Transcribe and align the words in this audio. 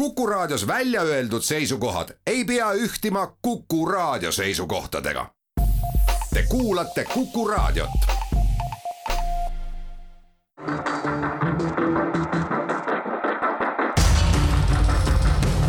Kuku 0.00 0.26
Raadios 0.26 0.66
välja 0.66 1.02
öeldud 1.02 1.42
seisukohad 1.42 2.08
ei 2.26 2.44
pea 2.44 2.72
ühtima 2.72 3.36
Kuku 3.42 3.86
Raadio 3.86 4.32
seisukohtadega. 4.32 5.30
Te 6.34 6.42
kuulate 6.48 7.04
Kuku 7.04 7.48
Raadiot. 7.48 7.90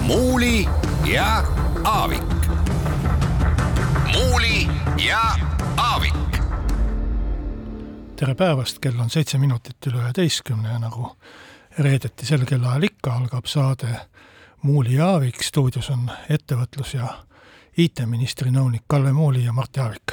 muuli 0.02 0.66
ja 1.14 1.44
Aavik. 1.84 2.24
muuli 4.14 4.68
ja 5.08 5.22
Aavik. 5.78 6.14
tere 8.16 8.36
päevast, 8.36 8.80
kell 8.80 9.00
on 9.00 9.10
seitse 9.10 9.38
minutit 9.38 9.88
üle 9.88 9.98
üheteistkümne 9.98 10.70
ja 10.70 10.80
nagu 10.80 11.18
reedeti 11.78 12.26
sel 12.26 12.46
kellaajal 12.46 12.84
ikka 12.84 13.14
algab 13.14 13.46
saade 13.46 13.96
Muuli 14.62 14.94
ja 14.94 15.08
Aavik, 15.08 15.44
stuudios 15.44 15.90
on 15.90 16.12
ettevõtlus- 16.30 16.94
ja 16.94 17.08
IT-ministri 17.78 18.52
nõunik 18.52 18.84
Kalle 18.88 19.14
Muuli 19.14 19.46
ja 19.46 19.54
Mart 19.54 19.78
Jaavik. 19.78 20.12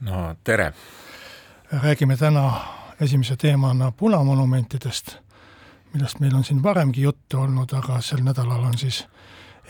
no 0.00 0.36
tere! 0.44 0.72
räägime 1.72 2.16
täna 2.16 2.60
esimese 3.00 3.36
teemana 3.36 3.92
punamonumentidest, 3.92 5.16
millest 5.94 6.20
meil 6.20 6.34
on 6.34 6.44
siin 6.44 6.62
varemgi 6.62 7.02
juttu 7.02 7.40
olnud, 7.40 7.72
aga 7.72 8.00
sel 8.00 8.22
nädalal 8.22 8.64
on 8.64 8.78
siis 8.78 9.06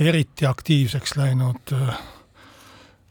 eriti 0.01 0.47
aktiivseks 0.47 1.17
läinud 1.17 1.73
äh, 1.73 1.99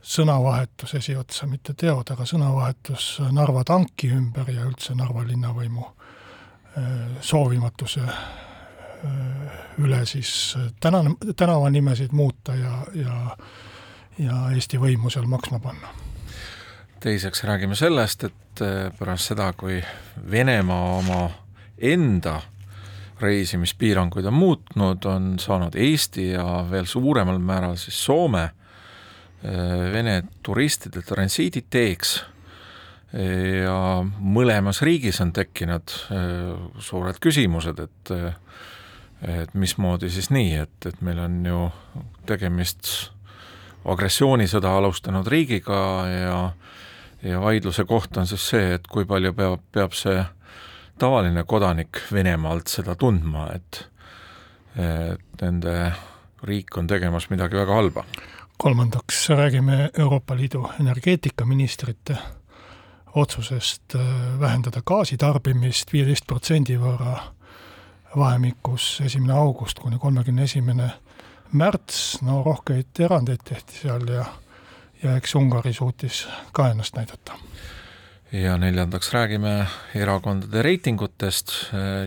sõnavahetus 0.02 0.94
esiotsa, 0.96 1.48
mitte 1.48 1.74
teod, 1.74 2.10
aga 2.12 2.26
sõnavahetus 2.26 3.22
Narva 3.32 3.64
tanki 3.64 4.08
ümber 4.08 4.50
ja 4.52 4.66
üldse 4.66 4.96
Narva 4.96 5.28
linnavõimu 5.28 5.97
soovimatuse 7.22 8.04
äh, 8.04 9.62
üle 9.82 10.04
siis 10.06 10.58
tänane, 10.80 11.16
tänavanimesid 11.36 12.12
muuta 12.12 12.56
ja, 12.56 12.82
ja 12.94 13.38
ja 14.18 14.48
Eesti 14.54 14.80
võimu 14.82 15.12
seal 15.14 15.28
maksma 15.30 15.60
panna. 15.62 15.94
teiseks 17.00 17.44
räägime 17.44 17.76
sellest, 17.76 18.24
et 18.24 18.62
pärast 19.00 19.30
seda, 19.30 19.52
kui 19.54 19.82
Venemaa 20.32 20.98
oma 20.98 21.30
enda 21.78 22.42
reisimispiiranguid 23.22 24.26
on 24.26 24.34
muutnud, 24.34 25.06
on 25.06 25.36
saanud 25.40 25.76
Eesti 25.76 26.32
ja 26.32 26.66
veel 26.72 26.86
suuremal 26.86 27.38
määral 27.40 27.78
siis 27.78 28.06
Soome 28.06 28.50
Vene 29.94 30.24
turistide 30.44 31.02
transiiditeeks 31.06 32.16
ja 33.14 33.78
mõlemas 34.20 34.82
riigis 34.84 35.22
on 35.24 35.32
tekkinud 35.36 35.94
suured 36.84 37.20
küsimused, 37.24 37.80
et 37.80 38.14
et 39.26 39.54
mismoodi 39.58 40.12
siis 40.14 40.28
nii, 40.30 40.52
et, 40.62 40.86
et 40.86 41.00
meil 41.02 41.18
on 41.24 41.38
ju 41.46 41.62
tegemist 42.30 42.92
agressioonisõda 43.88 44.76
alustanud 44.78 45.28
riigiga 45.28 45.80
ja 46.12 46.42
ja 47.24 47.40
vaidluse 47.42 47.86
koht 47.86 48.18
on 48.18 48.28
siis 48.28 48.44
see, 48.50 48.74
et 48.76 48.88
kui 48.88 49.06
palju 49.10 49.34
peab, 49.34 49.62
peab 49.74 49.96
see 49.98 50.20
tavaline 51.02 51.44
kodanik 51.50 52.02
Venemaalt 52.14 52.70
seda 52.70 52.96
tundma, 52.96 53.50
et 53.56 53.86
et 54.78 55.42
nende 55.42 55.74
riik 56.46 56.76
on 56.78 56.88
tegemas 56.88 57.30
midagi 57.32 57.58
väga 57.58 57.74
halba. 57.74 58.04
kolmandaks 58.58 59.30
räägime 59.30 59.90
Euroopa 59.98 60.36
Liidu 60.38 60.70
energeetikaministrite 60.80 62.18
otsusest 63.18 63.96
äh, 63.96 64.02
vähendada 64.40 64.82
gaasitarbimist 64.86 65.94
viieteist 65.94 66.28
protsendi 66.28 66.78
võrra 66.82 67.18
vahemikus 68.18 69.02
esimene 69.06 69.34
august 69.34 69.80
kuni 69.80 70.00
kolmekümne 70.00 70.46
esimene 70.48 70.90
märts, 71.52 72.20
no 72.22 72.42
rohkeid 72.46 73.00
erandeid 73.00 73.44
tehti 73.48 73.82
seal 73.84 74.08
ja 74.12 74.26
ja 75.04 75.18
eks 75.18 75.36
Ungari 75.36 75.74
suutis 75.74 76.28
ka 76.52 76.70
ennast 76.70 76.96
näidata. 76.96 77.38
ja 78.32 78.58
neljandaks 78.58 79.14
räägime 79.14 79.68
erakondade 79.96 80.62
reitingutest, 80.62 81.52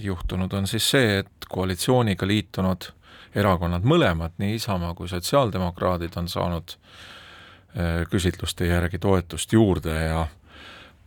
juhtunud 0.03 0.53
on 0.53 0.67
siis 0.67 0.91
see, 0.91 1.19
et 1.19 1.47
koalitsiooniga 1.49 2.27
liitunud 2.27 2.91
erakonnad 3.35 3.87
mõlemad, 3.87 4.35
nii 4.39 4.55
Isamaa 4.55 4.95
kui 4.95 5.09
sotsiaaldemokraadid, 5.09 6.17
on 6.17 6.29
saanud 6.29 6.75
eh, 6.75 8.03
küsitluste 8.11 8.67
järgi 8.67 8.99
toetust 8.99 9.53
juurde 9.53 9.95
ja 9.95 10.27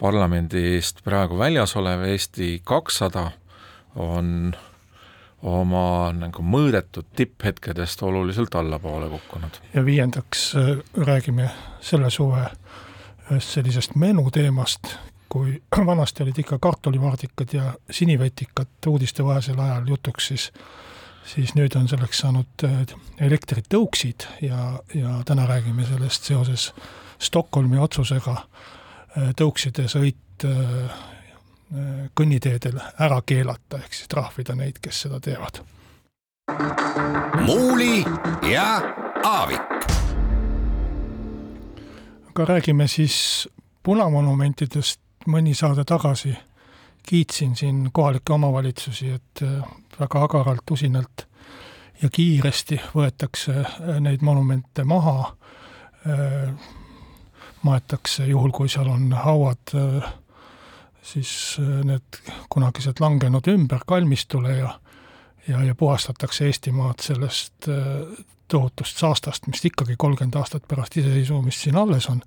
parlamendist 0.03 0.99
praegu 1.03 1.37
väljas 1.39 1.75
olev 1.79 2.03
Eesti 2.11 2.57
kakssada 2.67 3.29
on 3.95 4.51
oma 5.43 5.85
nagu 6.15 6.43
mõõdetud 6.43 7.07
tipphetkedest 7.15 8.03
oluliselt 8.03 8.55
allapoole 8.55 9.07
kukkunud. 9.13 9.59
ja 9.73 9.85
viiendaks 9.85 10.43
äh, 10.55 10.75
räägime 11.07 11.49
selle 11.81 12.09
suve 12.09 12.43
ühest 13.31 13.55
sellisest 13.55 13.95
menuteemast, 13.95 14.95
kui 15.29 15.61
vanasti 15.91 16.23
olid 16.23 16.43
ikka 16.43 16.59
kartulivaardikad 16.59 17.55
ja 17.55 17.73
sinivetikad 17.91 18.91
uudistevahelisel 18.91 19.59
ajal 19.59 19.87
jutuks, 19.95 20.27
siis 20.27 20.51
siis 21.23 21.55
nüüd 21.55 21.79
on 21.79 21.87
selleks 21.87 22.25
saanud 22.25 22.67
äh, 22.67 22.79
elektritõuksid 23.23 24.27
ja, 24.41 24.79
ja 24.93 25.19
täna 25.25 25.47
räägime 25.47 25.87
sellest 25.87 26.27
seoses 26.27 26.73
Stockholmi 27.23 27.79
otsusega 27.79 28.33
äh, 28.41 28.71
tõukside 29.37 29.87
sõit 29.91 30.45
kõnniteedel 32.15 32.79
ära 33.01 33.19
keelata, 33.25 33.79
ehk 33.81 33.93
siis 33.93 34.09
trahvida 34.09 34.55
neid, 34.57 34.79
kes 34.81 35.03
seda 35.05 35.19
teevad. 35.23 35.61
muuli 37.45 38.03
ja 38.51 38.81
Aavik. 39.23 39.61
aga 42.29 42.45
räägime 42.45 42.87
siis 42.87 43.49
punamonumentidest, 43.83 44.99
mõni 45.27 45.53
saade 45.55 45.85
tagasi 45.85 46.35
kiitsin 47.07 47.55
siin 47.55 47.89
kohalikke 47.93 48.33
omavalitsusi, 48.33 49.09
et 49.11 49.43
äh, 49.43 49.63
väga 49.99 50.23
agaralt, 50.23 50.71
usinalt 50.71 51.27
ja 52.01 52.09
kiiresti 52.09 52.79
võetakse 52.95 53.59
äh, 53.59 53.99
neid 53.99 54.23
monumente 54.23 54.83
maha, 54.83 55.33
äh, 56.07 56.53
maetakse 57.63 58.25
juhul, 58.27 58.51
kui 58.51 58.69
seal 58.69 58.89
on 58.91 59.11
hauad 59.13 59.73
siis 61.03 61.57
äh, 61.59 61.83
need 61.85 62.21
kunagised 62.49 62.99
langenud 62.99 63.47
ümber 63.47 63.83
kalmistule 63.87 64.57
ja 64.57 64.79
ja, 65.47 65.63
ja 65.63 65.75
puhastatakse 65.75 66.45
Eestimaad 66.45 66.99
sellest 67.01 67.67
äh, 67.67 68.25
tohutust 68.47 68.97
saastast, 68.97 69.47
mis 69.47 69.65
ikkagi 69.65 69.95
kolmkümmend 69.97 70.35
aastat 70.35 70.67
pärast 70.67 70.97
iseseisvumist 70.97 71.59
siin 71.59 71.75
alles 71.75 72.07
on. 72.09 72.21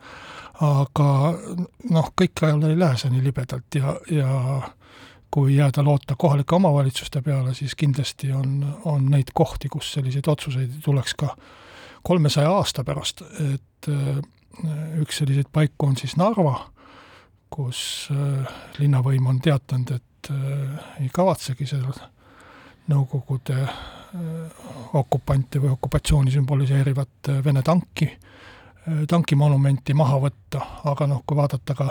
aga 0.60 1.08
noh, 1.90 2.10
kõik 2.20 2.42
ajal 2.42 2.62
ei 2.64 2.78
lähe 2.78 2.96
see 2.96 3.10
nii 3.12 3.24
libedalt 3.24 3.76
ja, 3.76 3.92
ja 4.10 4.60
kui 5.30 5.56
jääda 5.56 5.84
loota 5.84 6.16
kohalike 6.18 6.54
omavalitsuste 6.56 7.20
peale, 7.22 7.54
siis 7.54 7.74
kindlasti 7.74 8.32
on, 8.32 8.64
on 8.84 9.10
neid 9.12 9.34
kohti, 9.34 9.68
kus 9.68 9.92
selliseid 9.92 10.28
otsuseid 10.28 10.78
tuleks 10.84 11.14
ka 11.14 11.34
kolmesaja 12.02 12.50
aasta 12.50 12.84
pärast, 12.84 13.22
et 13.54 13.90
äh, 13.92 14.22
üks 15.02 15.20
selliseid 15.20 15.50
paiku 15.52 15.90
on 15.90 15.96
siis 15.96 16.16
Narva 16.16 16.54
kus 17.50 18.10
äh, 18.12 18.58
linnavõim 18.80 19.26
on 19.30 19.40
teatanud, 19.42 19.96
et 19.96 20.30
äh, 20.30 20.92
ei 21.02 21.10
kavatsegi 21.12 21.68
seal 21.68 21.88
Nõukogude 22.86 23.56
äh, 23.64 24.58
okupante 24.94 25.58
või 25.58 25.72
okupatsiooni 25.74 26.30
sümboliseerivat 26.30 27.32
Vene 27.44 27.62
tanki, 27.66 28.06
tankimonumenti 29.10 29.94
maha 29.98 30.20
võtta, 30.22 30.60
aga 30.86 31.08
noh, 31.10 31.24
kui 31.26 31.34
vaadata 31.34 31.74
ka 31.74 31.88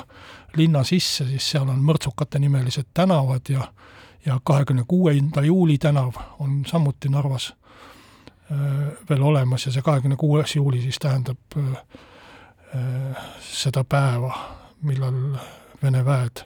linna 0.56 0.86
sisse, 0.88 1.26
siis 1.28 1.50
seal 1.52 1.68
on 1.68 1.82
mõrtsukate 1.84 2.40
nimelised 2.40 2.94
tänavad 2.96 3.52
ja 3.52 3.68
ja 4.26 4.40
kahekümne 4.44 4.88
kuuenda 4.88 5.44
juuli 5.46 5.76
tänav 5.78 6.16
on 6.42 6.64
samuti 6.66 7.12
Narvas 7.14 7.52
veel 9.10 9.22
olemas. 9.22 9.68
Ja 9.68 9.74
see 9.76 9.84
kahekümne 9.86 10.16
kuues 10.18 10.56
juuli 10.56 10.80
siis 10.82 10.98
tähendab 10.98 11.60
seda 13.40 13.84
päeva, 13.84 14.34
millal 14.82 15.38
Vene 15.84 16.06
väed 16.06 16.42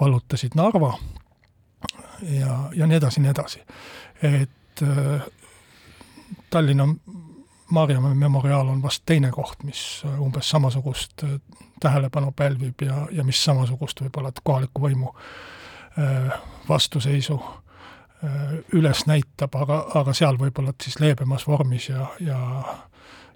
vallutasid 0.00 0.54
Narva 0.54 0.94
ja, 2.22 2.58
ja 2.74 2.86
nii 2.86 2.96
edasi, 2.96 3.20
nii 3.20 3.30
edasi. 3.30 3.62
et 4.22 4.82
äh, 4.82 5.22
Tallinna 6.50 6.88
Maarjamäe 7.70 8.14
memoriaal 8.14 8.68
on 8.68 8.82
vast 8.82 9.02
teine 9.06 9.30
koht, 9.30 9.62
mis 9.62 10.02
umbes 10.18 10.50
samasugust 10.50 11.24
äh, 11.24 11.30
tähelepanu 11.80 12.32
pälvib 12.32 12.82
ja, 12.82 13.06
ja 13.10 13.24
mis 13.24 13.44
samasugust 13.44 14.00
võib-olla 14.00 14.32
kohaliku 14.42 14.82
võimu 14.82 15.14
äh, 15.98 16.38
vastuseisu 16.68 17.40
üles 18.72 19.00
näitab, 19.10 19.56
aga, 19.58 19.80
aga 19.98 20.12
seal 20.14 20.36
võib-olla 20.38 20.70
siis 20.82 21.00
leebemas 21.02 21.42
vormis 21.46 21.88
ja, 21.88 22.04
ja 22.22 22.36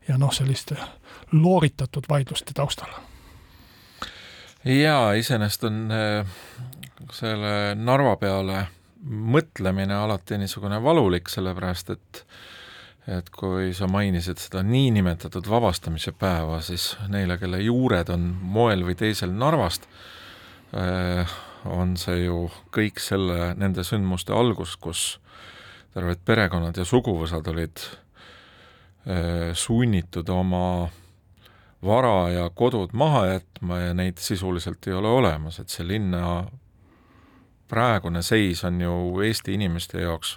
ja 0.08 0.18
noh, 0.18 0.32
selliste 0.32 0.76
looritatud 1.32 2.08
vaidluste 2.08 2.54
taustal. 2.54 2.90
Jaa, 4.64 5.12
iseenesest 5.12 5.64
on 5.64 5.84
äh, 5.94 6.26
selle 7.14 7.74
Narva 7.78 8.16
peale 8.18 8.66
mõtlemine 9.06 9.94
alati 9.94 10.38
niisugune 10.40 10.82
valulik, 10.82 11.30
sellepärast 11.30 11.94
et 11.94 12.26
et 13.06 13.28
kui 13.30 13.70
sa 13.70 13.86
mainisid 13.86 14.40
seda 14.42 14.64
niinimetatud 14.66 15.46
vabastamise 15.46 16.10
päeva, 16.18 16.58
siis 16.58 16.96
neile, 17.06 17.36
kelle 17.38 17.60
juured 17.62 18.08
on 18.10 18.24
moel 18.42 18.82
või 18.82 18.96
teisel 18.98 19.30
Narvast, 19.30 19.86
on 21.70 21.94
see 22.00 22.24
ju 22.24 22.48
kõik 22.74 22.98
selle, 22.98 23.52
nende 23.54 23.84
sündmuste 23.86 24.34
algus, 24.34 24.74
kus 24.74 25.04
terved 25.94 26.24
perekonnad 26.26 26.76
ja 26.76 26.84
suguvõsad 26.84 27.46
olid 27.54 27.84
sunnitud 29.54 30.28
oma 30.28 30.88
vara 31.86 32.30
ja 32.32 32.48
kodud 32.50 32.90
maha 32.92 33.20
jätma 33.26 33.78
ja 33.78 33.94
neid 33.94 34.18
sisuliselt 34.18 34.86
ei 34.86 34.96
ole 34.98 35.08
olemas, 35.08 35.60
et 35.62 35.70
see 35.70 35.86
linna 35.86 36.48
praegune 37.70 38.22
seis 38.22 38.64
on 38.66 38.80
ju 38.80 38.96
Eesti 39.22 39.54
inimeste 39.54 40.02
jaoks 40.02 40.36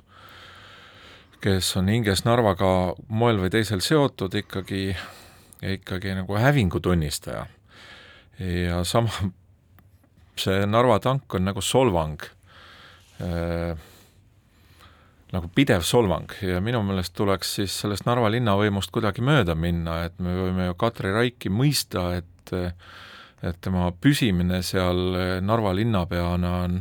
kes 1.41 1.71
on 1.79 1.87
hinges 1.87 2.25
Narvaga 2.27 2.95
moel 3.07 3.39
või 3.39 3.51
teisel 3.53 3.81
seotud, 3.83 4.33
ikkagi, 4.41 4.91
ikkagi 5.75 6.15
nagu 6.17 6.35
hävingu 6.35 6.81
tunnistaja. 6.83 7.45
ja 8.39 8.83
sama, 8.83 9.31
see 10.39 10.65
Narva 10.67 10.99
tank 11.03 11.33
on 11.35 11.47
nagu 11.47 11.61
solvang 11.63 12.19
äh,, 13.23 13.79
nagu 15.33 15.49
pidev 15.55 15.83
solvang. 15.85 16.31
Ja 16.41 16.61
minu 16.63 16.81
meelest 16.85 17.13
tuleks 17.17 17.55
siis 17.59 17.75
sellest 17.83 18.07
Narva 18.09 18.31
linnavõimust 18.33 18.91
kuidagi 18.93 19.21
mööda 19.25 19.55
minna, 19.55 20.03
et 20.07 20.17
me 20.23 20.35
võime 20.37 20.69
ju 20.69 20.77
Katri 20.79 21.13
Raiki 21.15 21.51
mõista, 21.53 22.11
et 22.17 22.55
et 23.39 23.55
tema 23.63 23.91
püsimine 23.93 24.57
seal 24.65 24.97
Narva 25.45 25.71
linnapeana 25.77 26.53
on 26.65 26.79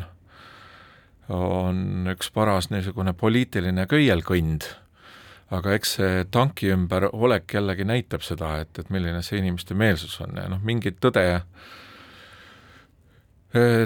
on 1.28 2.08
üks 2.08 2.30
paras 2.32 2.70
niisugune 2.72 3.12
poliitiline 3.12 3.84
köielkõnd, 3.88 4.64
aga 5.52 5.74
eks 5.76 5.94
see 5.98 6.22
tanki 6.32 6.72
ümber 6.72 7.08
olek 7.12 7.52
jällegi 7.58 7.84
näitab 7.88 8.24
seda, 8.24 8.54
et, 8.62 8.72
et 8.80 8.88
milline 8.92 9.20
see 9.24 9.40
inimeste 9.42 9.76
meelsus 9.76 10.18
on. 10.24 10.36
Ja 10.40 10.48
noh, 10.48 10.62
mingit 10.64 10.98
tõde, 11.04 11.24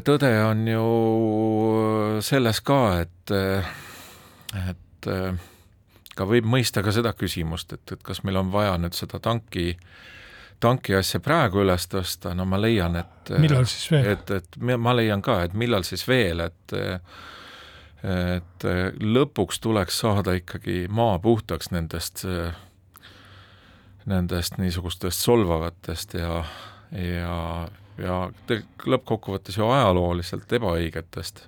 tõde 0.07 0.33
on 0.47 0.67
ju 0.71 0.87
selles 2.23 2.63
ka, 2.63 2.83
et, 3.03 3.35
et 4.69 5.09
ka 6.17 6.27
võib 6.29 6.47
mõista 6.47 6.83
ka 6.85 6.93
seda 6.95 7.13
küsimust, 7.17 7.73
et, 7.73 7.95
et 7.95 8.03
kas 8.05 8.23
meil 8.27 8.39
on 8.41 8.53
vaja 8.53 8.77
nüüd 8.79 8.97
seda 8.97 9.21
tanki 9.23 9.73
tanki 10.63 10.95
asja 10.95 11.21
praegu 11.23 11.63
üles 11.65 11.89
tõsta, 11.91 12.37
no 12.39 12.47
ma 12.47 12.61
leian, 12.61 12.97
et 13.01 13.33
millal 13.43 13.67
siis 13.71 13.89
veel? 13.91 14.13
et, 14.15 14.31
et 14.31 14.59
ma 14.79 14.95
leian 14.95 15.23
ka, 15.25 15.41
et 15.47 15.57
millal 15.59 15.87
siis 15.87 16.05
veel, 16.09 16.45
et 16.47 16.77
et 18.03 18.65
lõpuks 18.99 19.61
tuleks 19.63 20.01
saada 20.03 20.35
ikkagi 20.35 20.89
maa 20.91 21.21
puhtaks 21.23 21.71
nendest, 21.71 22.25
nendest 24.11 24.59
niisugustest 24.59 25.23
solvavatest 25.23 26.17
ja, 26.19 26.41
ja, 26.99 27.37
ja 28.03 28.17
lõppkokkuvõttes 28.91 29.59
ju 29.59 29.71
ajalooliselt 29.71 30.59
ebaõigetest 30.59 31.45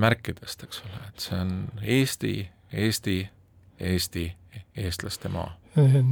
märkidest, 0.00 0.62
eks 0.64 0.82
ole, 0.86 1.00
et 1.08 1.24
see 1.28 1.38
on 1.38 1.54
Eesti, 1.82 2.34
Eesti, 2.72 3.16
Eesti, 3.80 4.26
eestlaste 4.80 5.28
maa 5.32 5.50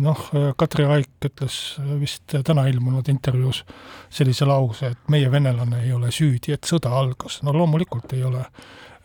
noh, 0.01 0.25
Katri 0.59 0.87
Raik 0.87 1.29
ütles 1.29 1.59
vist 2.01 2.35
täna 2.47 2.67
ilmunud 2.71 3.09
intervjuus 3.11 3.63
sellise 4.13 4.47
lause, 4.49 4.93
et 4.93 5.13
meie 5.13 5.31
venelane 5.33 5.83
ei 5.85 5.93
ole 5.93 6.11
süüdi, 6.15 6.55
et 6.55 6.69
sõda 6.69 6.93
algas. 6.99 7.41
no 7.43 7.55
loomulikult 7.57 8.13
ei 8.17 8.25
ole 8.25 8.45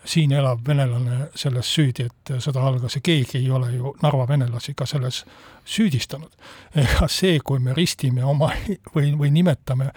siin 0.05 0.31
elav 0.33 0.63
venelane 0.67 1.27
selles 1.37 1.69
süüdi, 1.75 2.07
et 2.09 2.33
sõda 2.41 2.63
algas 2.65 2.97
ja 2.97 3.01
keegi 3.05 3.37
ei 3.37 3.51
ole 3.51 3.71
ju 3.75 3.93
Narva 4.01 4.27
venelasi 4.27 4.73
ka 4.73 4.85
selles 4.85 5.23
süüdistanud. 5.65 6.31
ega 6.75 7.07
see, 7.07 7.39
kui 7.39 7.59
me 7.59 7.73
ristime 7.77 8.25
oma 8.25 8.51
või, 8.95 9.13
või 9.17 9.31
nimetame 9.31 9.91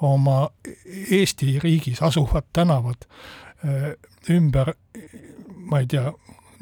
oma 0.00 0.48
Eesti 1.10 1.58
riigis 1.58 2.02
asuvad 2.02 2.46
tänavad 2.52 3.02
äh, 3.02 3.47
ümber, 4.30 4.74
ma 5.66 5.80
ei 5.82 5.86
tea, 5.90 6.12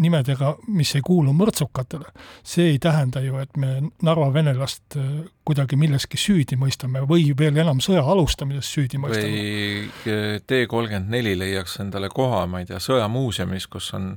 nimedega, 0.03 0.53
mis 0.77 0.93
ei 0.97 1.05
kuulu 1.05 1.33
mõrtsukatele, 1.37 2.11
see 2.47 2.73
ei 2.73 2.81
tähenda 2.83 3.23
ju, 3.25 3.39
et 3.41 3.57
me 3.61 3.79
Narva 4.05 4.29
venelast 4.35 4.97
äh, 5.01 5.07
kuidagi 5.47 5.79
milleski 5.81 6.21
süüdi 6.21 6.59
mõistame 6.61 7.03
või 7.09 7.31
veel 7.39 7.57
enam 7.63 7.81
sõja 7.85 8.05
alustamises 8.05 8.69
süüdi 8.77 9.01
mõistame. 9.01 9.31
või 9.31 10.13
äh, 10.13 10.37
T 10.45 10.65
kolmkümmend 10.69 11.13
neli 11.13 11.37
leiaks 11.39 11.79
endale 11.85 12.11
koha, 12.13 12.45
ma 12.51 12.61
ei 12.61 12.69
tea, 12.69 12.81
sõjamuuseumis, 12.83 13.69
kus 13.73 13.89
on 13.97 14.13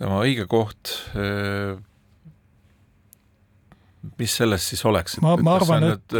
tema 0.00 0.18
õige 0.24 0.48
koht, 0.50 0.96
äh, 1.14 1.78
mis 4.18 4.36
sellest 4.40 4.72
siis 4.72 4.84
oleks? 4.88 5.18
ma, 5.20 5.34
ma 5.36 5.58
arvan, 5.58 5.84
et 5.92 6.14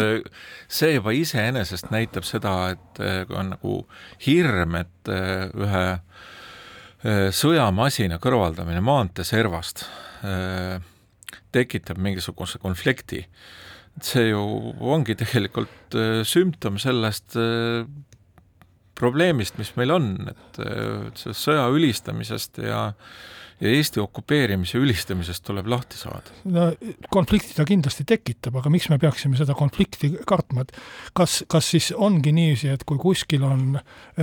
see 0.69 0.95
juba 0.95 1.15
iseenesest 1.17 1.89
näitab 1.95 2.27
seda, 2.29 2.55
et 2.75 3.01
on 3.33 3.55
nagu 3.55 3.77
hirm, 4.27 4.77
et 4.83 5.11
ühe 5.11 5.85
Äh, 7.01 7.31
sõjamasina 7.33 8.19
kõrvaldamine 8.21 8.83
maanteeservast 8.85 9.87
äh, 10.29 10.83
tekitab 11.53 11.97
mingisuguse 11.97 12.61
konflikti. 12.61 13.25
see 14.01 14.29
ju 14.29 14.41
ongi 14.81 15.17
tegelikult 15.17 15.97
äh, 15.97 16.21
sümptom 16.25 16.77
sellest 16.79 17.37
probleemist, 19.01 19.57
mis 19.57 19.73
meil 19.81 19.91
on, 19.95 20.13
et 20.29 20.61
sellest 21.17 21.41
sõja 21.41 21.65
ülistamisest 21.73 22.61
ja 22.61 22.93
ja 23.61 23.69
Eesti 23.69 24.01
okupeerimise 24.01 24.79
ülistamisest 24.79 25.45
tuleb 25.45 25.69
lahti 25.71 25.99
saada? 26.01 26.35
no 26.45 26.71
konflikti 27.13 27.55
ta 27.57 27.67
kindlasti 27.69 28.07
tekitab, 28.09 28.57
aga 28.61 28.73
miks 28.73 28.89
me 28.93 28.99
peaksime 29.03 29.39
seda 29.41 29.57
konflikti 29.59 30.15
kartma, 30.27 30.65
et 30.67 30.75
kas, 31.17 31.43
kas 31.51 31.71
siis 31.75 31.93
ongi 31.97 32.33
niiviisi, 32.37 32.73
et 32.73 32.85
kui 32.89 33.01
kuskil 33.01 33.45
on 33.47 33.79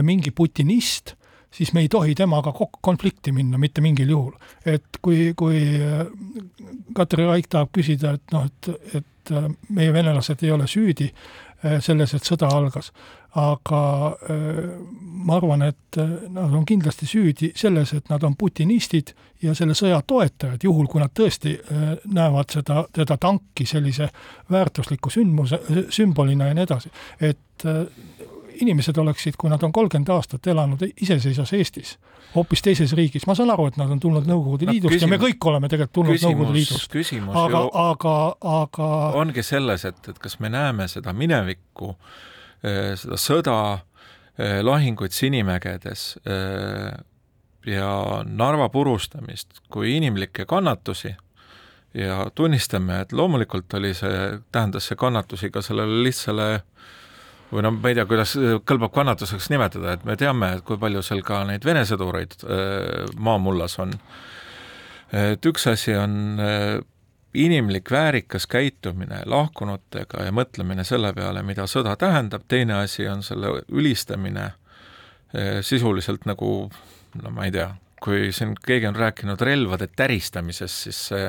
mingi 0.07 0.33
putinist, 0.35 1.15
siis 1.51 1.73
me 1.73 1.83
ei 1.85 1.89
tohi 1.89 2.15
temaga 2.15 2.53
konflikti 2.81 3.31
minna 3.31 3.57
mitte 3.57 3.81
mingil 3.81 4.09
juhul. 4.09 4.33
et 4.65 5.01
kui, 5.01 5.33
kui 5.35 5.61
äh, 5.81 6.05
Katri 6.95 7.25
Raik 7.25 7.49
tahab 7.49 7.71
küsida, 7.75 8.15
et 8.17 8.33
noh, 8.35 8.45
et, 8.45 8.95
et 9.01 9.33
äh, 9.35 9.51
meie 9.69 9.93
venelased 9.93 10.43
ei 10.43 10.51
ole 10.51 10.67
süüdi 10.67 11.11
äh, 11.11 11.79
selles, 11.83 12.13
et 12.13 12.27
sõda 12.27 12.49
algas, 12.53 12.91
aga 13.37 13.81
ma 15.27 15.35
arvan, 15.35 15.61
et 15.67 15.97
nad 16.33 16.53
on 16.53 16.65
kindlasti 16.65 17.07
süüdi 17.09 17.51
selles, 17.57 17.93
et 17.93 18.09
nad 18.09 18.23
on 18.23 18.35
putinistid 18.37 19.13
ja 19.43 19.53
selle 19.57 19.75
sõja 19.77 19.99
toetajad, 20.07 20.63
juhul 20.63 20.87
kui 20.89 21.01
nad 21.01 21.13
tõesti 21.13 21.55
näevad 22.13 22.53
seda, 22.53 22.85
seda 22.95 23.17
tanki 23.21 23.65
sellise 23.69 24.09
väärtusliku 24.51 25.11
sündmuse, 25.13 25.59
sümbolina 25.93 26.49
ja 26.49 26.57
nii 26.57 26.67
edasi. 26.67 26.93
et 27.21 27.67
inimesed 28.61 28.97
oleksid, 28.97 29.37
kui 29.37 29.49
nad 29.49 29.63
on 29.63 29.71
kolmkümmend 29.71 30.09
aastat 30.13 30.47
elanud 30.47 30.81
iseseisvas 31.01 31.53
Eestis, 31.57 31.97
hoopis 32.35 32.63
teises 32.65 32.93
riigis, 32.97 33.27
ma 33.27 33.35
saan 33.37 33.51
aru, 33.53 33.67
et 33.71 33.77
nad 33.79 33.91
on 33.93 33.99
tulnud 34.01 34.27
Nõukogude 34.29 34.67
no, 34.67 34.73
Liidust 34.73 34.93
küsimus, 34.93 35.05
ja 35.05 35.11
me 35.13 35.19
kõik 35.21 35.49
oleme 35.51 35.69
tegelikult 35.71 35.95
tulnud 35.99 36.17
küsimus, 36.17 36.33
Nõukogude 36.33 36.57
Liidust. 36.57 36.97
aga, 37.43 37.61
aga, 37.83 38.15
aga 38.61 38.89
ongi 39.21 39.45
selles, 39.45 39.85
et, 39.89 40.01
et 40.13 40.19
kas 40.23 40.39
me 40.43 40.51
näeme 40.53 40.87
seda 40.91 41.13
minevikku, 41.17 41.93
eh, 41.93 42.35
seda 42.61 43.19
sõda, 43.21 43.59
eh, 44.37 44.59
lahinguid 44.65 45.13
Sinimägedes 45.15 46.17
eh, 46.25 46.91
ja 47.67 47.91
Narva 48.25 48.69
purustamist 48.69 49.61
kui 49.69 49.95
inimlikke 49.97 50.45
kannatusi 50.45 51.15
ja 51.97 52.25
tunnistame, 52.35 53.01
et 53.01 53.13
loomulikult 53.13 53.73
oli 53.79 53.93
see, 53.97 54.39
tähendas 54.51 54.89
see 54.89 54.97
kannatusi 54.99 55.51
ka 55.51 55.61
sellele 55.65 56.03
lihtsale 56.05 56.47
või 57.51 57.63
no 57.63 57.71
ma 57.71 57.89
ei 57.89 57.95
tea, 57.95 58.05
kuidas 58.05 58.35
kõlbab 58.67 58.91
kannatuseks 58.95 59.47
nimetada, 59.53 59.95
et 59.95 60.03
me 60.05 60.17
teame, 60.19 60.51
et 60.57 60.65
kui 60.67 60.77
palju 60.77 61.01
seal 61.05 61.23
ka 61.25 61.45
neid 61.47 61.63
Vene 61.65 61.85
sõdureid 61.87 62.35
maamullas 63.15 63.77
on. 63.79 63.93
et 65.15 65.45
üks 65.47 65.67
asi 65.71 65.95
on 65.95 66.35
inimlik 67.33 67.91
väärikas 67.91 68.47
käitumine 68.47 69.21
lahkunutega 69.25 70.23
ja 70.23 70.31
mõtlemine 70.31 70.83
selle 70.87 71.13
peale, 71.13 71.43
mida 71.43 71.67
sõda 71.67 71.95
tähendab, 71.99 72.47
teine 72.47 72.79
asi 72.83 73.07
on 73.07 73.23
selle 73.23 73.61
ülistamine 73.71 74.45
äh, 74.45 75.59
sisuliselt 75.61 76.25
nagu 76.25 76.69
no 77.23 77.33
ma 77.33 77.47
ei 77.47 77.51
tea, 77.51 77.71
kui 78.03 78.31
siin 78.35 78.55
keegi 78.65 78.87
on 78.89 78.95
rääkinud 78.95 79.41
relvade 79.41 79.89
täristamisest, 79.95 80.87
siis 80.87 81.01
see 81.11 81.27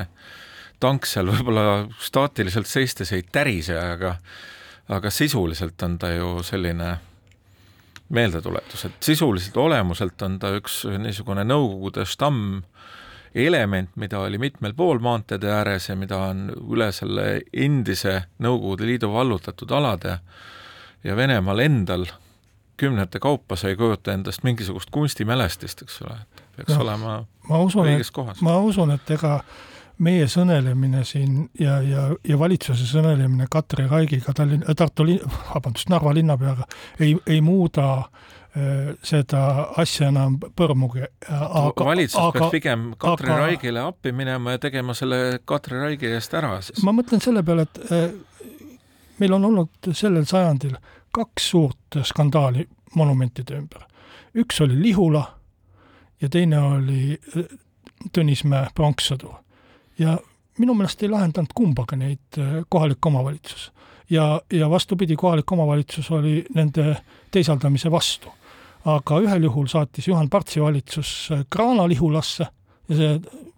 tank 0.81 1.07
seal 1.09 1.31
võib-olla 1.33 1.89
staatiliselt 2.03 2.69
seistes 2.71 3.13
ei 3.13 3.25
tärise, 3.33 3.79
aga 3.79 4.17
aga 4.89 5.11
sisuliselt 5.13 5.83
on 5.85 5.99
ta 6.01 6.11
ju 6.15 6.39
selline 6.47 6.95
meeldetuletus, 8.09 8.87
et 8.89 9.03
sisuliselt 9.05 9.57
olemuselt 9.61 10.23
on 10.25 10.39
ta 10.41 10.55
üks 10.57 10.81
niisugune 11.03 11.45
Nõukogude 11.45 12.07
stamm 12.09 12.63
element, 13.35 13.91
mida 13.97 14.21
oli 14.21 14.39
mitmel 14.39 14.75
pool 14.75 14.99
maanteede 14.99 15.51
ääres 15.53 15.89
ja 15.89 15.97
mida 15.97 16.19
on 16.31 16.49
üle 16.71 16.91
selle 16.93 17.41
endise 17.53 18.23
Nõukogude 18.39 18.87
Liidu 18.87 19.13
vallutatud 19.13 19.71
alade 19.71 20.19
ja 21.05 21.17
Venemaal 21.17 21.59
endal 21.59 22.07
kümnete 22.79 23.19
kaupa 23.19 23.57
sa 23.57 23.69
ei 23.69 23.77
kujuta 23.77 24.13
endast 24.13 24.45
mingisugust 24.47 24.91
kunstimälestist, 24.91 25.83
eks 25.83 26.03
ole, 26.03 26.19
peaks 26.57 26.75
no, 26.75 26.83
olema 26.85 27.17
ma 27.49 27.59
usun, 27.59 27.87
õiges 27.87 28.13
kohas. 28.15 28.43
ma 28.45 28.57
usun, 28.63 28.93
et 28.95 29.11
ega 29.11 29.41
meie 29.99 30.29
sõnelemine 30.31 31.03
siin 31.05 31.49
ja, 31.59 31.81
ja, 31.83 32.09
ja 32.29 32.39
valitsuse 32.39 32.87
sõnelemine 32.87 33.49
Katri 33.51 33.89
Raigiga 33.91 34.35
Tallinn, 34.35 34.63
Tartu 34.77 35.07
linn, 35.07 35.39
vabandust, 35.51 35.91
Narva 35.91 36.15
linnapeaga 36.15 36.69
ei, 37.01 37.17
ei 37.27 37.41
muuda 37.43 37.89
äh, 37.99 38.37
seda 39.05 39.41
asja 39.79 40.09
enam 40.09 40.39
põrmugi. 40.57 41.05
valitsus 41.85 42.19
aga, 42.21 42.33
peaks 42.39 42.55
pigem 42.55 42.89
Katri 42.99 43.31
aga, 43.31 43.41
Raigile 43.45 43.83
appi 43.85 44.13
minema 44.13 44.57
ja 44.57 44.63
tegema 44.63 44.95
selle 44.99 45.39
Katri 45.45 45.81
Raigi 45.81 46.11
eest 46.17 46.35
ära 46.35 46.57
siis. 46.63 46.83
ma 46.87 46.95
mõtlen 46.97 47.23
selle 47.23 47.43
peale, 47.47 47.69
et 47.69 47.93
äh, 47.93 48.09
meil 49.19 49.37
on 49.37 49.45
olnud 49.51 49.93
sellel 49.93 50.27
sajandil 50.27 50.77
kaks 51.15 51.51
suurt 51.51 52.01
skandaali 52.05 52.67
monumentide 52.95 53.59
ümber. 53.59 53.85
üks 54.35 54.61
oli 54.65 54.81
Lihula 54.83 55.25
ja 56.21 56.29
teine 56.29 56.61
oli 56.61 57.19
äh, 57.37 57.57
Tõnismäe 58.15 58.69
pronkssõdur. 58.75 59.35
ja 59.99 60.19
minu 60.59 60.75
meelest 60.75 61.03
ei 61.03 61.11
lahendanud 61.11 61.55
kumbagi 61.55 61.99
neid 61.99 62.39
äh, 62.39 62.63
kohalik 62.69 63.07
omavalitsus. 63.07 63.73
ja, 64.11 64.41
ja 64.53 64.71
vastupidi, 64.71 65.17
kohalik 65.17 65.53
omavalitsus 65.53 66.11
oli 66.11 66.45
nende 66.55 66.97
teisaldamise 67.31 67.91
vastu. 67.91 68.33
Aga 68.95 69.21
ühel 69.25 69.49
juhul 69.49 69.69
saatis 69.71 70.09
Juhan 70.09 70.31
Partsi 70.31 70.63
valitsus 70.63 71.13
äh, 71.33 71.45
kraana 71.51 71.89
Lihulasse 71.89 72.47
ja 72.89 72.97
see 72.97 73.15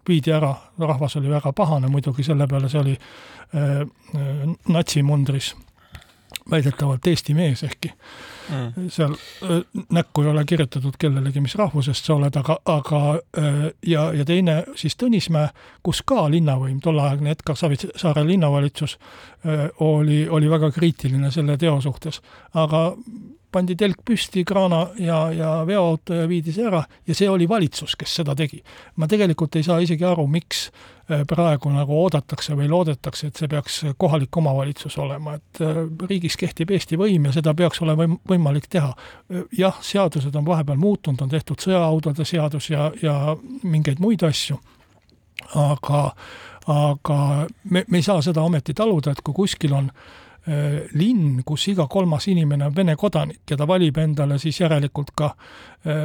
viidi 0.07 0.33
ära, 0.33 0.53
rahvas 0.79 1.15
oli 1.19 1.29
väga 1.31 1.53
pahane 1.55 1.87
muidugi 1.91 2.25
selle 2.25 2.47
peale, 2.49 2.69
see 2.69 2.81
oli 2.81 2.95
äh, 2.95 3.83
natsimundris 4.67 5.53
väidetavalt 6.51 7.07
Eesti 7.07 7.33
mees 7.37 7.61
ehkki 7.63 7.91
mm. 7.91 8.87
seal 8.89 9.13
näkku 9.93 10.23
ei 10.23 10.29
ole 10.31 10.43
kirjutatud 10.47 10.95
kellelegi, 10.99 11.43
mis 11.43 11.55
rahvusest 11.59 12.07
sa 12.07 12.15
oled, 12.15 12.35
aga, 12.39 12.55
aga 12.65 13.01
ja, 13.87 14.07
ja 14.15 14.25
teine 14.25 14.55
siis 14.79 14.97
Tõnismäe, 14.99 15.51
kus 15.83 16.01
ka 16.07 16.25
linnavõim, 16.31 16.79
tolleaegne 16.83 17.35
Edgar 17.35 17.59
Savisaare 17.59 18.23
linnavalitsus 18.27 18.97
oli, 19.85 20.23
oli 20.29 20.49
väga 20.49 20.71
kriitiline 20.71 21.31
selle 21.31 21.59
teo 21.61 21.77
suhtes. 21.83 22.21
aga 22.53 22.81
pandi 23.51 23.75
telk 23.75 24.01
püsti, 24.05 24.43
kraana 24.47 24.85
ja, 24.99 25.19
ja 25.35 25.51
veoauto 25.67 26.15
ja 26.15 26.27
viidi 26.29 26.53
see 26.55 26.65
ära 26.67 26.81
ja 27.07 27.15
see 27.17 27.29
oli 27.29 27.47
valitsus, 27.49 27.95
kes 27.99 28.15
seda 28.21 28.35
tegi. 28.37 28.61
ma 28.95 29.07
tegelikult 29.11 29.55
ei 29.55 29.65
saa 29.67 29.79
isegi 29.83 30.05
aru, 30.07 30.25
miks 30.31 30.63
äh, 30.67 31.23
praegu 31.27 31.71
nagu 31.73 31.97
oodatakse 32.03 32.55
või 32.57 32.69
loodetakse, 32.71 33.27
et 33.27 33.41
see 33.41 33.51
peaks 33.51 33.81
kohalik 34.01 34.37
omavalitsus 34.37 34.97
olema, 35.01 35.35
et 35.39 35.63
äh, 35.65 35.81
riigis 36.09 36.37
kehtib 36.39 36.71
Eesti 36.71 36.99
võim 36.99 37.27
ja 37.27 37.35
seda 37.35 37.53
peaks 37.57 37.81
olema 37.83 38.07
võimalik 38.29 38.69
teha. 38.71 38.93
Äh, 38.93 39.43
jah, 39.57 39.77
seadused 39.83 40.35
on 40.35 40.47
vahepeal 40.47 40.79
muutunud, 40.79 41.21
on 41.21 41.31
tehtud 41.31 41.59
sõjaautode 41.61 42.25
seadus 42.27 42.71
ja, 42.71 42.91
ja 43.01 43.35
mingeid 43.63 43.99
muid 43.99 44.23
asju, 44.27 44.59
aga, 45.59 46.09
aga 46.71 47.21
me, 47.63 47.85
me 47.87 47.99
ei 47.99 48.05
saa 48.05 48.21
seda 48.23 48.43
ometi 48.47 48.73
taluda, 48.77 49.11
et 49.11 49.23
kui 49.25 49.35
kuskil 49.43 49.75
on 49.75 49.91
Äh, 49.91 50.30
linn, 50.97 51.43
kus 51.45 51.67
iga 51.69 51.85
kolmas 51.87 52.25
inimene 52.31 52.65
on 52.65 52.75
Vene 52.75 52.95
kodanik 52.97 53.51
ja 53.51 53.57
ta 53.57 53.67
valib 53.69 53.97
endale 54.01 54.39
siis 54.41 54.57
järelikult 54.63 55.11
ka 55.15 55.27
äh, 55.29 56.01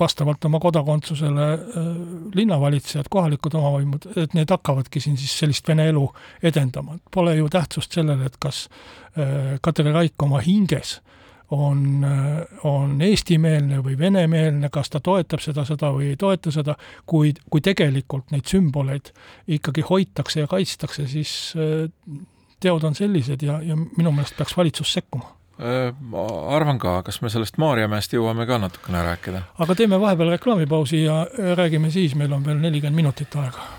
vastavalt 0.00 0.44
oma 0.48 0.60
kodakondsusele 0.60 1.48
äh, 1.52 1.90
linnavalitsejad, 2.34 3.10
kohalikud 3.12 3.58
omavõimud, 3.60 4.08
et 4.16 4.34
need 4.38 4.50
hakkavadki 4.56 5.04
siin 5.04 5.20
siis 5.20 5.36
sellist 5.44 5.68
vene 5.68 5.90
elu 5.92 6.06
edendama. 6.42 6.96
Pole 7.12 7.36
ju 7.36 7.48
tähtsust 7.52 7.92
sellele, 7.92 8.30
et 8.30 8.40
kas 8.40 8.68
Katri 9.60 9.92
Raik 9.92 10.22
oma 10.24 10.38
hinges 10.40 10.94
on, 11.52 12.06
on 12.64 12.94
eestimeelne 13.04 13.82
või 13.84 13.98
venemeelne, 13.98 14.70
kas 14.72 14.88
ta 14.92 15.02
toetab 15.04 15.42
seda 15.44 15.66
sõda 15.68 15.90
või 15.92 16.12
ei 16.12 16.16
toeta 16.16 16.52
seda, 16.54 16.76
kuid 17.06 17.42
kui 17.50 17.60
tegelikult 17.64 18.32
neid 18.32 18.48
sümboleid 18.48 19.12
ikkagi 19.52 19.84
hoitakse 19.88 20.40
ja 20.40 20.48
kaitstakse, 20.48 21.04
siis 21.10 21.34
teod 22.62 22.84
on 22.88 22.94
sellised 22.98 23.42
ja, 23.42 23.58
ja 23.62 23.76
minu 23.76 24.12
meelest 24.14 24.36
peaks 24.38 24.56
valitsus 24.56 24.92
sekkuma 24.98 25.28
äh, 25.60 25.92
ma 26.00 26.26
arvan 26.56 26.78
ka, 26.82 27.00
kas 27.06 27.20
me 27.22 27.30
sellest 27.32 27.58
Maarjamäest 27.62 28.14
jõuame 28.16 28.46
ka 28.48 28.58
natukene 28.62 29.04
rääkida? 29.10 29.44
aga 29.58 29.78
teeme 29.78 30.00
vahepeal 30.00 30.34
reklaamipausi 30.36 31.04
ja 31.04 31.26
räägime 31.58 31.90
siis, 31.90 32.16
meil 32.18 32.32
on 32.32 32.46
veel 32.46 32.60
nelikümmend 32.62 33.02
minutit 33.02 33.36
aega. 33.36 33.70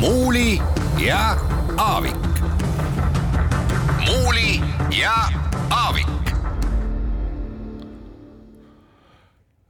muuli 0.00 0.62
ja 1.06 1.36
Aavik. 1.78 2.16
muuli 4.06 4.60
ja 5.00 5.45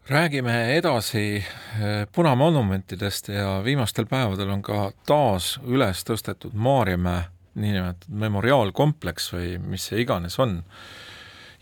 räägime 0.08 0.76
edasi 0.76 1.36
eh, 1.36 2.08
punamonumentidest 2.12 3.28
ja 3.28 3.60
viimastel 3.64 4.06
päevadel 4.06 4.50
on 4.50 4.62
ka 4.62 4.90
taas 5.06 5.56
üles 5.66 6.04
tõstetud 6.06 6.54
Maarjamäe 6.54 7.24
niinimetatud 7.56 8.14
memoriaalkompleks 8.14 9.32
või 9.32 9.56
mis 9.58 9.88
see 9.88 10.04
iganes 10.04 10.38
on, 10.38 10.60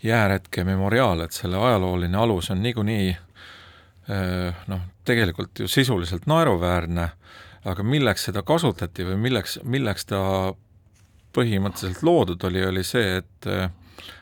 jääretke 0.03 0.63
memoriaal, 0.67 1.23
et 1.23 1.33
selle 1.33 1.57
ajalooline 1.57 2.17
alus 2.17 2.51
on 2.51 2.61
niikuinii 2.61 3.09
eh, 3.09 4.67
noh, 4.67 4.83
tegelikult 5.05 5.63
ju 5.63 5.67
sisuliselt 5.71 6.27
naeruväärne, 6.29 7.09
aga 7.65 7.83
milleks 7.83 8.27
seda 8.29 8.43
kasutati 8.45 9.07
või 9.07 9.17
milleks, 9.25 9.57
milleks 9.63 10.05
ta 10.11 10.21
põhimõtteliselt 11.33 12.05
loodud 12.05 12.43
oli, 12.45 12.61
oli 12.67 12.85
see, 12.85 13.17
et 13.23 13.49
eh, 13.49 13.69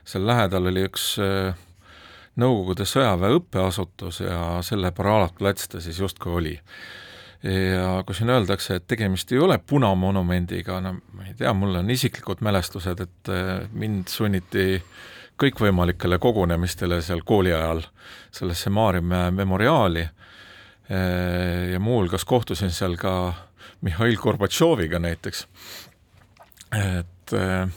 seal 0.05 0.27
lähedal 0.27 0.71
oli 0.71 0.87
üks 0.87 1.15
äh, 1.19 1.51
Nõukogude 2.39 2.85
sõjaväe 2.89 3.37
õppeasutus 3.37 4.23
ja 4.23 4.59
selle 4.65 4.89
paraalplats 4.95 5.69
ta 5.69 5.81
siis 5.81 5.99
justkui 5.99 6.33
oli. 6.33 6.53
ja 7.43 8.03
kui 8.07 8.15
siin 8.15 8.31
öeldakse, 8.33 8.79
et 8.79 8.87
tegemist 8.87 9.31
ei 9.31 9.39
ole 9.39 9.57
punamonumendiga, 9.57 10.79
no 10.81 10.93
ma 11.13 11.27
ei 11.27 11.33
tea, 11.37 11.53
mul 11.53 11.75
on 11.75 11.89
isiklikud 11.91 12.41
mälestused, 12.41 13.03
et 13.03 13.33
mind 13.73 14.07
sunniti 14.07 14.81
kõikvõimalikele 15.41 16.19
kogunemistele 16.21 17.01
seal 17.01 17.23
kooli 17.25 17.53
ajal 17.53 17.81
sellesse 18.33 18.69
Maarjamäe 18.73 19.31
memoriaali 19.31 20.03
äh, 20.03 21.71
ja 21.73 21.79
muuhulgas 21.79 22.25
kohtusin 22.25 22.71
seal 22.71 22.95
ka 23.01 23.33
Mihhail 23.81 24.15
Gorbatšoviga 24.17 24.99
näiteks, 24.99 25.47
et 26.79 27.33
äh, 27.33 27.67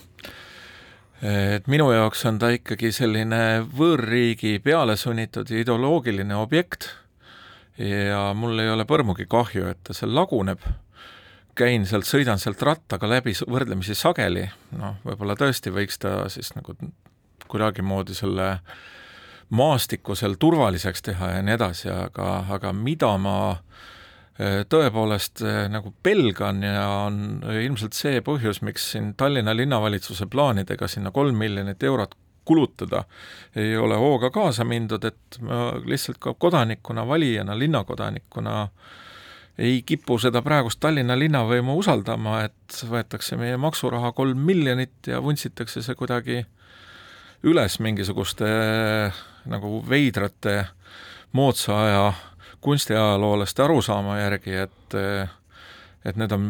et 1.22 1.68
minu 1.70 1.88
jaoks 1.92 2.24
on 2.28 2.40
ta 2.40 2.50
ikkagi 2.54 2.92
selline 2.92 3.62
võõrriigi 3.76 4.58
pealesunnitud 4.64 5.50
ideoloogiline 5.50 6.36
objekt. 6.36 6.90
Ja 7.78 8.30
mul 8.36 8.58
ei 8.60 8.70
ole 8.72 8.86
põrmugi 8.88 9.26
kahju, 9.28 9.66
et 9.68 9.82
ta 9.84 9.96
seal 9.96 10.14
laguneb, 10.16 10.62
käin 11.56 11.84
sealt, 11.88 12.08
sõidan 12.08 12.40
sealt 12.40 12.62
rattaga 12.64 13.08
läbi 13.08 13.34
võrdlemisi 13.48 13.96
sageli, 13.96 14.46
noh, 14.76 14.96
võib-olla 15.04 15.36
tõesti 15.36 15.72
võiks 15.72 16.00
ta 16.00 16.22
siis 16.32 16.54
nagu 16.56 16.76
kuidagimoodi 17.46 18.16
selle 18.16 18.56
maastiku 19.56 20.16
seal 20.16 20.38
turvaliseks 20.40 21.04
teha 21.04 21.36
ja 21.36 21.44
nii 21.44 21.54
edasi, 21.56 21.90
aga, 21.92 22.46
aga 22.56 22.72
mida 22.72 23.12
ma 23.20 23.36
Äh, 23.56 23.95
tõepoolest 24.68 25.40
äh, 25.46 25.64
nagu 25.72 25.94
pelgan 26.02 26.60
ja 26.62 26.84
on 27.06 27.40
ilmselt 27.62 27.96
see 27.96 28.20
põhjus, 28.24 28.60
miks 28.66 28.90
siin 28.92 29.14
Tallinna 29.16 29.54
linnavalitsuse 29.56 30.28
plaanidega 30.28 30.88
sinna 30.88 31.10
kolm 31.10 31.38
miljonit 31.40 31.82
eurot 31.82 32.14
kulutada 32.46 33.04
ei 33.56 33.76
ole 33.76 33.96
hooga 33.98 34.30
kaasa 34.30 34.64
mindud, 34.64 35.04
et 35.04 35.38
ma 35.42 35.72
lihtsalt 35.82 36.20
ka 36.22 36.34
kodanikuna, 36.38 37.06
valijana, 37.08 37.56
linnakodanikuna 37.58 38.68
ei 39.58 39.80
kipu 39.86 40.18
seda 40.20 40.42
praegust 40.44 40.80
Tallinna 40.84 41.16
linnavõimu 41.18 41.74
usaldama, 41.80 42.42
et 42.46 42.78
võetakse 42.90 43.40
meie 43.40 43.56
maksuraha 43.56 44.12
kolm 44.12 44.44
miljonit 44.46 45.10
ja 45.10 45.22
vuntsitakse 45.24 45.82
see 45.82 45.96
kuidagi 45.98 46.44
üles 47.46 47.80
mingisuguste 47.80 48.46
nagu 49.48 49.80
veidrate 49.88 50.58
moodsa 51.32 51.82
aja 51.82 52.06
kunstiajaloolaste 52.66 53.62
arusaama 53.62 54.18
järgi, 54.18 54.58
et 54.66 54.98
et 56.06 56.18
need 56.18 56.32
on 56.34 56.44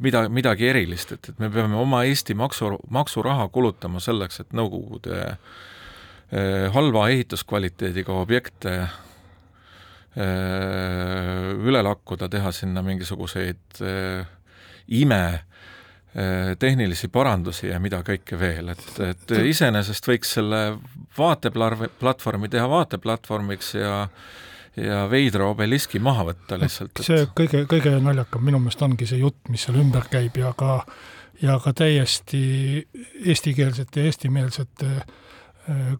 mida, 0.00 0.26
midagi 0.28 0.68
erilist, 0.70 1.12
et, 1.16 1.28
et 1.32 1.38
me 1.42 1.50
peame 1.52 1.76
oma 1.78 2.02
Eesti 2.08 2.34
maksu, 2.38 2.76
maksuraha 2.92 3.48
kulutama 3.52 4.00
selleks, 4.02 4.40
et 4.42 4.52
Nõukogude 4.56 5.20
eh, 5.22 6.66
halva 6.74 7.08
ehituskvaliteediga 7.12 8.12
objekte 8.20 8.74
eh, 8.82 8.90
üle 11.56 11.82
lakkuda, 11.84 12.28
teha 12.32 12.52
sinna 12.54 12.84
mingisuguseid 12.86 13.82
eh, 13.86 14.22
ime 15.02 15.24
tehnilisi 16.58 17.08
parandusi 17.08 17.70
ja 17.70 17.78
mida 17.80 18.02
kõike 18.04 18.36
veel, 18.36 18.68
et, 18.74 18.88
et 19.00 19.30
iseenesest 19.48 20.08
võiks 20.10 20.34
selle 20.36 20.58
vaateplatvormi 21.16 22.50
teha 22.52 22.66
vaateplatvormiks 22.68 23.74
ja 23.78 23.94
ja 24.76 25.02
veidra 25.10 25.50
obeliski 25.52 26.00
maha 26.00 26.24
võtta 26.30 26.56
lihtsalt. 26.60 27.02
see 27.04 27.26
kõige, 27.36 27.64
kõige 27.68 27.90
naljakam 28.00 28.44
minu 28.44 28.60
meelest 28.62 28.84
ongi 28.84 29.08
see 29.08 29.20
jutt, 29.20 29.40
mis 29.52 29.66
seal 29.66 29.76
ümber 29.82 30.06
käib 30.12 30.38
ja 30.40 30.52
ka 30.56 30.78
ja 31.42 31.58
ka 31.60 31.74
täiesti 31.76 32.42
eestikeelsete 33.26 34.00
ja 34.00 34.08
eestimeelsete 34.08 34.90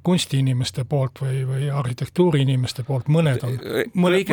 kunstiinimeste 0.03 0.83
poolt 0.91 1.21
või, 1.23 1.43
või 1.47 1.69
arhitektuuriinimeste 1.71 2.83
poolt, 2.87 3.07
mõned 3.13 3.45
on, 3.47 3.53
mõned, 3.95 4.33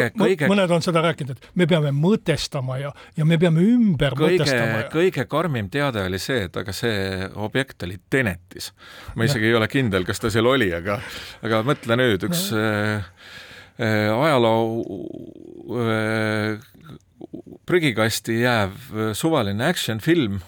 mõned 0.49 0.71
on 0.73 0.81
seda 0.81 1.03
rääkinud, 1.05 1.37
et 1.37 1.59
me 1.59 1.67
peame 1.69 1.91
mõtestama 1.93 2.79
ja, 2.81 2.89
ja 3.17 3.27
me 3.29 3.37
peame 3.41 3.61
ümber 3.61 4.15
kõige, 4.17 4.39
mõtestama. 4.39 4.79
Kõige 4.89 5.27
karmim 5.29 5.69
teade 5.69 6.01
oli 6.09 6.17
see, 6.21 6.47
et 6.47 6.57
aga 6.57 6.73
see 6.73 7.29
objekt 7.37 7.85
oli 7.85 7.99
Tenetis. 8.09 8.71
ma 9.15 9.29
isegi 9.29 9.45
ja. 9.45 9.53
ei 9.53 9.59
ole 9.59 9.69
kindel, 9.69 10.07
kas 10.07 10.23
ta 10.23 10.33
seal 10.33 10.49
oli, 10.49 10.71
aga, 10.73 10.97
aga 11.45 11.61
mõtle 11.67 11.99
nüüd, 12.01 12.25
üks 12.25 12.47
no. 12.55 12.65
äh, 12.65 13.05
äh, 13.85 14.09
ajaloo 14.09 14.81
äh, 15.77 16.67
prügikasti 17.69 18.41
jääv 18.41 18.73
äh, 18.73 19.13
suvaline 19.13 19.69
action 19.69 20.01
film 20.01 20.41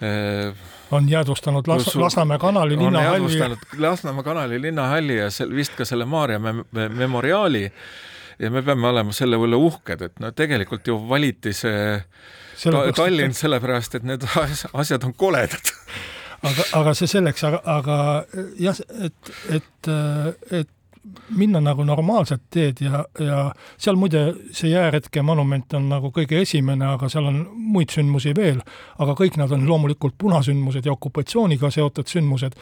äh, 0.00 0.56
on 0.90 1.08
jäädvustanud 1.08 1.68
Las-, 1.68 1.94
Lasnamäe 1.96 2.38
kanali 2.38 2.78
linnahalli. 2.78 3.56
Lasnamäe 3.78 4.22
kanali 4.24 4.62
linnahalli 4.62 5.16
ja 5.16 5.30
sel-, 5.30 5.54
vist 5.54 5.76
ka 5.78 5.84
selle 5.84 6.04
Maarja 6.04 6.38
mem-, 6.38 6.64
memoriaali 6.72 7.72
ja 8.38 8.50
me 8.50 8.62
peame 8.62 8.88
olema 8.88 9.12
selle 9.12 9.36
üle 9.36 9.56
uhked, 9.56 10.02
et 10.02 10.20
no 10.20 10.32
tegelikult 10.32 10.86
ju 10.86 10.96
valiti 11.08 11.52
see 11.52 12.00
sellepärast, 12.56 12.96
Tallinn 12.96 13.36
sellepärast, 13.36 13.98
et 14.00 14.08
need 14.08 14.24
asjad 14.72 15.04
on 15.04 15.14
koledad 15.14 15.72
aga, 16.42 16.66
aga 16.80 16.94
see 16.96 17.10
selleks, 17.10 17.44
aga, 17.48 17.60
aga 17.68 17.96
jah, 18.60 18.80
et, 19.06 19.32
et, 19.56 19.90
et 20.62 20.70
minna 21.36 21.60
nagu 21.64 21.84
normaalset 21.84 22.42
teed 22.52 22.82
ja, 22.84 23.04
ja 23.18 23.38
seal 23.80 23.96
muide 23.96 24.34
see 24.52 24.70
jääretke 24.70 25.22
monument 25.24 25.72
on 25.78 25.88
nagu 25.88 26.10
kõige 26.14 26.42
esimene, 26.44 26.90
aga 26.94 27.08
seal 27.08 27.28
on 27.30 27.38
muid 27.72 27.92
sündmusi 27.94 28.34
veel, 28.36 28.60
aga 29.00 29.14
kõik 29.18 29.38
nad 29.40 29.52
on 29.56 29.64
loomulikult 29.68 30.18
punasündmused 30.20 30.86
ja 30.86 30.92
okupatsiooniga 30.92 31.70
seotud 31.72 32.10
sündmused, 32.10 32.58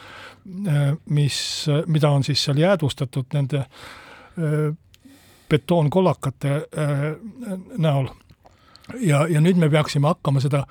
mis, 1.11 1.41
mida 1.87 2.13
on 2.15 2.23
siis 2.23 2.45
seal 2.47 2.61
jäädvustatud 2.63 3.35
nende 3.35 3.65
betoonkollakate 5.49 6.55
näol. 7.77 8.07
ja, 9.01 9.25
ja 9.27 9.41
nüüd 9.41 9.59
me 9.59 9.69
peaksime 9.69 10.07
hakkama 10.07 10.39
seda 10.39 10.63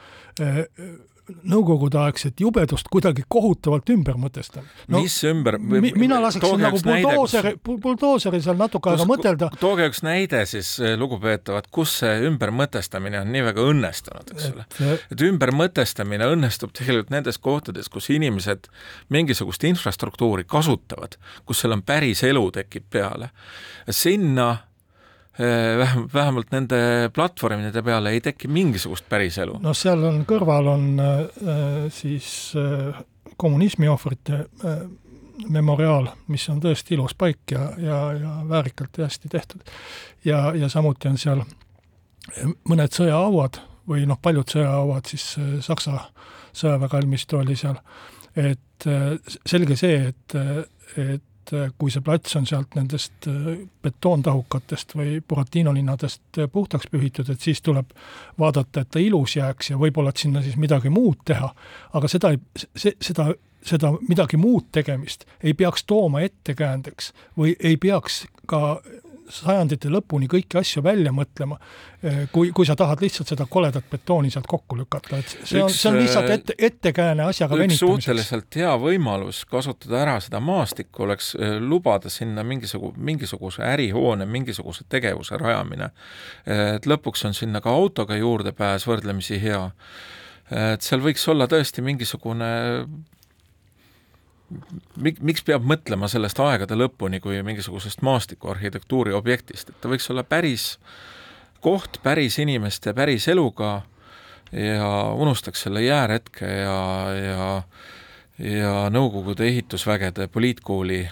nõukogudeaegset 1.48 2.40
jubedust 2.40 2.88
kuidagi 2.92 3.24
kohutavalt 3.28 3.90
ümber 3.92 4.18
mõtestama 4.20 4.66
no,. 4.88 5.00
mis 5.02 5.16
ümber 5.28 5.58
mi? 5.58 5.92
mina 5.96 6.20
laseksin 6.22 6.62
nagu 6.62 6.80
buldooseri, 6.84 7.54
buldooseri 7.64 8.40
seal 8.44 8.58
natuke 8.60 8.92
aega 8.92 9.06
mõtelda. 9.08 9.50
tooge 9.60 9.88
üks 9.90 10.02
näide 10.06 10.44
siis, 10.48 10.74
eh, 10.82 10.96
lugupeetavad, 11.00 11.68
kus 11.74 11.98
see 12.02 12.14
ümbermõtestamine 12.28 13.20
on 13.22 13.32
nii 13.34 13.44
väga 13.50 13.66
õnnestunud, 13.72 14.32
eks 14.34 14.48
ole. 14.52 14.66
et 15.12 15.26
ümbermõtestamine 15.28 16.30
õnnestub 16.34 16.72
tegelikult 16.76 17.12
nendes 17.14 17.40
kohtades, 17.42 17.90
kus 17.92 18.10
inimesed 18.14 18.70
mingisugust 19.14 19.64
infrastruktuuri 19.68 20.46
kasutavad, 20.48 21.18
kus 21.46 21.64
seal 21.64 21.76
on 21.76 21.84
päris 21.86 22.24
elu 22.26 22.46
tekib 22.60 22.88
peale. 22.90 23.30
sinna 23.90 24.67
vähem, 25.38 26.08
vähemalt 26.14 26.50
nende 26.50 26.78
platvormide 27.14 27.82
peale 27.86 28.10
ei 28.10 28.20
teki 28.20 28.48
mingisugust 28.50 29.06
päriselu. 29.08 29.58
no 29.62 29.74
seal 29.74 30.02
on, 30.08 30.24
kõrval 30.26 30.72
on 30.72 30.88
äh, 31.02 31.20
siis 31.94 32.30
äh, 32.58 32.98
kommunismi 33.36 33.88
ohvrite 33.88 34.40
äh, 34.64 34.82
memoriaal, 35.48 36.10
mis 36.28 36.48
on 36.50 36.60
tõesti 36.62 36.96
ilus 36.96 37.14
paik 37.14 37.54
ja, 37.54 37.70
ja, 37.78 37.98
ja 38.18 38.34
väärikalt 38.48 38.98
ja 38.98 39.06
hästi 39.06 39.28
tehtud. 39.28 39.60
ja, 40.24 40.52
ja 40.54 40.68
samuti 40.68 41.08
on 41.08 41.18
seal 41.18 41.44
mõned 42.68 42.94
sõjahauad 42.94 43.60
või 43.88 44.04
noh, 44.08 44.18
paljud 44.22 44.50
sõjahauad, 44.50 45.06
siis 45.08 45.30
äh, 45.38 45.58
Saksa 45.64 46.00
sõjaväekalmistu 46.58 47.38
oli 47.38 47.56
seal, 47.56 47.78
et 48.36 48.86
äh, 48.86 49.14
selge 49.46 49.78
see, 49.78 50.10
et, 50.10 50.38
et 50.98 51.24
et 51.48 51.56
äh, 51.56 51.72
kui 51.78 51.90
see 51.90 52.04
plats 52.04 52.36
on 52.36 52.46
sealt 52.46 52.76
nendest 52.78 53.28
äh, 53.30 53.50
betoontahukatest 53.82 54.94
või 54.98 55.18
Buratino 55.20 55.72
linnadest 55.74 56.38
äh, 56.38 56.48
puhtaks 56.52 56.88
pühitud, 56.92 57.30
et 57.30 57.40
siis 57.40 57.62
tuleb 57.64 57.92
vaadata, 58.38 58.84
et 58.84 58.90
ta 58.90 59.02
ilus 59.02 59.36
jääks 59.36 59.72
ja 59.72 59.80
võib-olla, 59.80 60.12
et 60.12 60.24
sinna 60.24 60.42
siis 60.44 60.56
midagi 60.60 60.92
muud 60.92 61.20
teha, 61.28 61.50
aga 61.98 62.08
seda 62.08 62.32
ei, 62.34 62.40
see, 62.76 62.94
seda 63.00 63.32
seda 63.68 63.90
midagi 64.06 64.38
muud 64.38 64.68
tegemist 64.72 65.24
ei 65.42 65.52
peaks 65.58 65.82
tooma 65.84 66.20
ettekäändeks 66.22 67.10
või 67.36 67.56
ei 67.58 67.76
peaks 67.76 68.22
ka 68.46 68.78
sajandite 69.32 69.90
lõpuni 69.92 70.28
kõiki 70.30 70.58
asju 70.60 70.82
välja 70.84 71.12
mõtlema, 71.14 71.58
eh, 72.02 72.20
kui, 72.32 72.50
kui 72.56 72.66
sa 72.66 72.76
tahad 72.78 73.02
lihtsalt 73.02 73.32
seda 73.32 73.46
koledat 73.50 73.88
betooni 73.90 74.30
sealt 74.32 74.46
kokku 74.50 74.76
lükata, 74.78 75.20
et 75.20 75.34
see 75.44 75.62
on, 75.62 75.72
see 75.72 75.90
on 75.90 75.98
lihtsalt 76.00 76.30
ette, 76.34 76.56
ettekääne 76.58 77.26
asjaga 77.28 77.58
venitamiseks. 77.58 78.04
suhteliselt 78.04 78.60
hea 78.60 78.74
võimalus 78.80 79.42
kasutada 79.50 80.02
ära 80.02 80.18
seda 80.24 80.40
maastikku 80.44 81.04
oleks 81.06 81.34
eh, 81.38 81.58
lubada 81.60 82.12
sinna 82.12 82.44
mingisugu-, 82.46 82.94
mingisuguse 82.96 83.64
ärihoone, 83.66 84.26
mingisuguse 84.26 84.86
tegevuse 84.88 85.38
rajamine. 85.38 85.90
et 86.46 86.86
lõpuks 86.86 87.26
on 87.26 87.34
sinna 87.34 87.60
ka 87.60 87.70
autoga 87.70 88.16
juurdepääs 88.16 88.86
võrdlemisi 88.88 89.40
hea. 89.42 89.70
et 90.50 90.82
seal 90.82 91.00
võiks 91.04 91.26
olla 91.28 91.46
tõesti 91.46 91.82
mingisugune 91.84 92.48
mik-, 94.96 95.20
miks 95.20 95.44
peab 95.44 95.66
mõtlema 95.68 96.08
sellest 96.10 96.40
aegade 96.40 96.76
lõpuni 96.78 97.20
kui 97.24 97.42
mingisugusest 97.46 98.02
maastikuarhitektuuri 98.06 99.12
objektist, 99.16 99.70
et 99.70 99.80
ta 99.80 99.90
võiks 99.92 100.08
olla 100.12 100.24
päris 100.24 100.76
koht 101.60 102.00
päris 102.02 102.38
inimeste 102.38 102.94
päris 102.94 103.28
eluga 103.28 103.82
ja 104.52 104.88
unustaks 105.12 105.62
selle 105.66 105.82
jääretke 105.82 106.46
ja, 106.46 106.80
ja 107.14 107.62
ja 108.38 108.86
Nõukogude 108.94 109.48
ehitusvägede 109.50 110.28
poliitkooli 110.30 111.00
eh, 111.02 111.10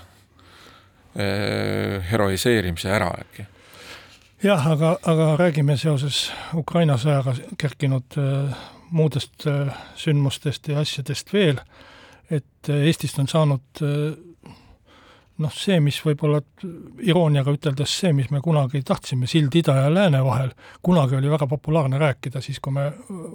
heroiseerimise 2.10 2.90
ära 2.94 3.08
äkki. 3.20 3.46
jah, 4.42 4.66
aga, 4.70 4.92
aga 5.02 5.36
räägime 5.40 5.76
seoses 5.76 6.32
Ukraina 6.54 6.94
sõjaga 7.02 7.34
kerkinud 7.58 8.18
äh, 8.22 8.54
muudest 8.90 9.46
äh, 9.50 9.74
sündmustest 9.98 10.68
ja 10.68 10.78
asjadest 10.86 11.32
veel 11.32 11.58
äh, 11.58 11.64
et 12.30 12.70
Eestist 12.72 13.18
on 13.22 13.28
saanud 13.28 13.84
noh, 15.42 15.52
see, 15.52 15.76
mis 15.84 15.98
võib-olla 16.04 16.40
irooniaga 17.04 17.52
üteldes 17.52 17.92
see, 18.00 18.12
mis 18.16 18.30
me 18.32 18.40
kunagi 18.44 18.80
tahtsime, 18.86 19.28
sild 19.30 19.54
ida 19.58 19.74
ja 19.82 19.90
lääne 19.92 20.22
vahel, 20.24 20.52
kunagi 20.84 21.18
oli 21.18 21.30
väga 21.30 21.48
populaarne 21.50 22.00
rääkida, 22.00 22.40
siis 22.44 22.60
kui 22.64 22.72
me 22.76 22.88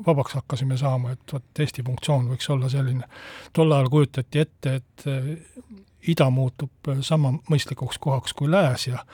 vabaks 0.07 0.39
hakkasime 0.39 0.77
saama, 0.81 1.13
et 1.15 1.35
vot 1.35 1.63
Eesti 1.63 1.85
funktsioon 1.85 2.31
võiks 2.33 2.49
olla 2.53 2.69
selline. 2.73 3.07
tol 3.53 3.71
ajal 3.71 3.91
kujutati 3.93 4.41
ette, 4.41 4.75
et 4.81 6.09
ida 6.09 6.29
muutub 6.33 6.91
sama 7.05 7.35
mõistlikuks 7.49 8.01
kohaks 8.01 8.33
kui 8.33 8.49
lääs 8.51 8.87
ja 8.87 9.05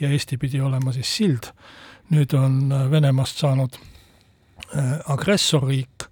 ja 0.00 0.10
Eesti 0.12 0.36
pidi 0.38 0.60
olema 0.60 0.92
siis 0.92 1.16
sild. 1.16 1.50
nüüd 2.10 2.34
on 2.38 2.70
Venemaast 2.90 3.40
saanud 3.42 3.78
agressorriik, 5.08 6.06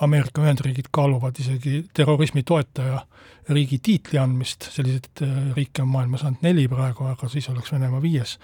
Ameerika 0.00 0.42
Ühendriigid 0.42 0.88
kaaluvad 0.90 1.38
isegi 1.38 1.84
terrorismi 1.94 2.42
toetaja 2.42 3.02
riigi 3.48 3.78
tiitli 3.82 4.18
andmist, 4.18 4.68
selliseid 4.70 5.22
äh, 5.22 5.38
riike 5.56 5.82
on 5.82 5.90
maailmas 5.92 6.24
ainult 6.24 6.42
neli 6.46 6.68
praegu, 6.70 7.06
aga 7.10 7.28
siis 7.28 7.48
oleks 7.50 7.72
Venemaa 7.72 8.02
viies. 8.02 8.38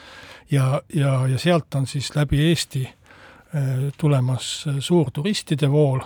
ja, 0.51 0.83
ja, 0.95 1.27
ja 1.27 1.39
sealt 1.39 1.75
on 1.75 1.87
siis 1.87 2.11
läbi 2.17 2.41
Eesti 2.49 2.85
äh, 2.89 3.71
tulemas 3.99 4.65
äh, 4.69 4.81
suur 4.81 5.11
turistide 5.11 5.71
vool, 5.71 6.01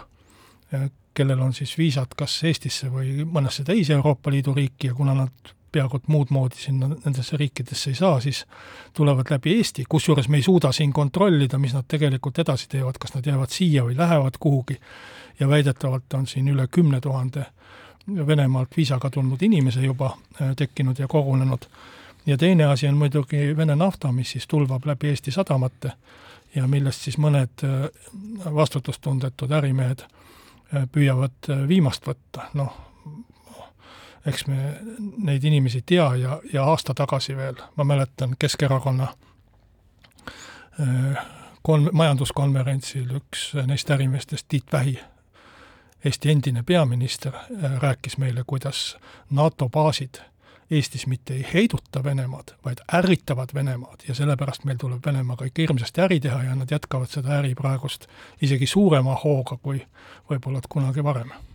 kellel 1.15 1.41
on 1.45 1.53
siis 1.53 1.75
viisad 1.79 2.15
kas 2.17 2.39
Eestisse 2.49 2.89
või 2.89 3.27
mõnesse 3.29 3.65
teise 3.65 3.93
Euroopa 3.93 4.31
Liidu 4.31 4.55
riiki 4.57 4.89
ja 4.89 4.95
kuna 4.95 5.15
nad 5.15 5.53
peaaegu 5.73 5.97
et 5.97 6.09
muud 6.13 6.31
moodi 6.31 6.61
sinna 6.61 6.89
nendesse 6.93 7.37
riikidesse 7.37 7.91
ei 7.91 7.95
saa, 7.95 8.21
siis 8.21 8.45
tulevad 8.95 9.31
läbi 9.31 9.57
Eesti, 9.57 9.85
kusjuures 9.89 10.29
me 10.29 10.37
ei 10.37 10.43
suuda 10.43 10.73
siin 10.73 10.93
kontrollida, 10.93 11.59
mis 11.59 11.75
nad 11.75 11.89
tegelikult 11.89 12.39
edasi 12.39 12.69
teevad, 12.69 12.99
kas 13.01 13.15
nad 13.15 13.27
jäävad 13.27 13.51
siia 13.51 13.85
või 13.85 13.97
lähevad 13.97 14.39
kuhugi. 14.41 14.79
Ja 15.41 15.49
väidetavalt 15.49 16.15
on 16.15 16.27
siin 16.27 16.49
üle 16.49 16.69
kümne 16.71 17.01
tuhande 17.01 17.47
Venemaalt 18.27 18.77
viisaga 18.77 19.11
tulnud 19.11 19.43
inimese 19.43 19.81
juba 19.81 20.07
äh, 20.41 20.57
tekkinud 20.57 20.99
ja 20.99 21.09
kogunenud. 21.09 21.67
ja 22.27 22.39
teine 22.39 22.65
asi 22.65 22.89
on 22.89 22.97
muidugi 22.97 23.57
Vene 23.57 23.77
nafta, 23.77 24.13
mis 24.13 24.31
siis 24.31 24.47
tulvab 24.47 24.87
läbi 24.87 25.09
Eesti 25.09 25.31
sadamate 25.31 25.93
ja 26.55 26.67
millest 26.67 27.01
siis 27.01 27.19
mõned 27.19 27.65
äh, 27.65 27.89
vastutustundetud 28.55 29.51
ärimehed 29.51 30.03
äh, 30.03 30.89
püüavad 30.93 31.69
viimast 31.69 32.07
võtta, 32.07 32.51
noh, 32.55 32.92
eks 34.27 34.47
me 34.47 34.57
neid 35.19 35.45
inimesi 35.45 35.83
tea 35.87 36.15
ja, 36.17 36.41
ja 36.53 36.65
aasta 36.65 36.95
tagasi 36.95 37.37
veel, 37.37 37.57
ma 37.77 37.85
mäletan 37.85 38.37
Keskerakonna 38.39 39.09
kolm, 41.63 41.89
majanduskonverentsil 41.93 43.17
üks 43.19 43.53
neist 43.67 43.91
ärimeestest, 43.91 44.47
Tiit 44.49 44.73
Vähi, 44.73 44.99
Eesti 46.05 46.31
endine 46.31 46.63
peaminister 46.67 47.35
äh, 47.35 47.79
rääkis 47.79 48.19
meile, 48.19 48.45
kuidas 48.47 48.97
NATO 49.31 49.69
baasid 49.69 50.19
Eestis 50.73 51.07
mitte 51.07 51.35
ei 51.35 51.47
heiduta 51.55 52.05
Venemaad, 52.05 52.55
vaid 52.65 52.79
ärritavad 52.93 53.49
Venemaad 53.55 54.07
ja 54.09 54.15
sellepärast 54.15 54.65
meil 54.65 54.79
tuleb 54.81 55.07
Venemaaga 55.07 55.45
ikka 55.45 55.63
hirmsasti 55.63 56.01
äri 56.01 56.21
teha 56.21 56.43
ja 56.43 56.55
nad 56.57 56.71
jätkavad 56.71 57.13
seda 57.13 57.37
äri 57.39 57.55
praegust 57.55 58.07
isegi 58.43 58.67
suurema 58.67 59.19
hooga 59.25 59.59
kui 59.63 59.83
võib-olla 60.31 60.65
kunagi 60.69 61.05
varem. 61.05 61.31
Äh, 61.31 61.52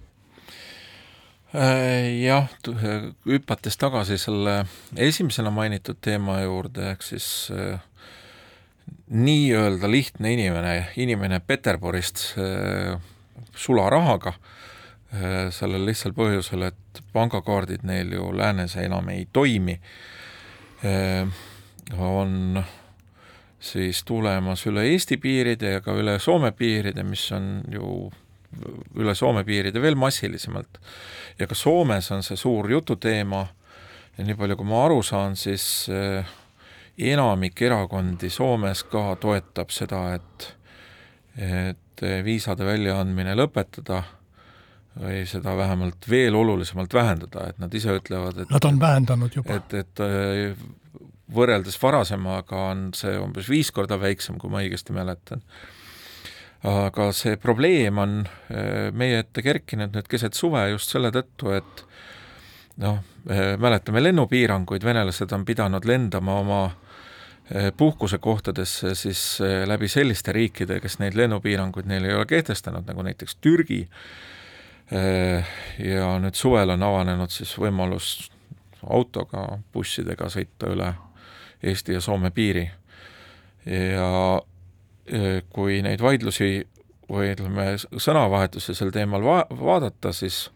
jah, 1.53 2.49
hüpates 3.25 3.77
tagasi 3.79 4.17
selle 4.19 4.65
esimesena 4.99 5.51
mainitud 5.53 5.99
teema 6.03 6.41
juurde, 6.41 6.91
ehk 6.91 7.05
siis 7.05 7.27
äh, 7.55 7.79
nii-öelda 9.07 9.91
lihtne 9.91 10.33
inimene, 10.33 10.87
inimene 10.99 11.39
Peterburist 11.39 12.33
äh, 12.37 12.99
sularahaga 13.55 14.33
äh,, 15.13 15.47
sellel 15.55 15.85
lihtsal 15.87 16.15
põhjusel, 16.17 16.67
et 16.67 17.01
pangakaardid 17.13 17.85
neil 17.87 18.11
ju 18.11 18.31
läänes 18.35 18.75
enam 18.83 19.07
ei 19.13 19.27
toimi 19.33 19.79
äh,, 20.83 21.31
on 21.97 22.63
siis 23.59 24.03
tulemas 24.03 24.65
üle 24.67 24.83
Eesti 24.91 25.17
piiride 25.17 25.77
ja 25.77 25.81
ka 25.81 25.95
üle 25.97 26.19
Soome 26.19 26.51
piiride, 26.51 27.03
mis 27.07 27.23
on 27.31 27.61
ju 27.71 28.11
üle 28.97 29.15
Soome 29.15 29.43
piiride 29.47 29.81
veel 29.81 29.95
massilisemalt. 29.99 30.79
ja 31.39 31.47
ka 31.47 31.55
Soomes 31.55 32.11
on 32.11 32.23
see 32.23 32.37
suur 32.39 32.69
jututeema 32.71 33.45
ja 34.17 34.25
nii 34.25 34.35
palju, 34.35 34.57
kui 34.57 34.67
ma 34.67 34.83
aru 34.85 35.01
saan, 35.05 35.35
siis 35.35 35.87
eh, 35.93 36.25
enamik 36.97 37.61
erakondi 37.61 38.29
Soomes 38.33 38.83
ka 38.91 39.15
toetab 39.21 39.73
seda, 39.73 40.03
et 40.15 40.53
et 41.37 42.01
viisade 42.25 42.65
väljaandmine 42.65 43.35
lõpetada 43.37 43.99
või 44.97 45.21
seda 45.29 45.53
vähemalt 45.57 46.07
veel 46.09 46.35
olulisemalt 46.35 46.93
vähendada, 46.93 47.49
et 47.51 47.59
nad 47.61 47.73
ise 47.73 47.93
ütlevad, 47.93 48.41
et 48.41 48.49
Nad 48.49 48.65
on 48.65 48.79
vähendanud 48.81 49.35
juba. 49.35 49.59
et, 49.59 49.73
et 49.73 50.01
eh, 50.01 50.55
võrreldes 51.33 51.77
varasemaga 51.81 52.63
on 52.71 52.87
see 52.97 53.17
umbes 53.19 53.49
viis 53.49 53.69
korda 53.75 53.99
väiksem, 54.01 54.39
kui 54.41 54.49
ma 54.49 54.63
õigesti 54.63 54.95
mäletan 54.95 55.43
aga 56.65 57.11
see 57.13 57.37
probleem 57.37 57.97
on 58.01 58.17
äh, 58.25 58.89
meie 58.93 59.21
ette 59.21 59.43
kerkinud 59.45 59.93
nüüd 59.93 60.07
keset 60.09 60.37
suve 60.37 60.63
just 60.71 60.93
selle 60.93 61.11
tõttu, 61.13 61.51
et 61.53 61.83
noh, 62.81 63.01
äh, 63.29 63.53
mäletame 63.61 64.01
lennupiiranguid, 64.01 64.85
venelased 64.85 65.33
on 65.37 65.45
pidanud 65.45 65.85
lendama 65.85 66.39
oma 66.41 66.61
äh, 66.65 67.69
puhkusekohtadesse 67.77 68.95
siis 68.97 69.21
läbi 69.69 69.89
selliste 69.91 70.33
riikide, 70.33 70.79
kes 70.81 70.97
neid 71.03 71.17
lennupiiranguid 71.19 71.89
neile 71.89 72.09
ei 72.09 72.17
ole 72.17 72.25
kehtestanud, 72.29 72.87
nagu 72.89 73.05
näiteks 73.05 73.37
Türgi, 73.41 73.85
ja 74.87 76.11
nüüd 76.23 76.37
suvel 76.39 76.71
on 76.71 76.83
avanenud 76.87 77.27
siis 77.27 77.49
võimalus 77.59 78.29
autoga, 78.87 79.57
bussidega 79.75 80.29
sõita 80.31 80.69
üle 80.71 80.93
Eesti 81.59 81.97
ja 81.97 81.99
Soome 81.99 82.31
piiri. 82.31 82.63
ja 83.67 84.07
kui 85.53 85.81
neid 85.85 86.01
vaidlusi 86.03 86.67
või 87.07 87.31
ütleme, 87.31 87.69
sõnavahetusi 87.79 88.75
sel 88.75 88.91
teemal 88.91 89.23
va-, 89.23 89.45
vaadata, 89.47 90.11
siis 90.15 90.49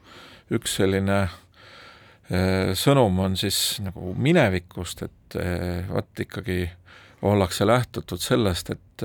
üks 0.52 0.76
selline 0.82 1.20
äh, 1.24 2.74
sõnum 2.76 3.20
on 3.24 3.38
siis 3.40 3.80
nagu 3.86 4.12
minevikust, 4.20 5.06
et 5.08 5.40
äh, 5.40 5.88
vot 5.88 6.26
ikkagi 6.26 6.66
ollakse 7.22 7.68
lähtutud 7.70 8.20
sellest, 8.20 8.72
et 8.74 9.04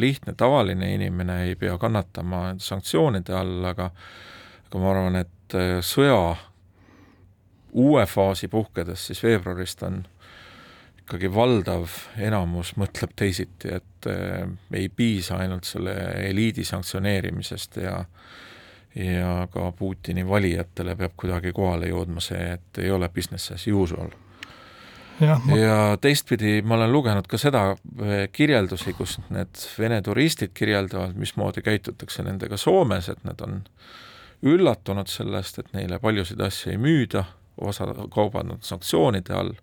lihtne 0.00 0.32
tavaline 0.32 0.94
inimene 0.94 1.42
ei 1.44 1.58
pea 1.60 1.74
kannatama 1.78 2.54
sanktsioonide 2.56 3.34
all, 3.36 3.58
aga 3.68 3.90
aga 4.68 4.80
ma 4.80 4.88
arvan, 4.94 5.18
et 5.20 5.56
sõja 5.84 6.16
uue 7.72 8.06
faasi 8.06 8.48
puhkedes 8.48 9.06
siis 9.10 9.22
veebruarist 9.22 9.82
on 9.82 10.02
ikkagi 11.08 11.30
valdav 11.32 11.88
enamus 12.20 12.74
mõtleb 12.76 13.14
teisiti, 13.16 13.72
et 13.72 14.08
äh, 14.12 14.44
ei 14.76 14.90
piisa 14.92 15.40
ainult 15.40 15.64
selle 15.64 15.94
eliidi 16.28 16.66
sanktsioneerimisest 16.68 17.80
ja 17.80 18.02
ja 18.98 19.48
ka 19.52 19.72
Putini 19.72 20.24
valijatele 20.26 20.96
peab 20.96 21.12
kuidagi 21.16 21.52
kohale 21.54 21.90
jõudma 21.90 22.22
see, 22.24 22.40
et 22.56 22.80
ei 22.82 22.90
ole 22.90 23.08
business 23.08 23.52
as 23.54 23.66
usual. 23.68 24.10
ja, 25.20 25.36
ma... 25.44 25.56
ja 25.56 25.76
teistpidi 26.00 26.62
ma 26.62 26.74
olen 26.74 26.92
lugenud 26.92 27.28
ka 27.30 27.38
seda 27.38 27.64
äh, 27.72 28.26
kirjeldusi, 28.32 28.92
kus 28.98 29.18
need 29.30 29.64
Vene 29.78 30.02
turistid 30.02 30.52
kirjeldavad, 30.54 31.16
mismoodi 31.16 31.62
käitutakse 31.62 32.24
nendega 32.26 32.56
Soomes, 32.56 33.08
et 33.08 33.24
nad 33.24 33.40
on 33.46 33.62
üllatunud 34.42 35.08
sellest, 35.08 35.58
et 35.58 35.72
neile 35.72 35.98
paljusid 35.98 36.40
asju 36.40 36.74
ei 36.74 36.80
müüda, 36.80 37.24
osa 37.58 37.88
kaubad 38.12 38.52
on 38.52 38.60
sanktsioonide 38.62 39.34
all 39.34 39.56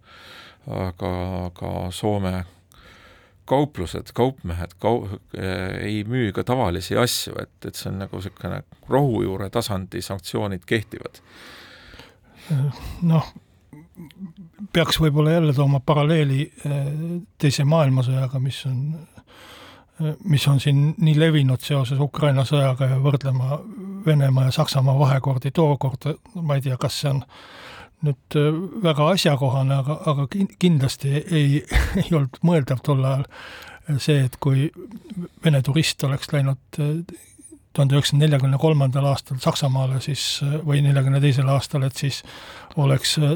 aga 0.68 1.12
ka 1.54 1.72
Soome 1.92 2.44
kauplused, 3.46 4.10
kaupmehed 4.14 4.74
kau-, 4.82 5.20
ei 5.82 6.04
müü 6.08 6.32
ka 6.34 6.44
tavalisi 6.44 6.98
asju, 6.98 7.36
et, 7.42 7.54
et 7.66 7.78
see 7.78 7.92
on 7.92 8.00
nagu 8.02 8.18
niisugune 8.18 8.64
rohujuure 8.90 9.50
tasandi 9.54 10.02
sanktsioonid 10.02 10.66
kehtivad. 10.66 11.22
noh, 13.02 13.34
peaks 14.74 15.00
võib-olla 15.02 15.36
jälle 15.38 15.54
tooma 15.54 15.80
paralleeli 15.86 16.42
eh, 16.66 16.88
Teise 17.38 17.66
maailmasõjaga, 17.70 18.40
mis 18.40 18.60
on, 18.70 18.80
eh, 20.02 20.16
mis 20.24 20.48
on 20.48 20.60
siin 20.60 20.88
nii 20.98 21.16
levinud 21.20 21.64
seoses 21.64 22.00
Ukraina 22.02 22.46
sõjaga 22.46 22.90
ja 22.92 23.00
võrdlema 23.02 23.60
Venemaa 24.06 24.50
ja 24.50 24.56
Saksamaa 24.60 24.98
vahekordi 25.00 25.52
tookord, 25.52 26.12
ma 26.42 26.58
ei 26.58 26.66
tea, 26.66 26.78
kas 26.78 27.00
see 27.02 27.14
on 27.14 27.24
nüüd 28.06 28.40
äh, 28.40 28.50
väga 28.86 29.12
asjakohane, 29.14 29.80
aga, 29.84 30.00
aga 30.12 30.28
kindlasti 30.62 31.14
ei, 31.24 31.62
ei 32.02 32.10
olnud 32.12 32.42
mõeldav 32.46 32.84
tol 32.86 33.04
ajal 33.06 33.28
see, 34.02 34.24
et 34.26 34.40
kui 34.42 34.70
Vene 35.46 35.62
turist 35.66 36.04
oleks 36.08 36.32
läinud 36.34 36.80
äh, 36.82 37.00
tuhande 37.76 37.98
üheksasaja 37.98 38.22
neljakümne 38.24 38.60
kolmandal 38.62 39.10
aastal 39.12 39.40
Saksamaale 39.44 40.02
siis 40.04 40.24
või 40.66 40.82
neljakümne 40.86 41.22
teisel 41.24 41.50
aastal, 41.52 41.86
et 41.88 42.00
siis 42.00 42.24
oleks 42.82 43.18
äh, 43.18 43.36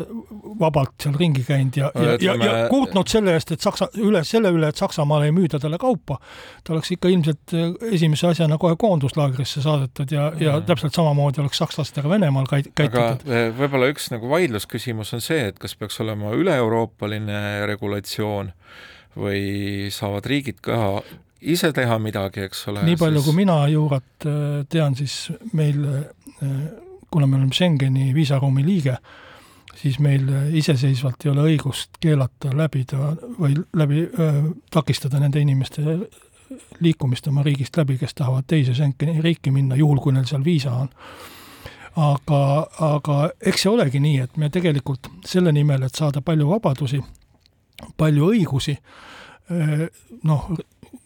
vabalt 0.59 0.95
seal 1.03 1.15
ringi 1.19 1.43
käinud 1.47 1.77
ja, 1.79 1.91
ja, 1.95 2.15
ja, 2.21 2.35
ja 2.43 2.55
kurtnud 2.71 3.07
selle 3.11 3.35
eest, 3.37 3.53
et 3.55 3.63
Saksa, 3.63 3.89
üle, 4.01 4.23
selle 4.27 4.51
üle, 4.55 4.71
et 4.71 4.79
Saksamaale 4.79 5.29
ei 5.29 5.35
müüda 5.35 5.61
talle 5.61 5.79
kaupa, 5.81 6.19
ta 6.63 6.75
oleks 6.75 6.91
ikka 6.95 7.11
ilmselt 7.13 7.55
äh, 7.55 7.71
esimese 7.93 8.29
asjana 8.31 8.59
kohe 8.61 8.75
koonduslaagrisse 8.79 9.63
saadetud 9.65 10.11
ja 10.15 10.29
ja 10.39 10.57
täpselt 10.65 10.95
samamoodi 10.95 11.41
oleks 11.43 11.61
sakslastega 11.61 12.11
Venemaal 12.11 12.49
käit-, 12.51 12.71
käitutud. 12.75 13.25
äh, 13.29 13.47
võib-olla 13.55 13.89
üks 13.93 14.09
nagu 14.13 14.29
vaidlusküsimus 14.31 15.15
on 15.15 15.23
see, 15.23 15.49
et 15.53 15.59
kas 15.61 15.75
peaks 15.79 15.99
olema 16.03 16.35
üle-euroopaline 16.35 17.65
regulatsioon 17.69 18.53
või 19.19 19.89
saavad 19.93 20.27
riigid 20.29 20.59
ka 20.63 21.01
ise 21.41 21.71
teha 21.73 21.99
midagi, 21.99 22.43
eks 22.47 22.67
ole. 22.71 22.83
nii 22.87 22.99
palju 22.99 23.21
siis..., 23.21 23.29
kui 23.29 23.39
mina 23.39 23.57
juurat 23.71 24.27
äh, 24.27 24.35
tean, 24.69 24.95
siis 24.95 25.31
meil, 25.53 25.81
äh, 25.85 26.45
kuna 27.11 27.27
me 27.27 27.39
oleme 27.39 27.53
Schengeni 27.53 28.13
viisaruumi 28.15 28.65
liige, 28.65 28.97
siis 29.79 29.99
meil 30.03 30.27
äh, 30.33 30.47
iseseisvalt 30.61 31.25
ei 31.25 31.31
ole 31.31 31.47
õigust 31.53 31.99
keelata 32.01 32.51
läbida 32.55 33.13
või 33.39 33.55
läbi 33.73 34.05
öö, 34.07 34.41
takistada 34.71 35.19
nende 35.21 35.39
inimeste 35.39 35.83
liikumist 36.79 37.27
oma 37.29 37.43
riigist 37.45 37.77
läbi, 37.77 37.97
kes 38.01 38.15
tahavad 38.17 38.47
teise 38.47 38.73
Schengeni 38.75 39.21
riiki 39.23 39.53
minna, 39.55 39.77
juhul 39.79 40.01
kui 40.03 40.15
neil 40.15 40.27
seal 40.29 40.43
viisa 40.43 40.73
on. 40.73 40.89
aga, 41.99 42.41
aga 42.85 43.15
eks 43.41 43.63
see 43.65 43.71
olegi 43.71 43.99
nii, 43.99 44.19
et 44.23 44.37
me 44.37 44.49
tegelikult 44.49 45.09
selle 45.27 45.51
nimel, 45.51 45.83
et 45.83 45.95
saada 45.95 46.21
palju 46.25 46.47
vabadusi, 46.47 46.99
palju 47.97 48.29
õigusi, 48.33 48.75
noh, 50.23 50.45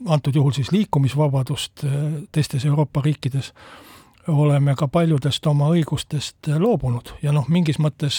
antud 0.06 0.36
juhul 0.36 0.52
siis 0.52 0.72
liikumisvabadust 0.72 1.84
eh, 1.84 1.92
teistes 2.32 2.66
Euroopa 2.66 3.02
riikides, 3.02 3.54
oleme 4.28 4.76
ka 4.76 4.88
paljudest 4.88 5.48
oma 5.48 5.70
õigustest 5.74 6.50
eh, 6.50 6.60
loobunud. 6.60 7.16
Ja 7.22 7.32
noh, 7.36 7.48
mingis 7.50 7.80
mõttes 7.80 8.18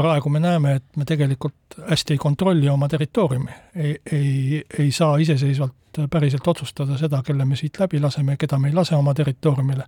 praegu 0.00 0.32
me 0.32 0.40
näeme, 0.40 0.78
et 0.80 0.96
me 0.96 1.04
tegelikult 1.08 1.80
hästi 1.88 2.16
ei 2.16 2.22
kontrolli 2.22 2.68
oma 2.68 2.88
territooriumi, 2.88 3.52
ei, 3.76 3.94
ei, 4.12 4.64
ei 4.78 4.90
saa 4.92 5.18
iseseisvalt 5.20 5.76
päriselt 6.10 6.46
otsustada 6.46 6.96
seda, 6.98 7.18
kelle 7.26 7.44
me 7.44 7.56
siit 7.56 7.78
läbi 7.80 8.00
laseme 8.00 8.36
ja 8.36 8.40
keda 8.40 8.58
me 8.58 8.68
ei 8.70 8.74
lase 8.74 8.94
oma 8.94 9.14
territooriumile. 9.14 9.84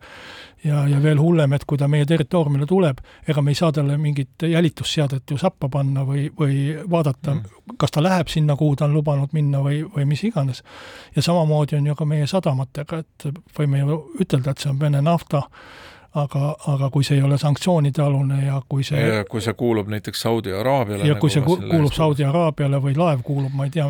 ja, 0.65 0.89
ja 0.89 1.03
veel 1.03 1.21
hullem, 1.21 1.53
et 1.53 1.65
kui 1.67 1.79
ta 1.79 1.89
meie 1.89 2.07
territooriumile 2.07 2.67
tuleb, 2.67 2.99
ega 3.29 3.43
me 3.43 3.51
ei 3.51 3.59
saa 3.59 3.73
talle 3.73 3.99
mingit 3.99 4.43
jälitusseadet 4.51 5.31
ju 5.31 5.39
sappa 5.39 5.69
panna 5.69 6.05
või, 6.07 6.29
või 6.39 6.75
vaadata 6.91 7.35
mm., 7.35 7.77
kas 7.79 7.95
ta 7.95 8.03
läheb 8.03 8.29
sinna, 8.29 8.57
kuhu 8.57 8.77
ta 8.77 8.85
on 8.85 8.95
lubanud 8.95 9.33
minna 9.33 9.63
või, 9.63 9.83
või 9.97 10.07
mis 10.11 10.25
iganes. 10.25 10.63
ja 11.17 11.23
samamoodi 11.23 11.77
on 11.79 11.87
ju 11.87 11.95
ka 11.95 12.05
meie 12.05 12.27
sadamatega, 12.27 12.99
et 12.99 13.29
võime 13.59 13.83
ju 13.83 14.03
ütelda, 14.21 14.51
et 14.51 14.59
see 14.59 14.71
on 14.71 14.81
Vene 14.81 15.03
nafta, 15.03 15.47
aga, 16.15 16.55
aga 16.69 16.91
kui 16.93 17.05
see 17.07 17.17
ei 17.17 17.25
ole 17.25 17.39
sanktsioonide 17.41 18.03
alune 18.05 18.43
ja 18.45 18.59
kui 18.69 18.85
see 18.85 19.01
ja 19.01 19.25
kui 19.29 19.41
see 19.45 19.55
kuulub 19.59 19.89
näiteks 19.93 20.21
Saudi 20.27 20.53
Araabiale 20.53 21.09
ja 21.09 21.17
kui 21.17 21.33
nagu 21.33 21.33
see 21.33 21.45
ku, 21.47 21.57
kuulub 21.71 21.97
Saudi 21.97 22.27
Araabiale 22.29 22.81
või 22.85 22.95
laev 22.99 23.25
kuulub, 23.27 23.55
ma 23.57 23.69
ei 23.69 23.75
tea, 23.75 23.89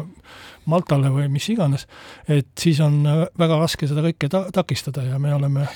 Maltale 0.71 1.11
või 1.11 1.27
mis 1.33 1.49
iganes, 1.51 1.89
et 2.31 2.53
siis 2.59 2.79
on 2.85 3.03
väga 3.39 3.59
raske 3.59 3.89
seda 3.91 4.05
kõike 4.07 4.31
ta-, 4.31 4.47
takistada 4.55 5.03
ja 5.09 5.19
me 5.19 5.35
oleme 5.35 5.67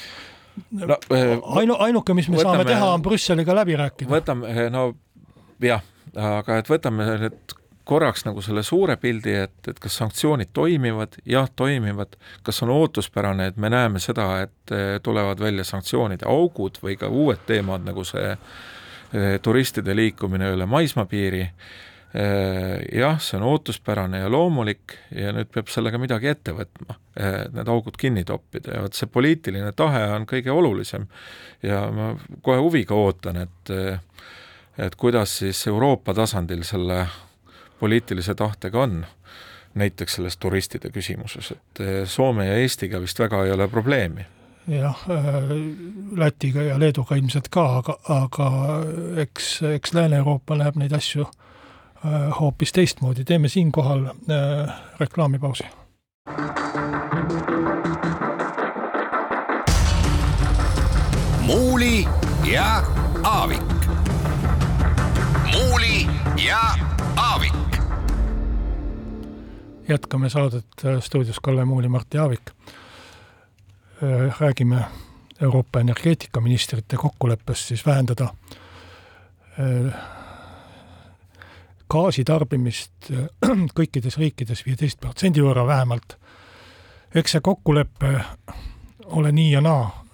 no, 0.71 0.99
äh, 1.11 1.35
ainu-, 1.59 1.79
ainuke, 1.89 2.15
mis 2.15 2.31
me 2.31 2.39
võtame, 2.39 2.63
saame 2.63 2.71
teha, 2.71 2.93
on 2.95 3.03
Brüsseliga 3.03 3.57
läbi 3.59 3.79
rääkida. 3.81 4.11
võtame, 4.13 4.69
no 4.71 4.93
jah, 5.63 5.83
aga 6.15 6.61
et 6.63 6.71
võtame 6.71 7.09
nüüd 7.25 7.57
korraks 7.87 8.25
nagu 8.27 8.43
selle 8.43 8.65
suure 8.67 8.97
pildi, 8.99 9.33
et, 9.47 9.57
et 9.71 9.79
kas 9.79 9.95
sanktsioonid 10.01 10.51
toimivad, 10.57 11.21
jah, 11.29 11.47
toimivad, 11.57 12.17
kas 12.47 12.59
on 12.67 12.73
ootuspärane, 12.75 13.53
et 13.53 13.59
me 13.63 13.71
näeme 13.71 14.03
seda, 14.03 14.27
et 14.43 14.75
eh, 14.75 14.87
tulevad 15.03 15.41
välja 15.41 15.65
sanktsioonide 15.65 16.27
augud 16.27 16.81
või 16.83 16.97
ka 16.99 17.09
uued 17.09 17.45
teemad, 17.47 17.85
nagu 17.87 18.03
see 18.05 18.33
eh, 18.33 19.37
turistide 19.43 19.95
liikumine 19.95 20.49
üle 20.57 20.67
maismaapiiri, 20.67 21.45
eh, 21.47 22.73
jah, 22.99 23.21
see 23.23 23.39
on 23.39 23.47
ootuspärane 23.53 24.25
ja 24.25 24.31
loomulik 24.35 24.97
ja 25.15 25.31
nüüd 25.37 25.53
peab 25.55 25.71
sellega 25.71 26.01
midagi 26.03 26.33
ette 26.33 26.57
võtma, 26.57 26.99
need 27.55 27.71
augud 27.71 27.95
kinni 28.01 28.25
toppida. 28.27 28.75
Ja 28.75 28.83
vot 28.85 28.99
see 28.99 29.07
poliitiline 29.09 29.71
tahe 29.79 30.03
on 30.17 30.27
kõige 30.27 30.51
olulisem. 30.51 31.07
ja 31.63 31.87
ma 31.95 32.11
kohe 32.43 32.59
huviga 32.67 32.99
ootan, 32.99 33.47
et 33.47 33.73
et 34.77 34.95
kuidas 35.01 35.39
siis 35.39 35.63
Euroopa 35.71 36.13
tasandil 36.15 36.61
selle 36.69 37.07
poliitilise 37.81 38.35
tahtega 38.35 38.83
on, 38.83 39.05
näiteks 39.75 40.15
selles 40.19 40.37
turistide 40.37 40.91
küsimuses, 40.91 41.53
et 41.53 41.81
eh, 41.85 42.01
Soome 42.09 42.47
ja 42.47 42.57
Eestiga 42.57 43.01
vist 43.01 43.19
väga 43.21 43.45
ei 43.45 43.53
ole 43.53 43.69
probleemi 43.69 44.27
jah, 44.69 44.99
äh, 45.11 45.43
Lätiga 46.17 46.63
ja 46.63 46.79
Leeduga 46.79 47.17
ilmselt 47.17 47.49
ka, 47.49 47.67
aga, 47.79 47.99
aga 48.09 48.51
eks, 49.23 49.63
eks 49.63 49.95
Lääne-Euroopa 49.95 50.59
näeb 50.59 50.79
neid 50.81 50.95
asju 50.97 51.27
äh, 51.27 52.39
hoopis 52.41 52.73
teistmoodi, 52.73 53.25
teeme 53.25 53.49
siinkohal 53.49 54.09
reklaamipausi. 55.01 55.65
muuli 61.47 62.09
ja 62.53 62.83
Aavik. 63.23 63.63
muuli 65.53 66.07
ja 66.47 66.96
jätkame 69.89 70.31
saadet 70.31 70.67
äh, 70.85 71.01
stuudios 71.01 71.41
Kalle 71.41 71.65
Muul 71.65 71.83
ja 71.83 71.89
Mart 71.91 72.15
Jaavik. 72.15 72.51
Äh, 72.51 74.41
räägime 74.41 74.85
Euroopa 75.41 75.81
energeetikaministrite 75.81 76.97
kokkuleppest 76.97 77.69
siis 77.69 77.87
vähendada 77.87 78.29
äh, 79.61 79.95
gaasitarbimist 81.91 83.11
kõikides 83.79 84.19
riikides 84.19 84.67
viieteist 84.67 85.01
protsendi 85.01 85.43
võrra 85.43 85.67
vähemalt. 85.67 86.17
eks 87.15 87.33
see 87.33 87.41
kokkulepe 87.41 88.21
ole 89.05 89.33
nii 89.33 89.53
ja 89.53 89.61
naa 89.61 90.05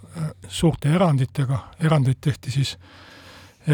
suurte 0.48 0.92
eranditega, 0.92 1.58
erandeid 1.80 2.20
tehti 2.20 2.50
siis 2.50 2.76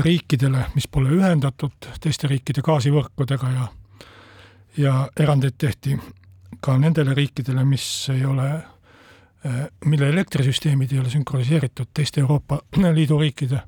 riikidele, 0.04 0.64
mis 0.74 0.88
pole 0.88 1.10
ühendatud 1.10 1.90
teiste 2.00 2.28
riikide 2.28 2.62
gaasivõrkudega 2.62 3.50
ja 3.50 3.66
ja 4.78 5.08
erandeid 5.20 5.58
tehti 5.58 5.98
ka 6.60 6.78
nendele 6.78 7.14
riikidele, 7.14 7.64
mis 7.64 8.08
ei 8.14 8.24
ole, 8.24 8.48
eh, 9.44 9.66
mille 9.84 10.08
elektrisüsteemid 10.08 10.92
ei 10.92 10.98
ole 10.98 11.10
sünkroniseeritud 11.10 11.90
teiste 11.94 12.20
Euroopa 12.20 12.60
Liidu 12.94 13.18
riikide 13.18 13.60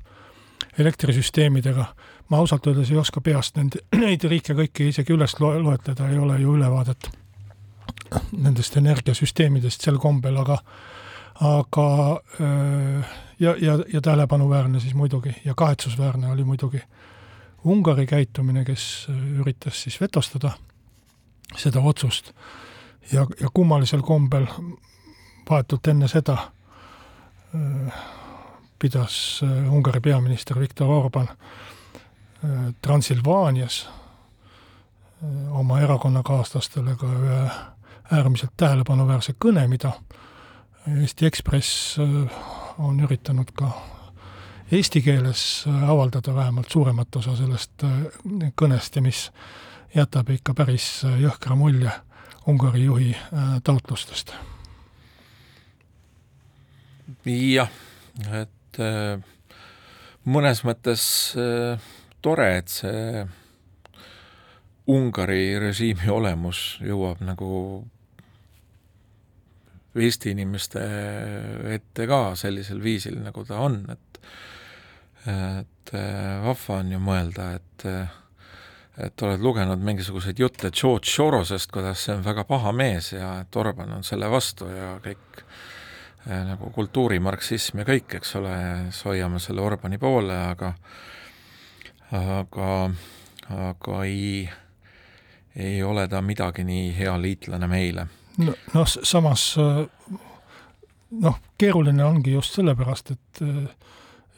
elektrisüsteemidega. 0.79 1.85
ma 2.29 2.37
ausalt 2.37 2.67
öeldes 2.67 2.91
ei 2.91 2.97
oska 2.97 3.21
peast 3.21 3.57
nende, 3.57 3.83
neid 4.03 4.23
riike 4.23 4.55
kõiki 4.55 4.87
isegi 4.91 5.13
üles 5.13 5.35
lo-, 5.39 5.57
loetleda, 5.63 6.07
ei 6.09 6.17
ole 6.17 6.39
ju 6.39 6.55
ülevaadet 6.55 7.11
nendest 8.45 8.77
energiasüsteemidest 8.77 9.81
sel 9.81 9.99
kombel, 9.99 10.37
aga 10.37 10.59
aga 11.41 11.87
eh, 12.39 13.13
ja, 13.39 13.55
ja, 13.59 13.77
ja 13.93 14.01
tähelepanuväärne 14.01 14.79
siis 14.79 14.93
muidugi 14.93 15.35
ja 15.45 15.55
kahetsusväärne 15.55 16.31
oli 16.31 16.43
muidugi 16.43 16.81
Ungari 17.63 18.07
käitumine, 18.09 18.63
kes 18.65 19.07
üritas 19.37 19.83
siis 19.83 19.99
vetostada 20.01 20.51
seda 21.57 21.79
otsust. 21.79 22.33
ja, 23.11 23.27
ja 23.39 23.49
kummalisel 23.53 24.01
kombel 24.01 24.47
vahetult 25.49 25.87
enne 25.87 26.07
seda 26.07 26.37
äh, 27.55 27.93
pidas 28.79 29.41
äh, 29.43 29.73
Ungari 29.73 29.99
peaminister 29.99 30.59
Viktor 30.59 30.89
Orban 30.89 31.27
äh, 31.29 32.73
Transilvaanias 32.81 33.89
oma 35.51 35.79
erakonnakaaslastele 35.79 36.95
ka 36.97 37.07
ühe 37.13 37.41
äärmiselt 38.11 38.55
tähelepanuväärse 38.57 39.35
kõne, 39.37 39.67
mida 39.69 39.91
Eesti 40.97 41.27
Ekspress 41.29 41.99
on 42.81 42.97
üritanud 43.05 43.51
ka 43.53 43.69
eesti 44.71 45.03
keeles 45.05 45.43
avaldada 45.67 46.33
vähemalt 46.35 46.73
suuremat 46.73 47.15
osa 47.21 47.35
sellest 47.37 47.85
kõnest 48.57 48.97
ja 48.97 49.03
mis 49.05 49.27
jätab 49.95 50.29
ikka 50.31 50.55
päris 50.55 51.03
äh, 51.05 51.19
jõhkra 51.21 51.55
mulje 51.59 51.91
Ungari 52.49 52.85
juhi 52.85 53.11
äh, 53.13 53.57
taotlustest. 53.63 54.33
jah, 57.25 57.69
et 58.41 58.79
äh, 58.79 59.19
mõnes 60.25 60.63
mõttes 60.63 61.03
tore, 62.21 62.47
et 62.57 62.69
see 62.71 63.25
Ungari 64.87 65.59
režiimi 65.59 66.09
olemus 66.09 66.79
jõuab 66.81 67.21
nagu 67.25 67.49
Eesti 69.91 70.31
inimeste 70.31 70.81
ette 71.75 72.05
ka 72.07 72.31
sellisel 72.39 72.79
viisil, 72.79 73.19
nagu 73.19 73.43
ta 73.45 73.59
on, 73.59 73.83
et 73.91 74.07
et 75.27 75.91
vahva 76.41 76.77
on 76.79 76.93
ju 76.93 76.99
mõelda, 77.03 77.49
et 77.59 77.83
et 78.97 79.21
oled 79.23 79.39
lugenud 79.39 79.79
mingisuguseid 79.79 80.39
jutte 80.39 80.71
George 80.71 81.09
Sorosest, 81.09 81.71
kuidas 81.71 82.05
see 82.05 82.15
on 82.15 82.25
väga 82.25 82.43
paha 82.47 82.73
mees 82.75 83.11
ja 83.13 83.37
et 83.41 83.55
Orban 83.55 83.93
on 83.97 84.03
selle 84.03 84.29
vastu 84.31 84.67
ja 84.67 84.93
kõik 85.03 85.41
eh, 85.41 86.41
nagu 86.49 86.71
kultuurimarksism 86.75 87.81
ja 87.81 87.87
kõik, 87.87 88.17
eks 88.19 88.35
ole, 88.41 88.55
siis 88.89 89.05
hoiame 89.07 89.39
selle 89.39 89.63
Orbani 89.63 90.01
poole, 90.01 90.37
aga 90.51 90.73
aga, 92.11 92.91
aga 93.71 94.03
ei, 94.03 94.49
ei 95.55 95.83
ole 95.83 96.07
ta 96.11 96.21
midagi 96.21 96.65
nii 96.67 96.91
hea 96.97 97.15
liitlane 97.21 97.67
meile. 97.71 98.07
no 98.37 98.55
noh, 98.73 98.87
samas 98.87 99.53
noh, 101.11 101.39
keeruline 101.57 102.03
ongi 102.05 102.35
just 102.35 102.59
sellepärast, 102.59 103.11
et 103.15 103.43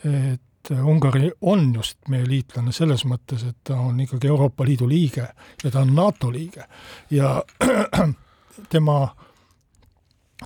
et 0.04 0.42
et 0.71 0.78
Ungari 0.80 1.32
on 1.41 1.73
just 1.76 1.97
meie 2.10 2.26
liitlane 2.28 2.71
selles 2.71 3.04
mõttes, 3.06 3.43
et 3.47 3.58
ta 3.67 3.76
on 3.84 3.99
ikkagi 3.99 4.28
Euroopa 4.28 4.65
Liidu 4.65 4.88
liige 4.88 5.28
ja 5.63 5.71
ta 5.71 5.82
on 5.84 5.93
NATO 5.95 6.32
liige 6.32 6.63
ja 7.12 7.43
tema, 8.73 9.15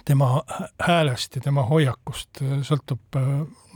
tema 0.06 0.41
häälest 0.82 1.36
ja 1.36 1.41
tema 1.41 1.67
hoiakust 1.69 2.41
sõltub 2.65 3.19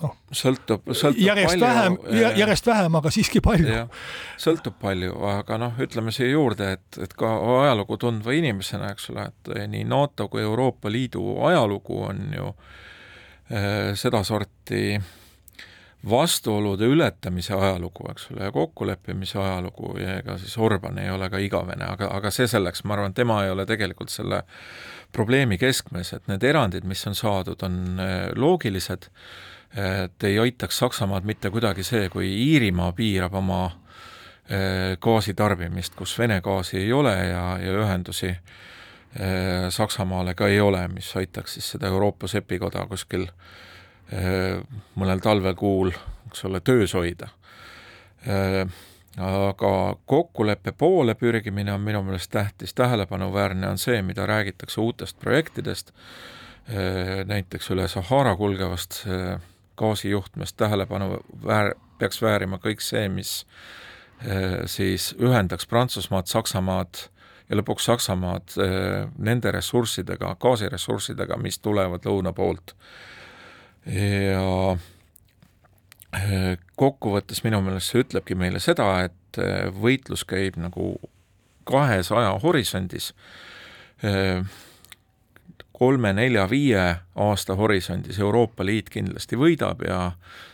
noh, 0.02 0.18
sõltub, 0.34 0.90
sõltub 0.98 1.22
järjest 1.22 1.54
palju, 1.54 1.68
vähem, 1.68 2.00
järjest 2.40 2.68
vähem, 2.68 2.98
aga 2.98 3.14
siiski 3.14 3.42
palju. 3.46 3.86
sõltub 4.42 4.82
palju, 4.82 5.14
aga 5.36 5.62
noh, 5.62 5.78
ütleme 5.86 6.14
siia 6.16 6.34
juurde, 6.34 6.74
et, 6.80 7.02
et 7.06 7.14
ka 7.18 7.36
ajalugu 7.62 8.02
tundva 8.02 8.34
inimesena, 8.34 8.90
eks 8.96 9.12
ole, 9.14 9.30
et 9.30 9.56
nii 9.76 9.86
NATO 9.86 10.26
kui 10.32 10.42
Euroopa 10.42 10.90
Liidu 10.90 11.38
ajalugu 11.46 12.02
on 12.10 12.30
ju 12.34 12.50
äh, 12.50 13.92
sedasorti 13.94 14.86
äh, 14.98 15.18
vastuolude 16.10 16.86
ületamise 16.86 17.54
ajalugu, 17.54 18.08
eks 18.12 18.32
ole, 18.32 18.44
ja 18.44 18.52
kokkuleppimise 18.52 19.40
ajalugu 19.40 19.98
ja 20.02 20.18
ega 20.20 20.38
siis 20.42 20.58
Orban 20.58 20.98
ei 20.98 21.10
ole 21.10 21.30
ka 21.30 21.38
igavene, 21.38 21.86
aga, 21.86 22.10
aga 22.16 22.32
see 22.34 22.48
selleks, 22.50 22.84
ma 22.84 22.98
arvan, 22.98 23.14
tema 23.14 23.44
ei 23.46 23.52
ole 23.54 23.66
tegelikult 23.70 24.10
selle 24.10 24.42
probleemi 25.14 25.60
keskmes, 25.62 26.14
et 26.18 26.28
need 26.32 26.44
erandid, 26.44 26.88
mis 26.90 27.06
on 27.08 27.16
saadud, 27.16 27.62
on 27.68 28.02
äh, 28.02 28.18
loogilised, 28.36 29.10
et 29.72 30.24
ei 30.28 30.40
aitaks 30.40 30.82
Saksamaad 30.82 31.24
mitte 31.24 31.50
kuidagi 31.50 31.84
see, 31.88 32.10
kui 32.12 32.28
Iirimaa 32.28 32.92
piirab 32.98 33.38
oma 33.40 33.64
äh, 33.70 34.98
gaasitarbimist, 35.00 35.96
kus 35.96 36.18
Vene 36.20 36.42
gaasi 36.42 36.82
ei 36.82 36.94
ole 36.94 37.14
ja, 37.30 37.46
ja 37.62 37.78
ühendusi 37.86 38.34
äh, 38.34 39.70
Saksamaale 39.70 40.34
ka 40.36 40.50
ei 40.50 40.60
ole, 40.60 40.88
mis 40.88 41.14
aitaks 41.16 41.60
siis 41.60 41.76
seda 41.76 41.94
Euroopa 41.94 42.28
sepikoda 42.28 42.88
kuskil 42.90 43.30
Äh, 43.30 43.71
mõnel 45.00 45.22
talvekuul, 45.24 45.92
eks 46.30 46.46
ole, 46.48 46.60
töös 46.60 46.94
hoida. 46.98 47.30
Äh, 48.28 48.66
aga 49.22 49.72
kokkuleppe 50.06 50.72
poole 50.72 51.16
pürgimine 51.16 51.74
on 51.74 51.82
minu 51.82 52.04
meelest 52.04 52.32
tähtis, 52.32 52.74
tähelepanuväärne 52.74 53.68
on 53.68 53.80
see, 53.82 54.02
mida 54.02 54.26
räägitakse 54.26 54.82
uutest 54.82 55.20
projektidest, 55.20 55.92
äh, 55.92 57.24
näiteks 57.26 57.72
üle 57.72 57.88
Sahara 57.88 58.36
kulgevast 58.36 59.04
gaasijuhtmest 59.78 60.58
tähelepanu 60.58 61.22
väär-, 61.46 61.74
peaks 61.98 62.22
väärima 62.22 62.60
kõik 62.62 62.84
see, 62.84 63.08
mis 63.10 63.46
siis 64.70 65.16
ühendaks 65.18 65.66
Prantsusmaad, 65.66 66.28
Saksamaad 66.30 67.00
ja 67.50 67.58
lõpuks 67.58 67.88
Saksamaad 67.90 68.54
nende 69.18 69.52
ressurssidega, 69.52 70.36
gaasiressurssidega, 70.40 71.40
mis 71.42 71.58
tulevad 71.60 72.06
lõuna 72.06 72.30
poolt 72.38 72.76
ja 73.86 74.78
äh, 76.16 76.58
kokkuvõttes 76.78 77.44
minu 77.46 77.62
meelest 77.66 77.94
see 77.94 78.04
ütlebki 78.06 78.38
meile 78.38 78.62
seda, 78.62 78.88
et 79.08 79.42
äh, 79.42 79.70
võitlus 79.74 80.26
käib 80.28 80.60
nagu 80.62 80.96
kahesaja 81.72 82.34
horisondis, 82.42 83.12
kolme, 85.78 86.10
nelja, 86.18 86.48
viie 86.50 86.86
aasta 87.14 87.54
horisondis 87.56 88.18
Euroopa 88.20 88.66
Liit 88.66 88.90
kindlasti 88.90 89.38
võidab 89.38 89.84
ja 89.86 90.00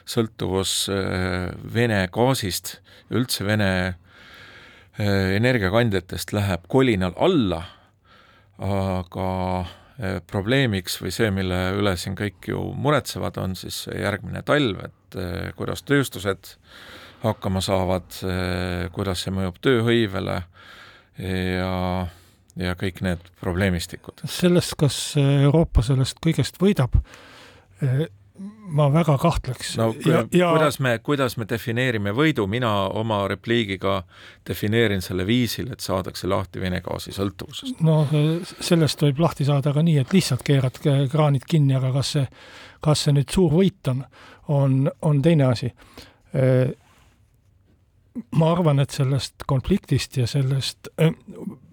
sõltuvus 0.03 0.73
Vene 1.73 2.01
gaasist 2.11 2.81
üldse 3.07 3.47
Vene 3.47 3.71
energiakandjatest 4.99 6.35
läheb 6.35 6.67
kolinal 6.67 7.15
alla, 7.15 7.63
aga 8.59 9.31
probleemiks 10.29 10.99
või 11.01 11.11
see, 11.13 11.31
mille 11.33 11.57
üle 11.77 11.95
siin 11.97 12.13
kõik 12.17 12.51
ju 12.51 12.59
muretsevad, 12.77 13.39
on 13.41 13.55
siis 13.57 13.87
järgmine 13.89 14.43
talv, 14.45 14.83
et 14.85 15.17
kuidas 15.57 15.81
tööstused 15.87 16.51
hakkama 17.23 17.63
saavad, 17.65 18.05
kuidas 18.93 19.23
see 19.25 19.33
mõjub 19.33 19.57
tööhõivele 19.65 20.35
ja, 21.17 21.71
ja 22.61 22.75
kõik 22.77 23.01
need 23.05 23.25
probleemistikud. 23.41 24.21
sellest, 24.29 24.77
kas 24.77 24.99
Euroopa 25.17 25.81
sellest 25.85 26.21
kõigest 26.21 26.61
võidab, 26.61 26.99
ma 28.39 28.87
väga 28.93 29.17
kahtleks. 29.17 29.77
no 29.77 29.93
ja, 30.05 30.23
ja... 30.31 30.49
kuidas 30.51 30.79
me, 30.79 30.97
kuidas 31.03 31.37
me 31.37 31.45
defineerime 31.49 32.13
võidu, 32.15 32.47
mina 32.47 32.71
oma 32.87 33.21
repliigiga 33.27 34.01
defineerin 34.47 35.01
selle 35.01 35.25
viisil, 35.27 35.71
et 35.73 35.83
saadakse 35.83 36.27
lahti 36.27 36.61
Vene 36.61 36.81
gaasi 36.85 37.13
sõltuvusest. 37.15 37.81
no 37.85 38.01
sellest 38.59 39.05
võib 39.07 39.21
lahti 39.23 39.47
saada 39.47 39.73
ka 39.73 39.83
nii, 39.85 40.01
et 40.03 40.13
lihtsalt 40.13 40.43
keerad 40.47 40.81
kraanid 41.11 41.47
kinni, 41.49 41.75
aga 41.77 41.91
kas 41.95 42.15
see, 42.17 42.25
kas 42.83 43.05
see 43.05 43.15
nüüd 43.17 43.31
suur 43.33 43.55
võit 43.57 43.93
on, 43.93 44.03
on, 44.53 44.83
on 45.01 45.21
teine 45.21 45.49
asi 45.51 45.71
ma 48.33 48.51
arvan, 48.51 48.81
et 48.81 48.93
sellest 48.93 49.45
konfliktist 49.45 50.17
ja 50.17 50.25
sellest 50.29 50.89
äh, 51.01 51.13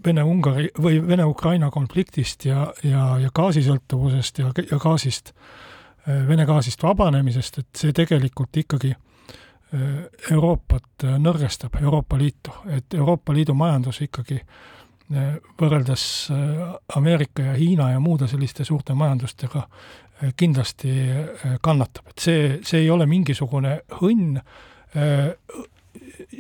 Vene-Ungari 0.05 0.75
või 0.77 0.99
Vene-Ukraina 1.01 1.71
konfliktist 1.73 2.45
ja, 2.45 2.67
ja, 2.85 3.15
ja 3.23 3.31
gaasisõltuvusest 3.35 4.43
ja, 4.43 4.51
ja 4.69 4.79
gaasist, 4.83 5.33
äh, 5.33 5.64
Vene 6.05 6.45
gaasist 6.45 6.83
vabanemisest, 6.85 7.59
et 7.63 7.81
see 7.81 7.93
tegelikult 7.97 8.57
ikkagi 8.61 8.91
äh, 8.93 9.83
Euroopat 10.31 11.07
nõrgestab, 11.19 11.79
Euroopa 11.81 12.19
Liitu, 12.21 12.53
et 12.77 12.95
Euroopa 12.95 13.35
Liidu 13.35 13.57
majandus 13.57 14.03
ikkagi 14.05 14.41
võrreldes 15.61 16.03
Ameerika 16.97 17.43
ja 17.51 17.55
Hiina 17.59 17.91
ja 17.93 17.99
muude 18.01 18.25
selliste 18.29 18.65
suurte 18.65 18.95
majandustega 18.97 19.67
kindlasti 20.41 20.95
kannatab, 21.61 22.09
et 22.09 22.25
see, 22.25 22.47
see 22.65 22.81
ei 22.87 22.89
ole 22.91 23.05
mingisugune 23.07 23.75
õnn, 24.01 24.39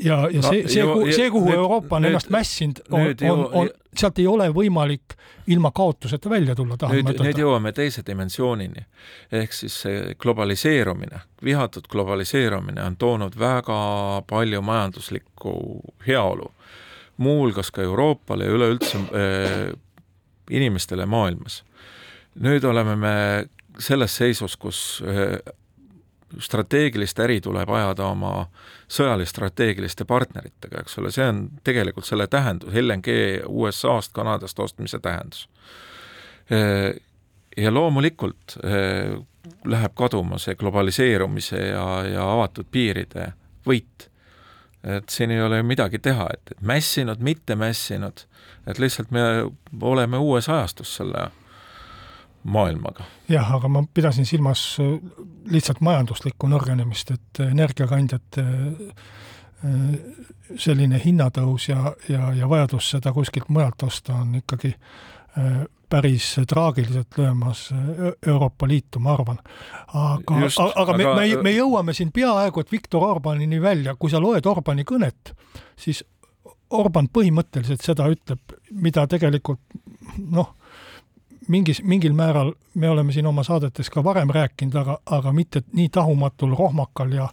ja, 0.02 0.28
ja 0.30 0.40
no, 0.40 0.48
see, 0.48 0.68
see, 0.68 0.84
see, 1.12 1.30
kuhu 1.30 1.48
nüüd, 1.48 1.58
Euroopa 1.58 1.96
on 1.96 2.04
nüüd, 2.04 2.12
ennast 2.14 2.30
mässinud, 2.32 2.80
on, 2.90 3.06
on, 3.30 3.44
on, 3.60 3.70
sealt 3.96 4.18
ei 4.22 4.26
ole 4.30 4.48
võimalik 4.54 5.16
ilma 5.50 5.70
kaotuseta 5.74 6.30
välja 6.30 6.56
tulla, 6.58 6.78
tahan 6.80 7.02
nüüd, 7.02 7.20
nüüd 7.26 7.40
jõuame 7.40 7.72
teise 7.76 8.04
dimensioonini. 8.06 8.86
ehk 9.32 9.52
siis 9.52 9.76
see 9.84 10.14
globaliseerumine, 10.20 11.20
vihatud 11.44 11.88
globaliseerumine 11.90 12.82
on 12.82 12.96
toonud 12.96 13.38
väga 13.38 13.78
palju 14.30 14.62
majanduslikku 14.62 15.56
heaolu, 16.06 16.50
muuhulgas 17.16 17.70
ka 17.70 17.82
Euroopale 17.82 18.48
ja 18.48 18.54
üleüldse 18.56 18.98
äh, 18.98 19.74
inimestele 20.50 21.06
maailmas. 21.06 21.62
nüüd 22.34 22.64
oleme 22.64 22.96
me 22.96 23.14
selles 23.78 24.16
seisus, 24.16 24.56
kus 24.56 25.02
äh, 25.06 25.38
strateegilist 26.40 27.18
äri 27.20 27.40
tuleb 27.40 27.70
ajada 27.70 28.06
oma 28.10 28.46
sõjalis-strateegiliste 28.90 30.06
partneritega, 30.08 30.82
eks 30.82 30.98
ole, 30.98 31.12
see 31.14 31.26
on 31.28 31.44
tegelikult 31.64 32.08
selle 32.08 32.26
tähendus, 32.30 32.74
LNG 32.74 33.16
USA-st, 33.48 34.12
Kanadast 34.14 34.58
ostmise 34.58 34.98
tähendus. 35.02 35.48
Ja 37.56 37.70
loomulikult 37.70 38.56
läheb 39.64 39.94
kaduma 39.96 40.38
see 40.38 40.56
globaliseerumise 40.60 41.60
ja, 41.68 41.86
ja 42.08 42.26
avatud 42.32 42.68
piiride 42.70 43.32
võit. 43.66 44.10
et 44.84 45.08
siin 45.08 45.30
ei 45.30 45.40
ole 45.40 45.62
midagi 45.62 45.98
teha, 45.98 46.26
et 46.34 46.50
mässinud, 46.60 47.22
mitte 47.24 47.56
mässinud, 47.56 48.26
et 48.66 48.78
lihtsalt 48.78 49.10
me 49.10 49.22
oleme 49.80 50.18
uues 50.20 50.48
ajastus 50.48 50.96
selle 50.96 51.30
maailmaga. 52.44 53.04
jah, 53.28 53.54
aga 53.56 53.68
ma 53.68 53.84
pidasin 53.94 54.26
silmas 54.26 54.76
äh, 54.80 54.96
lihtsalt 55.50 55.80
majanduslikku 55.84 56.48
nõrgenemist, 56.50 57.14
et 57.14 57.42
energiakandjate 57.46 58.44
äh, 58.44 59.04
selline 60.60 61.00
hinnatõus 61.00 61.68
ja, 61.68 61.94
ja, 62.08 62.32
ja 62.36 62.48
vajadus 62.48 62.90
seda 62.96 63.12
kuskilt 63.16 63.48
mujalt 63.48 63.82
osta 63.86 64.20
on 64.20 64.34
ikkagi 64.42 64.74
äh, 64.74 65.64
päris 65.88 66.34
traagiliselt 66.48 67.18
löömas 67.18 67.68
Euroopa 68.26 68.68
Liitu, 68.68 68.98
ma 69.00 69.12
arvan. 69.14 69.38
aga, 69.94 70.34
aga, 70.34 70.72
aga 70.82 70.96
me, 70.96 71.04
me, 71.14 71.26
me 71.42 71.52
jõuame 71.54 71.94
siin 71.94 72.10
peaaegu 72.12 72.60
et 72.60 72.72
Viktor 72.72 73.04
Orbanini 73.04 73.60
välja, 73.62 73.94
kui 73.94 74.10
sa 74.10 74.20
loed 74.20 74.46
Orbani 74.46 74.84
kõnet, 74.88 75.32
siis 75.78 76.02
Orban 76.74 77.06
põhimõtteliselt 77.12 77.84
seda 77.84 78.08
ütleb, 78.10 78.56
mida 78.72 79.06
tegelikult 79.06 79.60
noh, 80.18 80.54
mingis, 81.48 81.82
mingil 81.82 82.12
määral 82.12 82.52
me 82.74 82.88
oleme 82.90 83.12
siin 83.12 83.26
oma 83.26 83.42
saadetes 83.42 83.90
ka 83.90 84.04
varem 84.04 84.30
rääkinud, 84.30 84.74
aga, 84.74 84.98
aga 85.06 85.32
mitte 85.32 85.62
nii 85.72 85.88
tahumatul, 85.88 86.56
rohmakal 86.58 87.12
ja 87.12 87.28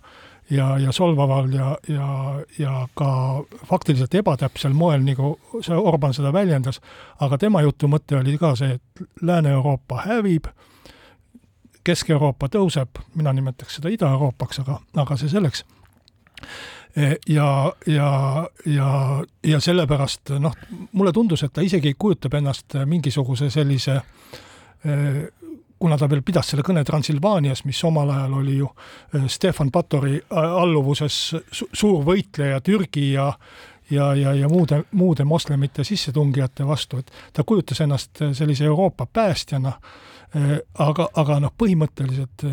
ja, 0.52 0.78
ja 0.78 0.91
solvaval 0.91 1.54
ja, 1.54 1.78
ja, 1.88 2.39
ja 2.60 2.88
ka 2.93 3.43
faktiliselt 3.65 4.15
ebatäpsel 4.15 4.74
moel, 4.74 5.04
nagu 5.06 5.38
see 5.62 5.78
Orban 5.78 6.13
seda 6.13 6.34
väljendas, 6.34 6.82
aga 7.19 7.38
tema 7.38 7.62
jutu 7.62 7.88
mõte 7.88 8.17
oli 8.19 8.38
ka 8.38 8.54
see, 8.60 8.76
et 8.76 9.06
Lääne-Euroopa 9.21 10.04
hävib, 10.08 10.50
Kesk-Euroopa 11.84 12.50
tõuseb, 12.54 13.00
mina 13.15 13.34
nimetaks 13.34 13.80
seda 13.80 13.89
Ida-Euroopaks, 13.89 14.60
aga, 14.65 14.82
aga 15.02 15.17
see 15.17 15.32
selleks 15.32 15.63
ja, 17.30 17.73
ja, 17.88 18.49
ja, 18.65 19.23
ja 19.43 19.60
sellepärast 19.60 20.34
noh, 20.39 20.56
mulle 20.91 21.13
tundus, 21.15 21.43
et 21.43 21.54
ta 21.54 21.63
isegi 21.63 21.93
kujutab 21.97 22.34
ennast 22.39 22.75
mingisuguse 22.86 23.49
sellise 23.49 23.95
e, 23.95 24.97
kuna 25.80 25.97
ta 25.97 26.10
veel 26.12 26.23
pidas 26.25 26.51
selle 26.51 26.65
kõne 26.67 26.84
Transilvaanias, 26.86 27.63
mis 27.65 27.80
omal 27.88 28.12
ajal 28.12 28.36
oli 28.41 28.58
ju 28.58 28.67
e, 28.67 29.23
Stefan 29.32 29.71
Batori 29.71 30.19
alluvuses 30.30 31.19
suur 31.71 32.04
võitleja 32.08 32.62
Türgi 32.62 33.13
ja 33.13 33.32
ja, 33.91 34.13
ja, 34.15 34.34
ja 34.34 34.47
muude, 34.47 34.84
muude 34.91 35.23
moslemite 35.27 35.84
sissetungijate 35.84 36.67
vastu, 36.67 37.01
et 37.01 37.12
ta 37.34 37.43
kujutas 37.43 37.82
ennast 37.84 38.21
sellise 38.34 38.63
Euroopa 38.65 39.06
päästjana, 39.06 39.73
aga, 40.80 41.10
aga 41.19 41.39
noh, 41.43 41.51
põhimõtteliselt 41.60 42.45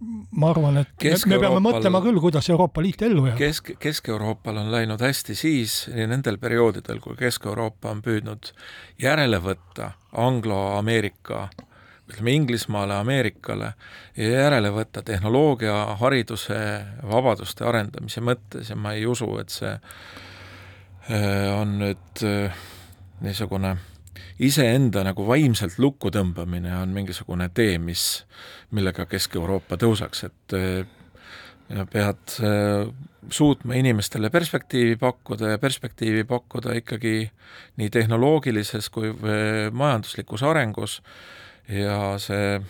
ma 0.00 0.50
arvan, 0.50 0.82
et 0.82 1.06
me 1.26 1.38
peame 1.40 1.60
mõtlema 1.64 2.02
küll, 2.04 2.20
kuidas 2.20 2.50
Euroopa 2.52 2.82
Liit 2.84 3.02
ellu 3.06 3.26
jääb. 3.30 3.38
Kesk, 3.40 3.70
Kesk-Euroopal 3.80 4.60
on 4.60 4.72
läinud 4.72 5.00
hästi 5.00 5.36
siis, 5.38 5.78
nendel 5.94 6.36
perioodidel, 6.42 7.00
kui 7.04 7.16
Kesk-Euroopa 7.16 7.94
on 7.94 8.02
püüdnud 8.04 8.52
järele 9.02 9.40
võtta 9.44 9.94
Anglo-Ameerika 10.12 11.46
ütleme 12.06 12.36
Inglismaale, 12.36 12.94
Ameerikale 13.00 13.72
ja 14.16 14.28
järele 14.30 14.70
võtta 14.70 15.02
tehnoloogia, 15.02 15.74
hariduse, 16.00 16.58
vabaduste 17.02 17.66
arendamise 17.66 18.22
mõttes 18.22 18.70
ja 18.70 18.76
ma 18.78 18.94
ei 18.94 19.06
usu, 19.10 19.26
et 19.42 19.50
see 19.50 19.72
äh, 19.74 21.50
on 21.56 21.78
nüüd 21.80 22.22
äh, 22.22 22.64
niisugune 23.26 23.76
iseenda 24.38 25.04
nagu 25.06 25.26
vaimselt 25.26 25.78
lukku 25.78 26.10
tõmbamine 26.12 26.74
on 26.82 26.92
mingisugune 26.94 27.48
tee, 27.54 27.78
mis, 27.78 28.24
millega 28.76 29.06
Kesk-Euroopa 29.08 29.78
tõuseks, 29.80 30.24
et 30.28 30.56
ja 31.72 31.86
pead 31.90 32.36
äh, 32.46 32.86
suutma 33.30 33.74
inimestele 33.74 34.30
perspektiivi 34.30 34.96
pakkuda 34.96 35.54
ja 35.54 35.58
perspektiivi 35.58 36.24
pakkuda 36.24 36.76
ikkagi 36.78 37.30
nii 37.76 37.90
tehnoloogilises 37.90 38.90
kui 38.90 39.10
majanduslikus 39.72 40.42
arengus 40.46 41.00
ja 41.68 42.14
see 42.22 42.60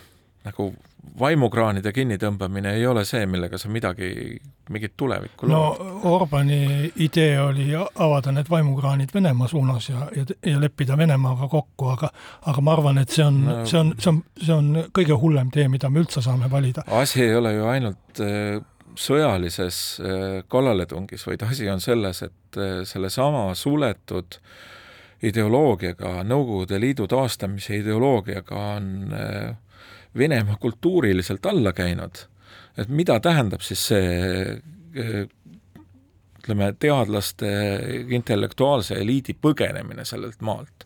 nagu 0.47 0.71
vaimukraanide 1.19 1.91
kinnitõmbamine 1.93 2.73
ei 2.77 2.85
ole 2.87 3.03
see, 3.07 3.25
millega 3.29 3.57
sa 3.57 3.69
midagi, 3.73 4.09
mingit 4.69 4.93
tulevikku 4.99 5.47
no 5.49 5.61
lood. 5.63 6.05
Orbani 6.11 6.91
idee 7.03 7.39
oli 7.41 7.67
avada 7.77 8.33
need 8.35 8.49
vaimukraanid 8.49 9.13
Venemaa 9.13 9.47
suunas 9.47 9.89
ja, 9.89 10.07
ja, 10.15 10.25
ja 10.45 10.61
leppida 10.61 10.97
Venemaaga 10.97 11.49
kokku, 11.51 11.91
aga 11.95 12.11
aga 12.45 12.63
ma 12.63 12.73
arvan, 12.77 13.01
et 13.01 13.13
see 13.13 13.25
on 13.25 13.43
no,, 13.45 13.59
see 13.65 13.79
on, 13.79 13.93
see 13.99 14.11
on, 14.11 14.23
see 14.43 14.55
on 14.55 14.71
kõige 14.93 15.17
hullem 15.17 15.51
tee, 15.53 15.67
mida 15.71 15.89
me 15.89 16.03
üldse 16.03 16.21
saame 16.25 16.51
valida. 16.51 16.85
asi 17.01 17.23
ei 17.25 17.35
ole 17.35 17.53
ju 17.55 17.69
ainult 17.71 18.23
äh, 18.23 18.61
sõjalises 18.97 19.81
äh, 20.01 20.25
kallaletungis, 20.49 21.25
vaid 21.27 21.45
asi 21.47 21.69
on 21.69 21.81
selles, 21.81 22.23
et 22.25 22.57
äh, 22.61 22.81
sellesama 22.85 23.49
suletud 23.55 24.39
ideoloogiaga, 25.25 26.21
Nõukogude 26.27 26.77
Liidu 26.81 27.07
taastamise 27.09 27.79
ideoloogiaga 27.81 28.65
on 28.75 28.91
äh, 29.17 29.55
Venemaa 30.17 30.57
kultuuriliselt 30.59 31.45
alla 31.45 31.73
käinud, 31.73 32.23
et 32.77 32.89
mida 32.89 33.19
tähendab 33.19 33.61
siis 33.65 33.87
see 33.91 34.11
eh, 34.95 35.27
ütleme, 36.47 36.73
teadlaste, 36.79 37.49
intellektuaalse 38.15 38.95
eliidi 38.95 39.35
põgenemine 39.35 40.05
sellelt 40.05 40.41
maalt. 40.41 40.85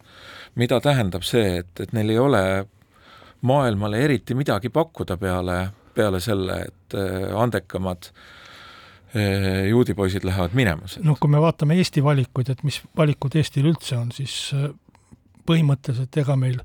mida 0.55 0.81
tähendab 0.83 1.23
see, 1.23 1.61
et, 1.61 1.79
et 1.79 1.93
neil 1.95 2.09
ei 2.11 2.17
ole 2.19 2.41
maailmale 3.47 4.01
eriti 4.03 4.35
midagi 4.35 4.69
pakkuda 4.69 5.15
peale, 5.17 5.69
peale 5.95 6.19
selle, 6.19 6.57
et 6.67 6.95
äh, 6.97 7.31
andekamad 7.39 8.09
äh, 9.15 9.69
juudipoisid 9.69 10.25
lähevad 10.27 10.53
minema 10.53 10.87
sealt. 10.87 11.05
noh, 11.05 11.19
kui 11.19 11.31
me 11.31 11.39
vaatame 11.41 11.77
Eesti 11.79 12.03
valikuid, 12.03 12.51
et 12.51 12.63
mis 12.67 12.81
valikud 12.97 13.35
Eestil 13.39 13.69
üldse 13.71 13.95
on, 13.97 14.11
siis 14.11 14.51
äh, 14.57 14.69
põhimõtteliselt 15.47 16.17
ega 16.19 16.35
meil 16.35 16.59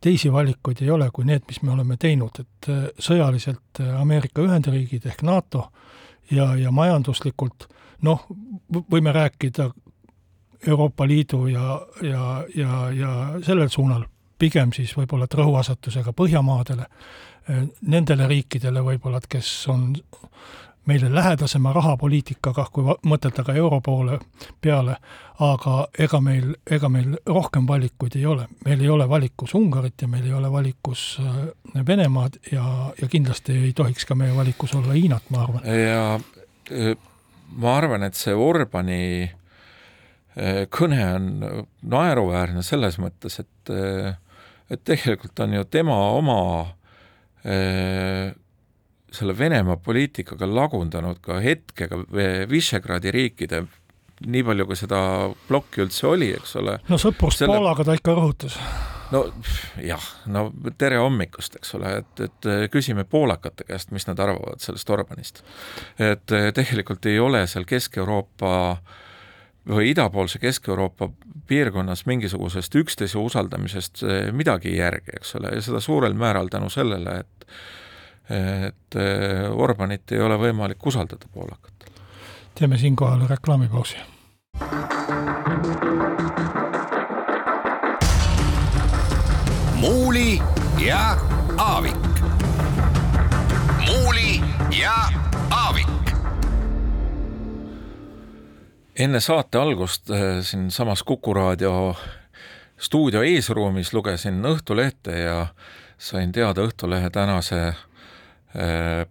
teisi 0.00 0.32
valikuid 0.32 0.82
ei 0.82 0.90
ole 0.90 1.10
kui 1.12 1.24
need, 1.24 1.42
mis 1.48 1.62
me 1.62 1.72
oleme 1.72 1.96
teinud, 1.96 2.38
et 2.40 2.70
sõjaliselt 3.02 3.80
Ameerika 3.98 4.42
Ühendriigid 4.42 5.06
ehk 5.06 5.22
NATO 5.26 5.68
ja, 6.30 6.54
ja 6.56 6.70
majanduslikult 6.70 7.68
noh, 8.06 8.26
võime 8.90 9.12
rääkida 9.12 9.70
Euroopa 10.66 11.06
Liidu 11.06 11.46
ja, 11.46 11.80
ja, 12.02 12.44
ja, 12.54 12.90
ja 12.90 13.10
sellel 13.42 13.68
suunal. 13.68 14.06
Pigem 14.38 14.70
siis 14.70 14.92
võib-olla 14.94 15.26
et 15.26 15.34
rõhuasetusega 15.34 16.12
Põhjamaadele, 16.14 16.84
nendele 17.90 18.26
riikidele 18.30 18.82
võib-olla, 18.86 19.18
et 19.18 19.26
kes 19.26 19.48
on 19.72 19.88
meile 20.88 21.14
lähedasema 21.14 21.72
rahapoliitikaga, 21.76 22.64
kui 22.72 22.84
mõtelda 23.06 23.44
ka 23.44 23.54
euro 23.60 23.80
poole 23.84 24.18
peale, 24.64 24.96
aga 25.44 25.74
ega 26.00 26.20
meil, 26.24 26.54
ega 26.70 26.88
meil 26.92 27.16
rohkem 27.28 27.66
valikuid 27.68 28.16
ei 28.16 28.24
ole. 28.26 28.46
meil 28.64 28.80
ei 28.80 28.88
ole 28.88 29.08
valikus 29.08 29.54
Ungarit 29.54 30.02
ja 30.02 30.08
meil 30.08 30.24
ei 30.26 30.32
ole 30.32 30.52
valikus 30.52 31.02
äh, 31.20 31.36
Venemaad 31.86 32.40
ja, 32.52 32.64
ja 33.00 33.08
kindlasti 33.08 33.58
ei 33.68 33.72
tohiks 33.76 34.08
ka 34.08 34.16
meie 34.18 34.36
valikus 34.36 34.74
olla 34.74 34.96
Hiinat, 34.96 35.28
ma 35.30 35.42
arvan. 35.42 35.68
ja 35.68 36.14
äh, 36.14 36.96
ma 37.50 37.76
arvan, 37.76 38.08
et 38.08 38.16
see 38.16 38.34
Orbani 38.34 39.02
äh, 39.28 40.64
kõne 40.72 41.04
on 41.18 41.30
naeruväärne 41.82 42.64
selles 42.64 42.98
mõttes, 43.02 43.40
et 43.44 43.54
et 44.68 44.80
tegelikult 44.84 45.40
on 45.44 45.52
ju 45.52 45.64
tema 45.64 45.96
oma 46.16 46.40
selle 49.12 49.34
Venemaa 49.38 49.76
poliitikaga 49.76 50.48
lagundanud 50.48 51.20
ka 51.24 51.38
hetkega 51.40 52.02
Visegradi 52.50 53.12
riikide, 53.14 53.62
nii 54.26 54.44
palju, 54.44 54.66
kui 54.68 54.78
seda 54.78 55.00
plokki 55.48 55.84
üldse 55.86 56.06
oli, 56.10 56.30
eks 56.36 56.56
ole. 56.60 56.78
no 56.88 57.00
sõprust 57.00 57.44
selle... 57.44 57.56
Poolaga 57.56 57.86
ta 57.88 57.96
ikka 57.96 58.14
rõhutas. 58.18 58.58
no 59.14 59.24
jah, 59.80 60.04
no 60.28 60.48
tere 60.78 61.00
hommikust, 61.00 61.60
eks 61.60 61.74
ole, 61.78 61.98
et, 62.02 62.24
et 62.28 62.48
küsime 62.72 63.06
poolakate 63.08 63.68
käest, 63.68 63.92
mis 63.96 64.08
nad 64.10 64.20
arvavad 64.20 64.60
sellest 64.64 64.90
Orbanist. 64.90 65.44
et 65.98 66.38
tegelikult 66.54 67.06
ei 67.06 67.20
ole 67.22 67.46
seal 67.46 67.68
Kesk-Euroopa 67.68 68.54
äh, 68.72 68.96
või 69.68 69.90
idapoolse 69.92 70.38
Kesk-Euroopa 70.38 71.10
piirkonnas 71.46 72.06
mingisugusest 72.06 72.74
üksteise 72.74 73.18
usaldamisest 73.18 74.02
eh, 74.02 74.30
midagi 74.32 74.76
järgi, 74.76 75.18
eks 75.20 75.34
ole, 75.40 75.52
ja 75.56 75.64
seda 75.64 75.80
suurel 75.84 76.16
määral 76.18 76.48
tänu 76.52 76.70
sellele, 76.72 77.20
et 77.20 77.46
et 78.30 78.96
eh, 78.96 79.50
Orbanit 79.50 80.12
ei 80.12 80.20
ole 80.20 80.36
võimalik 80.38 80.86
usaldada 80.86 81.26
poolakatel. 81.32 81.88
teeme 82.54 82.78
siinkohal 82.78 83.26
reklaamipausi. 83.28 83.96
muuli 89.80 90.42
ja 90.86 91.16
Aavik. 91.58 91.96
muuli 93.86 94.40
ja 94.80 94.94
Aavik 95.50 95.98
enne 98.98 99.20
saate 99.20 99.58
algust 99.58 100.10
äh, 100.10 100.18
siinsamas 100.42 101.02
Kuku 101.02 101.34
raadio 101.34 101.96
stuudio 102.80 103.22
eesruumis 103.22 103.92
lugesin 103.94 104.42
Õhtulehte 104.44 105.18
ja 105.18 105.46
sain 105.98 106.32
teada 106.32 106.66
Õhtulehe 106.66 107.10
tänase 107.10 107.74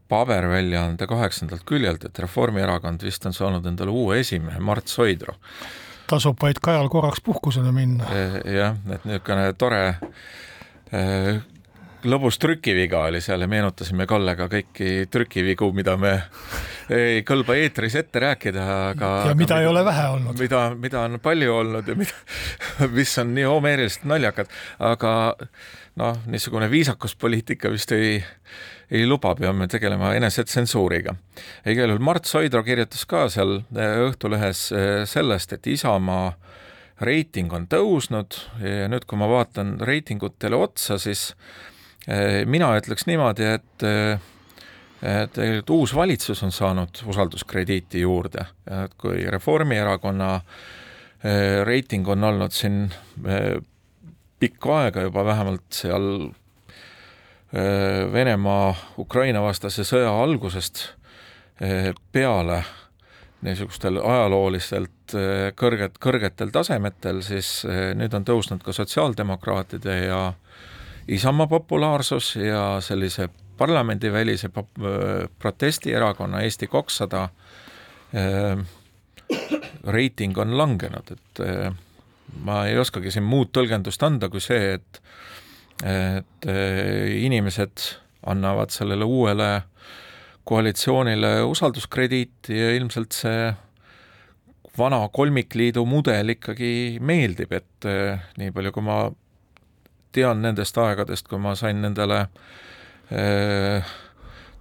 paberväljaande 0.09 1.05
kaheksandalt 1.07 1.61
küljelt, 1.69 2.07
et 2.07 2.19
Reformierakond 2.19 3.03
vist 3.05 3.25
on 3.29 3.35
saanud 3.37 3.65
endale 3.69 3.93
uue 3.93 4.17
esimehe, 4.23 4.59
Mart 4.59 4.89
Soidro. 4.89 5.35
tasub 6.09 6.41
vaid 6.41 6.57
Kajal 6.63 6.89
korraks 6.89 7.21
puhkusele 7.21 7.71
minna. 7.71 8.07
Äh, 8.09 8.39
jah, 8.55 8.79
et 8.89 9.05
niisugune 9.05 9.51
tore 9.59 9.83
lõbus 12.07 12.37
trükiviga 12.41 13.05
oli 13.07 13.21
seal 13.23 13.41
ja 13.41 13.49
meenutasime 13.49 14.05
Kallega 14.09 14.47
kõiki 14.51 15.07
trükivigu, 15.11 15.69
mida 15.75 15.95
me 15.99 16.13
ei 16.93 17.23
kõlba 17.27 17.57
eetris 17.59 17.97
ette 17.99 18.21
rääkida, 18.23 18.65
aga 18.91 19.11
ja 19.31 19.35
mida 19.37 19.57
aga, 19.57 19.63
ei 19.63 19.69
ole 19.71 19.83
vähe 19.85 20.05
olnud. 20.13 20.39
mida, 20.39 20.61
mida 20.75 21.03
on 21.07 21.19
palju 21.23 21.55
olnud 21.55 21.87
ja 21.87 21.97
mida, 21.97 22.15
mis 22.97 23.17
on 23.21 23.33
nii 23.35 23.47
homeeriliselt 23.49 24.07
naljakad, 24.09 24.51
aga 24.79 25.11
noh, 25.99 26.21
niisugune 26.31 26.69
viisakuspoliitika 26.71 27.71
vist 27.73 27.91
ei, 27.97 28.21
ei 28.91 29.07
luba, 29.07 29.35
peame 29.35 29.67
tegelema 29.67 30.13
enesetsensuuriga. 30.15 31.15
igal 31.65 31.91
juhul 31.91 32.03
Mart 32.03 32.25
Soidro 32.25 32.63
kirjutas 32.63 33.05
ka 33.05 33.27
seal 33.29 33.61
Õhtulehes 33.75 34.67
eh, 34.71 35.05
sellest, 35.05 35.53
et 35.53 35.67
Isamaa 35.67 36.33
reiting 37.01 37.53
on 37.53 37.67
tõusnud 37.69 38.37
ja 38.63 38.87
nüüd, 38.89 39.05
kui 39.05 39.19
ma 39.19 39.27
vaatan 39.29 39.75
reitingutele 39.85 40.57
otsa, 40.57 40.97
siis 40.97 41.33
Eh, 42.07 42.45
mina 42.47 42.69
ütleks 42.79 43.03
niimoodi, 43.09 43.47
et 43.57 43.83
eh, 43.83 44.19
tegelikult 45.03 45.73
uus 45.75 45.93
valitsus 45.95 46.39
on 46.47 46.53
saanud 46.55 47.01
usalduskrediiti 47.11 47.99
juurde, 48.05 48.45
et 48.71 48.95
kui 48.99 49.25
Reformierakonna 49.27 50.29
eh, 50.39 51.65
reiting 51.67 52.07
on 52.07 52.23
olnud 52.29 52.55
siin 52.55 52.85
pikka 54.39 54.79
aega 54.85 55.03
juba 55.09 55.25
vähemalt 55.27 55.67
seal 55.75 56.29
Venemaa 58.11 58.73
Ukraina 58.99 59.39
vastase 59.39 59.85
sõja 59.87 60.09
algusest 60.11 60.81
peale 62.11 62.57
niisugustel 63.45 64.01
ajalooliselt 64.01 65.15
kõrget, 65.55 65.95
kõrgetel 66.03 66.51
tasemetel, 66.51 67.21
siis 67.23 67.61
nüüd 67.95 68.13
on 68.19 68.27
tõusnud 68.27 68.65
ka 68.65 68.75
sotsiaaldemokraatide 68.75 69.95
ja 70.09 70.19
äh, 70.27 70.57
Isamaa 71.07 71.47
populaarsus 71.47 72.35
ja 72.35 72.81
sellise 72.81 73.29
parlamendivälise 73.57 74.49
protestierakonna 75.39 76.41
Eesti 76.41 76.67
kakssada 76.67 77.23
äh, 77.23 78.65
reiting 79.83 80.37
on 80.37 80.57
langenud, 80.57 81.11
et 81.11 81.39
äh, 81.39 81.73
ma 82.43 82.65
ei 82.65 82.77
oskagi 82.77 83.11
siin 83.11 83.23
muud 83.23 83.53
tõlgendust 83.55 84.03
anda 84.03 84.27
kui 84.29 84.43
see, 84.43 84.73
et 84.73 85.01
et 85.83 86.49
äh, 86.49 87.13
inimesed 87.23 87.85
annavad 88.27 88.73
sellele 88.73 89.05
uuele 89.05 89.51
koalitsioonile 90.47 91.41
usalduskrediiti 91.43 92.57
ja 92.57 92.73
ilmselt 92.75 93.11
see 93.15 93.53
vana 94.77 95.01
kolmikliidu 95.13 95.83
mudel 95.85 96.35
ikkagi 96.35 96.71
meeldib, 97.01 97.51
et 97.51 97.87
nii 98.37 98.51
palju, 98.55 98.71
kui 98.75 98.85
ma 98.85 98.97
tean 100.17 100.41
nendest 100.41 100.77
aegadest, 100.81 101.27
kui 101.29 101.39
ma 101.41 101.53
sain 101.57 101.81
nendele 101.83 102.19
äh, 103.11 103.95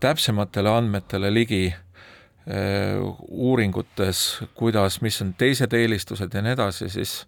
täpsematele 0.02 0.72
andmetele 0.72 1.32
ligi 1.32 1.64
äh, 1.70 3.00
uuringutes, 3.28 4.24
kuidas, 4.54 5.00
mis 5.04 5.20
on 5.24 5.34
teised 5.38 5.72
eelistused 5.76 6.34
ja 6.34 6.44
nii 6.44 6.56
edasi, 6.56 6.90
siis 6.92 7.18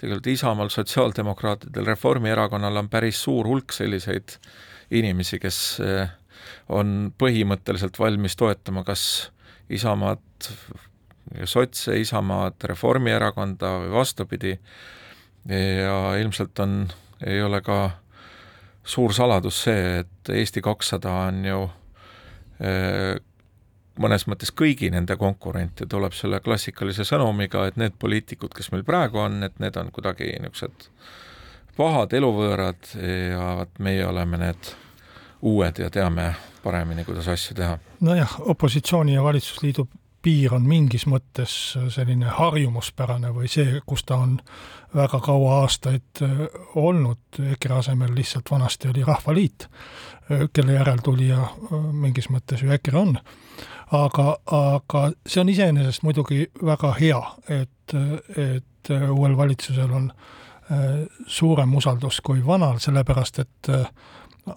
tegelikult 0.00 0.30
Isamaal, 0.32 0.72
sotsiaaldemokraatidel, 0.72 1.86
Reformierakonnal 1.86 2.80
on 2.80 2.88
päris 2.88 3.22
suur 3.22 3.48
hulk 3.48 3.72
selliseid 3.76 4.38
inimesi, 4.96 5.38
kes 5.38 5.58
äh, 5.84 6.10
on 6.68 7.12
põhimõtteliselt 7.18 7.98
valmis 8.00 8.36
toetama 8.40 8.84
kas 8.86 9.04
Isamaad, 9.70 10.48
sotse, 11.44 11.94
Isamaad, 12.00 12.56
Reformierakonda 12.72 13.76
või 13.84 13.92
vastupidi, 14.00 14.56
ja 15.48 15.96
ilmselt 16.20 16.58
on 16.60 16.82
ei 17.26 17.42
ole 17.42 17.60
ka 17.64 17.90
suur 18.84 19.12
saladus 19.14 19.62
see, 19.66 20.00
et 20.02 20.32
Eesti 20.34 20.62
kakssada 20.64 21.12
on 21.28 21.44
ju 21.44 21.60
eh, 22.60 23.20
mõnes 23.98 24.26
mõttes 24.30 24.52
kõigi 24.56 24.90
nende 24.92 25.16
konkurente 25.16 25.86
tuleb 25.86 26.14
selle 26.16 26.40
klassikalise 26.40 27.04
sõnumiga, 27.04 27.66
et 27.66 27.76
need 27.80 27.96
poliitikud, 27.98 28.54
kes 28.54 28.70
meil 28.72 28.84
praegu 28.86 29.18
on, 29.18 29.42
et 29.42 29.58
need 29.58 29.76
on 29.76 29.90
kuidagi 29.92 30.32
niisugused 30.38 30.90
pahad 31.76 32.12
eluvõõrad 32.12 32.92
ja 33.00 33.54
vot 33.60 33.78
meie 33.78 34.04
oleme 34.06 34.40
need 34.40 34.74
uued 35.42 35.78
ja 35.80 35.88
teame 35.90 36.34
paremini, 36.62 37.04
kuidas 37.04 37.28
asju 37.28 37.56
teha. 37.56 37.78
nojah, 38.00 38.36
opositsiooni 38.52 39.14
ja 39.14 39.22
valitsusliidu 39.24 39.86
piir 40.22 40.54
on 40.54 40.66
mingis 40.68 41.06
mõttes 41.08 41.54
selline 41.94 42.28
harjumuspärane 42.36 43.32
või 43.32 43.48
see, 43.48 43.80
kus 43.86 44.04
ta 44.04 44.18
on 44.20 44.36
väga 44.94 45.20
kaua 45.24 45.60
aastaid 45.62 46.20
olnud, 46.76 47.40
EKRE 47.54 47.78
asemel 47.78 48.12
lihtsalt 48.14 48.50
vanasti 48.50 48.90
oli 48.90 49.04
Rahvaliit, 49.06 49.68
kelle 50.52 50.76
järeltulija 50.76 51.46
mingis 51.92 52.28
mõttes 52.30 52.64
ju 52.64 52.72
EKRE 52.76 52.98
on. 53.00 53.16
Aga, 53.92 54.36
aga 54.56 55.04
see 55.26 55.40
on 55.40 55.48
iseenesest 55.48 56.02
muidugi 56.06 56.46
väga 56.62 56.92
hea, 57.00 57.20
et, 57.48 57.94
et 58.36 58.92
uuel 59.10 59.36
valitsusel 59.36 59.90
on 59.90 60.12
suurem 61.26 61.74
usaldus 61.74 62.20
kui 62.22 62.44
vanal, 62.46 62.78
sellepärast 62.78 63.40
et 63.42 63.70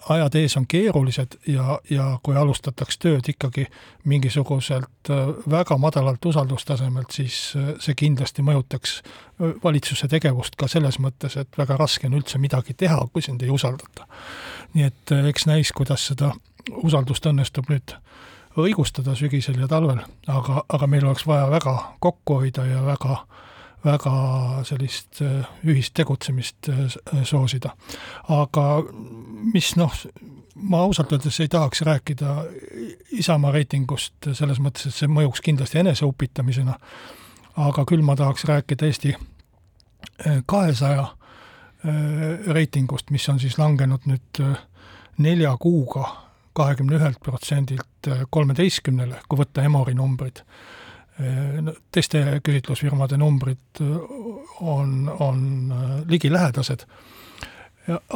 ajad 0.08 0.34
ees 0.34 0.56
on 0.56 0.66
keerulised 0.66 1.36
ja, 1.46 1.78
ja 1.90 2.06
kui 2.22 2.36
alustataks 2.36 2.98
tööd 2.98 3.28
ikkagi 3.28 3.66
mingisuguselt 4.08 5.10
äh, 5.10 5.30
väga 5.50 5.76
madalalt 5.78 6.24
usaldustasemelt, 6.24 7.12
siis 7.12 7.38
äh, 7.56 7.74
see 7.82 7.96
kindlasti 7.98 8.44
mõjutaks 8.46 8.96
äh, 9.00 9.54
valitsuse 9.64 10.08
tegevust 10.10 10.56
ka 10.60 10.68
selles 10.70 10.98
mõttes, 11.02 11.36
et 11.40 11.58
väga 11.58 11.78
raske 11.80 12.08
on 12.08 12.18
üldse 12.18 12.40
midagi 12.42 12.76
teha, 12.78 13.00
kui 13.12 13.22
sind 13.22 13.42
ei 13.42 13.52
usaldata. 13.54 14.08
nii 14.74 14.88
et 14.88 15.16
eks 15.30 15.46
näis, 15.46 15.72
kuidas 15.72 16.06
seda 16.10 16.32
usaldust 16.82 17.26
õnnestub 17.26 17.68
nüüd 17.70 17.96
õigustada 18.56 19.14
sügisel 19.18 19.58
ja 19.60 19.68
talvel, 19.68 19.98
aga, 20.26 20.64
aga 20.68 20.86
meil 20.86 21.06
oleks 21.06 21.26
vaja 21.26 21.48
väga 21.50 21.74
kokku 22.00 22.40
hoida 22.42 22.66
ja 22.66 22.84
väga 22.86 23.16
äh, 23.16 23.44
väga 23.84 24.12
sellist 24.64 25.20
äh, 25.22 25.44
ühist 25.66 25.94
tegutsemist 25.94 26.68
äh, 26.68 26.86
soosida. 27.24 27.74
aga 28.28 28.82
mis 29.52 29.74
noh, 29.76 29.92
ma 30.54 30.84
ausalt 30.86 31.12
öeldes 31.12 31.40
ei 31.40 31.50
tahaks 31.52 31.84
rääkida 31.84 32.36
Isamaa 33.20 33.52
reitingust 33.52 34.30
selles 34.32 34.60
mõttes, 34.60 34.88
et 34.88 34.96
see 34.96 35.10
mõjuks 35.10 35.44
kindlasti 35.44 35.82
eneseupitamisena, 35.82 36.78
aga 37.66 37.84
küll 37.88 38.02
ma 38.02 38.16
tahaks 38.16 38.46
rääkida 38.48 38.88
Eesti 38.88 39.14
äh, 39.14 40.40
kahesaja 40.46 41.12
reitingust, 42.48 43.10
mis 43.12 43.26
on 43.28 43.36
siis 43.36 43.58
langenud 43.60 44.06
nüüd 44.08 44.38
nelja 45.20 45.50
kuuga 45.60 46.06
kahekümne 46.54 46.98
ühelt 46.98 47.20
protsendilt 47.22 48.08
kolmeteistkümnele, 48.30 49.20
kui 49.28 49.40
võtta 49.40 49.64
Emori 49.66 49.94
numbrid. 49.98 50.42
Teiste 51.94 52.40
küsitlusfirmade 52.42 53.18
numbrid 53.18 53.82
on, 54.60 54.94
on 55.22 55.44
ligilähedased, 56.10 56.82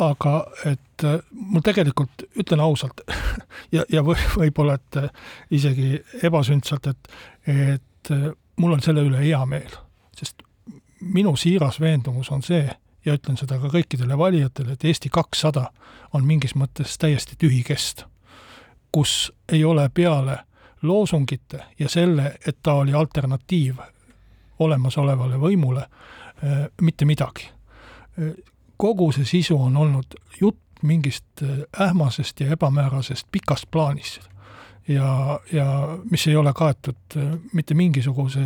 aga 0.03 0.33
et 0.67 1.07
mul 1.31 1.63
tegelikult, 1.63 2.27
ütlen 2.41 2.63
ausalt, 2.65 3.05
ja, 3.77 3.85
ja 3.93 4.03
või, 4.07 4.19
võib-olla, 4.35 4.79
et 4.79 5.55
isegi 5.55 5.95
ebasündsalt, 6.27 6.91
et, 6.91 7.13
et 7.47 8.13
mul 8.59 8.75
on 8.75 8.83
selle 8.83 9.07
üle 9.07 9.23
hea 9.23 9.45
meel, 9.47 9.79
sest 10.19 10.43
minu 11.01 11.37
siiras 11.39 11.79
veendumus 11.81 12.33
on 12.35 12.43
see, 12.43 12.67
ja 13.07 13.15
ütlen 13.17 13.39
seda 13.41 13.59
ka 13.63 13.71
kõikidele 13.73 14.19
valijatele, 14.19 14.75
et 14.75 14.85
Eesti 14.85 15.11
kakssada 15.13 15.69
on 16.17 16.27
mingis 16.27 16.55
mõttes 16.59 16.97
täiesti 17.01 17.39
tühi 17.39 17.63
kest, 17.67 18.05
kus 18.93 19.33
ei 19.53 19.65
ole 19.65 19.91
peale 19.95 20.39
loosungite 20.83 21.65
ja 21.79 21.89
selle, 21.89 22.39
et 22.47 22.59
ta 22.63 22.73
oli 22.73 22.95
alternatiiv 22.95 23.77
olemasolevale 24.59 25.37
võimule, 25.37 25.81
äh, 25.81 26.67
mitte 26.81 27.05
midagi. 27.05 27.49
Äh, 28.19 28.33
kogu 28.77 29.13
see 29.13 29.25
sisu 29.25 29.59
on 29.63 29.77
olnud 29.77 30.19
jutt 30.41 30.83
mingist 30.83 31.43
äh, 31.43 31.89
ähmasest 31.89 32.41
ja 32.41 32.53
ebamäärasest 32.53 33.27
pikast 33.33 33.71
plaanist 33.71 34.29
ja, 34.89 35.41
ja 35.53 35.99
mis 36.11 36.27
ei 36.27 36.37
ole 36.37 36.53
kaetud 36.53 37.19
mitte 37.53 37.75
mingisuguse 37.75 38.41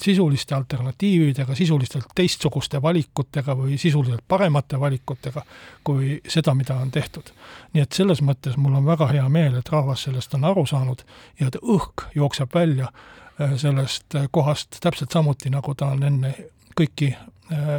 sisuliste 0.00 0.54
alternatiividega, 0.54 1.54
sisuliselt 1.54 2.06
teistsuguste 2.14 2.80
valikutega 2.82 3.54
või 3.56 3.76
sisuliselt 3.78 4.24
paremate 4.28 4.80
valikutega 4.80 5.42
kui 5.84 6.16
seda, 6.28 6.54
mida 6.54 6.78
on 6.80 6.90
tehtud. 6.90 7.32
nii 7.72 7.82
et 7.82 7.92
selles 7.92 8.22
mõttes 8.24 8.56
mul 8.56 8.78
on 8.78 8.86
väga 8.86 9.10
hea 9.12 9.28
meel, 9.28 9.58
et 9.58 9.68
rahvas 9.68 10.06
sellest 10.08 10.34
on 10.34 10.44
aru 10.48 10.66
saanud 10.66 11.04
ja 11.40 11.50
et 11.50 11.60
õhk 11.60 12.08
jookseb 12.14 12.54
välja 12.54 12.88
äh, 12.88 13.56
sellest 13.56 14.16
kohast 14.30 14.80
täpselt 14.80 15.12
samuti, 15.12 15.50
nagu 15.50 15.74
ta 15.74 15.92
on 15.94 16.02
enne 16.08 16.34
kõiki 16.78 17.12
äh, 17.12 17.74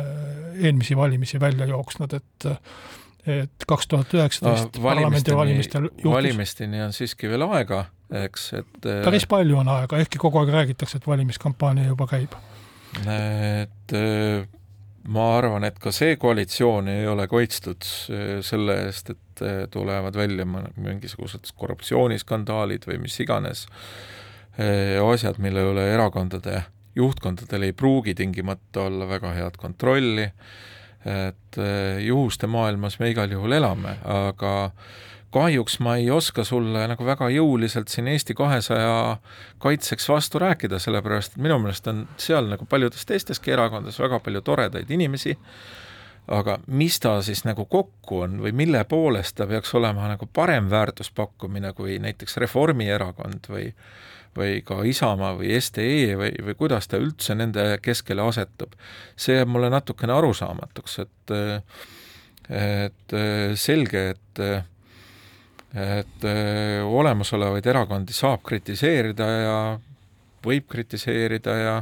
eelmisi 0.61 0.97
valimisi 0.97 1.39
välja 1.39 1.65
jooksnud, 1.65 2.13
et 2.13 2.51
et 3.21 3.65
kaks 3.69 3.85
tuhat 3.87 4.13
üheksateist 4.17 4.79
parlamendivalimistel 4.81 5.83
juhtus 5.91 6.13
valimisteni 6.13 6.81
on 6.81 6.93
siiski 6.93 7.29
veel 7.29 7.45
aega 7.45 7.83
eks, 8.11 8.47
et 8.59 8.87
äh, 8.87 9.03
päris 9.05 9.27
palju 9.29 9.59
on 9.61 9.69
aega, 9.71 9.99
ehkki 10.03 10.19
kogu 10.21 10.41
aeg 10.41 10.51
räägitakse, 10.55 10.99
et 10.99 11.07
valimiskampaania 11.07 11.87
juba 11.91 12.07
käib. 12.11 12.35
et 13.07 13.95
äh, 13.95 14.47
ma 15.07 15.27
arvan, 15.37 15.63
et 15.67 15.79
ka 15.79 15.93
see 15.95 16.17
koalitsioon 16.19 16.91
ei 16.91 17.07
ole 17.07 17.27
kaitstud 17.31 17.87
äh, 17.87 18.33
selle 18.45 18.81
eest, 18.87 19.13
et 19.15 19.45
tulevad 19.73 20.13
välja 20.13 20.45
mingisugused 20.45 21.47
korruptsiooniskandaalid 21.57 22.83
või 22.85 22.99
mis 23.07 23.15
iganes 23.23 23.63
asjad, 25.01 25.39
mille 25.41 25.63
üle 25.71 25.85
erakondade 25.95 26.59
juhtkondadel 26.93 27.63
ei 27.65 27.73
pruugi 27.73 28.13
tingimata 28.13 28.83
olla 28.83 29.07
väga 29.09 29.31
head 29.33 29.57
kontrolli, 29.57 30.27
et 31.09 31.59
juhuste 32.05 32.51
maailmas 32.51 32.99
me 33.01 33.09
igal 33.09 33.33
juhul 33.33 33.55
elame, 33.57 33.95
aga 34.05 34.51
kahjuks 35.31 35.79
ma 35.79 35.95
ei 35.99 36.09
oska 36.11 36.43
sulle 36.47 36.83
nagu 36.91 37.05
väga 37.05 37.29
jõuliselt 37.31 37.91
siin 37.91 38.09
Eesti 38.11 38.35
kahesaja 38.37 39.17
kaitseks 39.63 40.09
vastu 40.09 40.41
rääkida, 40.43 40.79
sellepärast 40.79 41.35
et 41.37 41.43
minu 41.43 41.59
meelest 41.63 41.87
on 41.87 42.05
seal 42.21 42.49
nagu 42.51 42.67
paljudes 42.69 43.05
teisteski 43.07 43.53
erakondades 43.55 43.99
väga 44.01 44.19
palju 44.19 44.41
toredaid 44.45 44.91
inimesi, 44.91 45.37
aga 46.31 46.59
mis 46.67 46.99
ta 46.99 47.17
siis 47.25 47.45
nagu 47.47 47.65
kokku 47.65 48.23
on 48.27 48.39
või 48.43 48.53
mille 48.55 48.83
poolest 48.89 49.37
ta 49.39 49.47
peaks 49.47 49.73
olema 49.79 50.09
nagu 50.11 50.27
parem 50.33 50.69
väärtuspakkumine 50.71 51.73
kui 51.77 51.99
näiteks 51.99 52.37
Reformierakond 52.43 53.51
või 53.51 53.69
või 54.37 54.61
ka 54.63 54.77
Isamaa 54.87 55.33
või 55.35 55.57
SDE 55.59 56.15
või, 56.15 56.31
või 56.45 56.53
kuidas 56.55 56.87
ta 56.87 56.99
üldse 57.01 57.35
nende 57.35 57.65
keskele 57.83 58.23
asetub, 58.23 58.77
see 59.19 59.35
jääb 59.35 59.49
mulle 59.51 59.67
natukene 59.73 60.13
arusaamatuks, 60.15 60.99
et 61.03 61.33
et 62.51 63.13
selge, 63.59 64.05
et 64.15 64.41
et 65.75 66.23
öö, 66.23 66.83
olemasolevaid 66.83 67.65
erakondi 67.65 68.13
saab 68.13 68.43
kritiseerida 68.43 69.27
ja 69.31 69.57
võib 70.43 70.67
kritiseerida 70.71 71.55
ja 71.55 71.75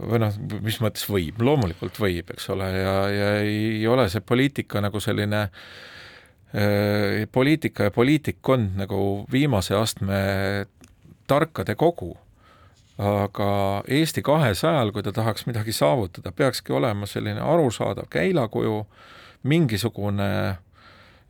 või 0.00 0.20
noh, 0.22 0.36
mis 0.64 0.78
mõttes 0.80 1.04
võib, 1.10 1.40
loomulikult 1.42 1.98
võib, 2.00 2.30
eks 2.32 2.48
ole, 2.54 2.68
ja, 2.72 2.94
ja 3.12 3.30
ei 3.42 3.82
ole 3.90 4.06
see 4.08 4.22
poliitika 4.24 4.80
nagu 4.80 5.02
selline 5.02 5.42
öö, 6.54 7.26
poliitika 7.32 7.90
ja 7.90 7.94
poliitikkond 7.94 8.78
nagu 8.80 9.26
viimase 9.32 9.74
astme 9.76 10.22
tarkade 11.26 11.74
kogu. 11.74 12.16
aga 13.00 13.82
Eesti 13.88 14.20
kahesajal, 14.22 14.90
kui 14.92 15.02
ta 15.02 15.12
tahaks 15.12 15.46
midagi 15.48 15.72
saavutada, 15.72 16.34
peakski 16.36 16.72
olema 16.76 17.06
selline 17.08 17.40
arusaadav 17.40 18.10
käilakuju, 18.12 18.82
mingisugune 19.48 20.26
äh, 20.50 20.58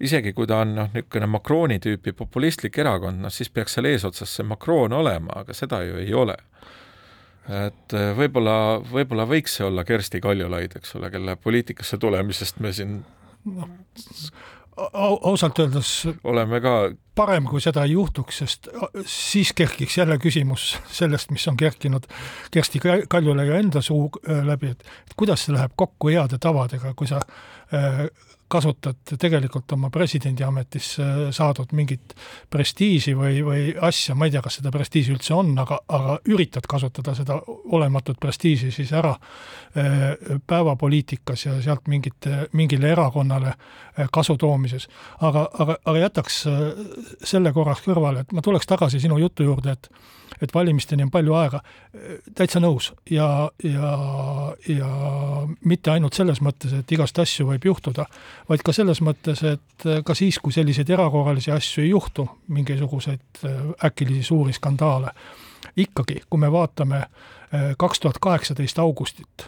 isegi 0.00 0.32
kui 0.36 0.48
ta 0.48 0.60
on 0.64 0.74
noh, 0.76 0.92
niisugune 0.94 1.28
Macroni 1.30 1.78
tüüpi 1.82 2.14
populistlik 2.16 2.78
erakond, 2.80 3.20
noh 3.24 3.32
siis 3.32 3.50
peaks 3.52 3.76
seal 3.76 3.88
eesotsas 3.90 4.36
see 4.36 4.46
Macron 4.48 4.92
olema, 4.96 5.40
aga 5.42 5.56
seda 5.56 5.82
ju 5.86 5.98
ei 6.00 6.14
ole. 6.14 6.36
et 7.50 7.96
äh, 7.96 8.12
võib-olla, 8.16 8.78
võib-olla 8.92 9.26
võiks 9.26 9.58
see 9.58 9.66
olla 9.66 9.84
Kersti 9.84 10.20
Kaljulaid, 10.22 10.76
eks 10.76 10.94
ole, 10.96 11.10
kelle 11.10 11.36
poliitikasse 11.36 11.98
tulemisest 11.98 12.60
me 12.60 12.72
siin 12.72 13.00
noh, 13.48 13.68
ausalt 14.76 15.58
öeldes 15.58 15.90
oleme 16.24 16.60
ka 16.62 16.74
parem, 17.18 17.48
kui 17.50 17.60
seda 17.60 17.84
ei 17.84 17.94
juhtuks, 17.96 18.38
sest 18.42 18.68
siis 19.08 19.52
kerkiks 19.56 19.98
jälle 19.98 20.16
küsimus 20.22 20.76
sellest, 20.92 21.32
mis 21.34 21.46
on 21.48 21.56
kerkinud 21.60 22.06
Kersti 22.50 22.80
Kaljulaiu 23.08 23.56
enda 23.58 23.82
suu 23.84 24.08
äh, 24.22 24.44
läbi, 24.46 24.72
et 24.76 25.16
kuidas 25.16 25.44
see 25.44 25.56
läheb 25.56 25.74
kokku 25.76 26.12
heade 26.12 26.38
tavadega, 26.40 26.94
kui 26.96 27.10
sa 27.10 27.20
äh, 27.74 28.06
kasutad 28.50 29.14
tegelikult 29.18 29.72
oma 29.76 29.90
presidendiametisse 29.94 31.04
saadud 31.34 31.72
mingit 31.76 32.14
prestiiži 32.50 33.14
või, 33.18 33.40
või 33.46 33.62
asja, 33.86 34.16
ma 34.18 34.26
ei 34.26 34.34
tea, 34.34 34.42
kas 34.44 34.58
seda 34.58 34.72
prestiiži 34.74 35.14
üldse 35.14 35.34
on, 35.36 35.52
aga, 35.62 35.80
aga 35.88 36.18
üritad 36.30 36.66
kasutada 36.70 37.14
seda 37.18 37.38
olematut 37.46 38.18
prestiiži 38.20 38.72
siis 38.74 38.92
ära 38.96 39.14
eh, 39.14 40.36
päevapoliitikas 40.46 41.46
ja 41.46 41.56
sealt 41.62 41.86
mingite, 41.90 42.46
mingile 42.58 42.90
erakonnale 42.94 43.54
eh, 43.54 44.08
kasu 44.12 44.36
toomises. 44.40 44.88
aga, 45.20 45.48
aga, 45.58 45.78
aga 45.84 46.06
jätaks 46.06 46.40
eh, 46.50 46.64
selle 47.22 47.54
korraks 47.56 47.86
kõrvale, 47.86 48.24
et 48.24 48.32
ma 48.32 48.42
tuleks 48.42 48.66
tagasi 48.66 49.00
sinu 49.00 49.18
jutu 49.22 49.46
juurde, 49.46 49.78
et 49.78 49.92
et 50.40 50.54
valimisteni 50.54 51.04
on 51.04 51.10
palju 51.12 51.34
aega, 51.36 51.60
täitsa 52.36 52.60
nõus. 52.62 52.90
Ja, 53.10 53.50
ja, 53.64 53.90
ja 54.68 54.90
mitte 55.68 55.92
ainult 55.92 56.16
selles 56.16 56.40
mõttes, 56.44 56.72
et 56.76 56.92
igast 56.94 57.18
asju 57.20 57.48
võib 57.50 57.66
juhtuda, 57.70 58.06
vaid 58.50 58.64
ka 58.66 58.74
selles 58.74 58.98
mõttes, 59.04 59.44
et 59.46 59.86
ka 60.04 60.16
siis, 60.18 60.40
kui 60.42 60.52
selliseid 60.54 60.90
erakorralisi 60.90 61.52
asju 61.54 61.84
ei 61.84 61.92
juhtu, 61.92 62.26
mingisuguseid 62.50 63.44
äkilisi 63.86 64.26
suuri 64.32 64.52
skandaale, 64.56 65.12
ikkagi, 65.76 66.22
kui 66.30 66.40
me 66.42 66.50
vaatame 66.52 67.04
kaks 67.78 68.02
tuhat 68.02 68.18
kaheksateist 68.22 68.78
augustit, 68.82 69.46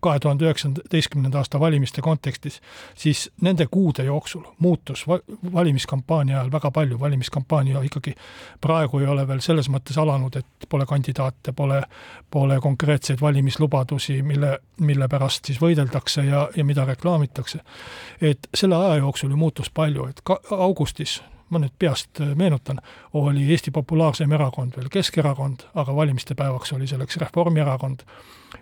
kahe 0.00 0.18
tuhande 0.18 0.44
üheksateistkümnenda 0.44 1.38
aasta 1.38 1.60
valimiste 1.60 2.02
kontekstis, 2.02 2.60
siis 2.94 3.30
nende 3.40 3.66
kuude 3.70 4.04
jooksul 4.04 4.42
muutus 4.58 5.06
valimiskampaania 5.54 6.38
ajal 6.38 6.52
väga 6.52 6.70
palju, 6.70 7.00
valimiskampaania 7.00 7.82
ikkagi 7.82 8.14
praegu 8.60 8.98
ei 8.98 9.06
ole 9.06 9.26
veel 9.28 9.40
selles 9.44 9.70
mõttes 9.72 9.98
alanud, 10.00 10.36
et 10.36 10.68
pole 10.68 10.86
kandidaate, 10.86 11.52
pole, 11.56 11.82
pole 12.30 12.60
konkreetseid 12.60 13.20
valimislubadusi, 13.20 14.22
mille, 14.22 14.58
mille 14.80 15.08
pärast 15.08 15.50
siis 15.50 15.60
võideldakse 15.62 16.24
ja, 16.28 16.48
ja 16.56 16.64
mida 16.64 16.84
reklaamitakse. 16.84 17.60
et 18.20 18.48
selle 18.54 18.76
aja 18.76 19.02
jooksul 19.02 19.30
ju 19.30 19.36
muutus 19.36 19.70
palju, 19.70 20.06
et 20.06 20.20
ka 20.24 20.40
augustis 20.50 21.20
ma 21.50 21.58
nüüd 21.58 21.74
peast 21.78 22.20
meenutan, 22.34 22.80
oli 23.18 23.46
Eesti 23.50 23.70
populaarseim 23.74 24.32
erakond 24.32 24.76
veel 24.76 24.88
Keskerakond, 24.92 25.66
aga 25.74 25.94
valimiste 25.96 26.34
päevaks 26.34 26.72
oli 26.72 26.86
selleks 26.86 27.16
Reformierakond. 27.16 28.06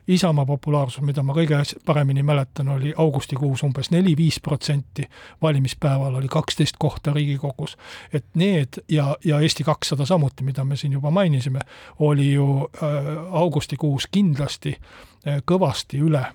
Isamaa 0.08 0.44
populaarsus, 0.46 1.02
mida 1.04 1.22
ma 1.24 1.32
kõige 1.36 1.58
paremini 1.86 2.22
mäletan, 2.22 2.68
oli 2.68 2.92
augustikuus 2.96 3.62
umbes 3.64 3.90
neli-viis 3.90 4.40
protsenti, 4.44 5.06
valimispäeval 5.42 6.18
oli 6.20 6.28
kaksteist 6.28 6.76
kohta 6.78 7.12
Riigikogus. 7.12 7.76
et 8.12 8.24
need 8.34 8.82
ja, 8.88 9.16
ja 9.24 9.40
Eesti 9.40 9.64
kakssada 9.64 10.06
samuti, 10.06 10.44
mida 10.44 10.64
me 10.64 10.76
siin 10.76 10.92
juba 10.92 11.10
mainisime, 11.10 11.60
oli 11.98 12.32
ju 12.32 12.68
äh, 12.82 12.90
augustikuus 13.30 14.06
kindlasti 14.06 14.76
äh, 14.76 15.42
kõvasti 15.44 16.00
üle 16.04 16.20
äh, 16.20 16.34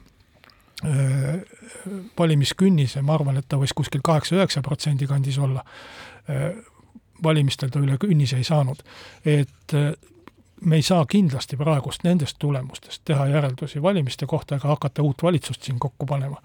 valimiskünnise, 2.20 3.02
ma 3.02 3.14
arvan, 3.14 3.38
et 3.38 3.50
ta 3.50 3.58
võis 3.58 3.74
kuskil 3.74 4.02
kaheksa-üheksa 4.04 4.62
protsendi 4.62 5.08
kandis 5.08 5.38
olla. 5.38 5.60
äh,, 5.60 6.13
valimistel 7.24 7.70
ta 7.70 7.80
üle 7.80 7.98
künnise 8.00 8.38
ei 8.38 8.44
saanud. 8.44 8.84
et 9.26 9.74
äh, 9.74 9.94
me 10.66 10.76
ei 10.76 10.82
saa 10.82 11.06
kindlasti 11.06 11.58
praegust 11.58 12.04
nendest 12.04 12.36
tulemustest 12.40 13.02
teha 13.06 13.28
järeldusi 13.28 13.82
valimiste 13.82 14.26
kohta 14.26 14.56
ega 14.56 14.68
hakata 14.68 15.04
uut 15.04 15.24
valitsust 15.24 15.64
siin 15.64 15.80
kokku 15.80 16.06
panema. 16.06 16.42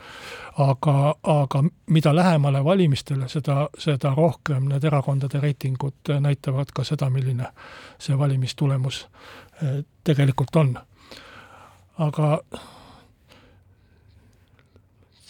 aga, 0.58 1.14
aga 1.22 1.64
mida 1.86 2.14
lähemale 2.16 2.64
valimistele, 2.64 3.28
seda, 3.28 3.68
seda 3.78 4.14
rohkem 4.16 4.68
need 4.68 4.84
erakondade 4.84 5.40
reitingud 5.40 6.12
näitavad 6.20 6.74
ka 6.74 6.84
seda, 6.84 7.10
milline 7.10 7.46
see 7.98 8.18
valimistulemus 8.18 9.06
eh, 9.62 9.84
tegelikult 10.04 10.56
on. 10.56 10.74
aga 11.98 12.40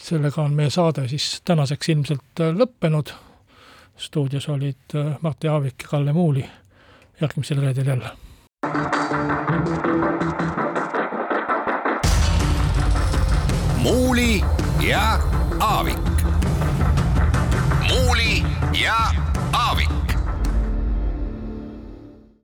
sellega 0.09 0.43
on 0.43 0.55
meie 0.55 0.71
saade 0.71 1.09
siis 1.09 1.41
tänaseks 1.45 1.89
ilmselt 1.89 2.45
lõppenud. 2.57 3.13
Stuudios 3.99 4.49
olid 4.49 4.77
Martti 5.21 5.49
Aavik 5.49 5.75
Kalle 5.91 6.13
Muuli. 6.13 6.45
järgmisel 7.21 7.61
reedel 7.61 7.87
jälle 7.87 8.11
muuli 13.83 14.45
ja 14.81 15.19
Aavik. 15.61 15.99
muuli 17.89 18.43
ja 18.83 19.28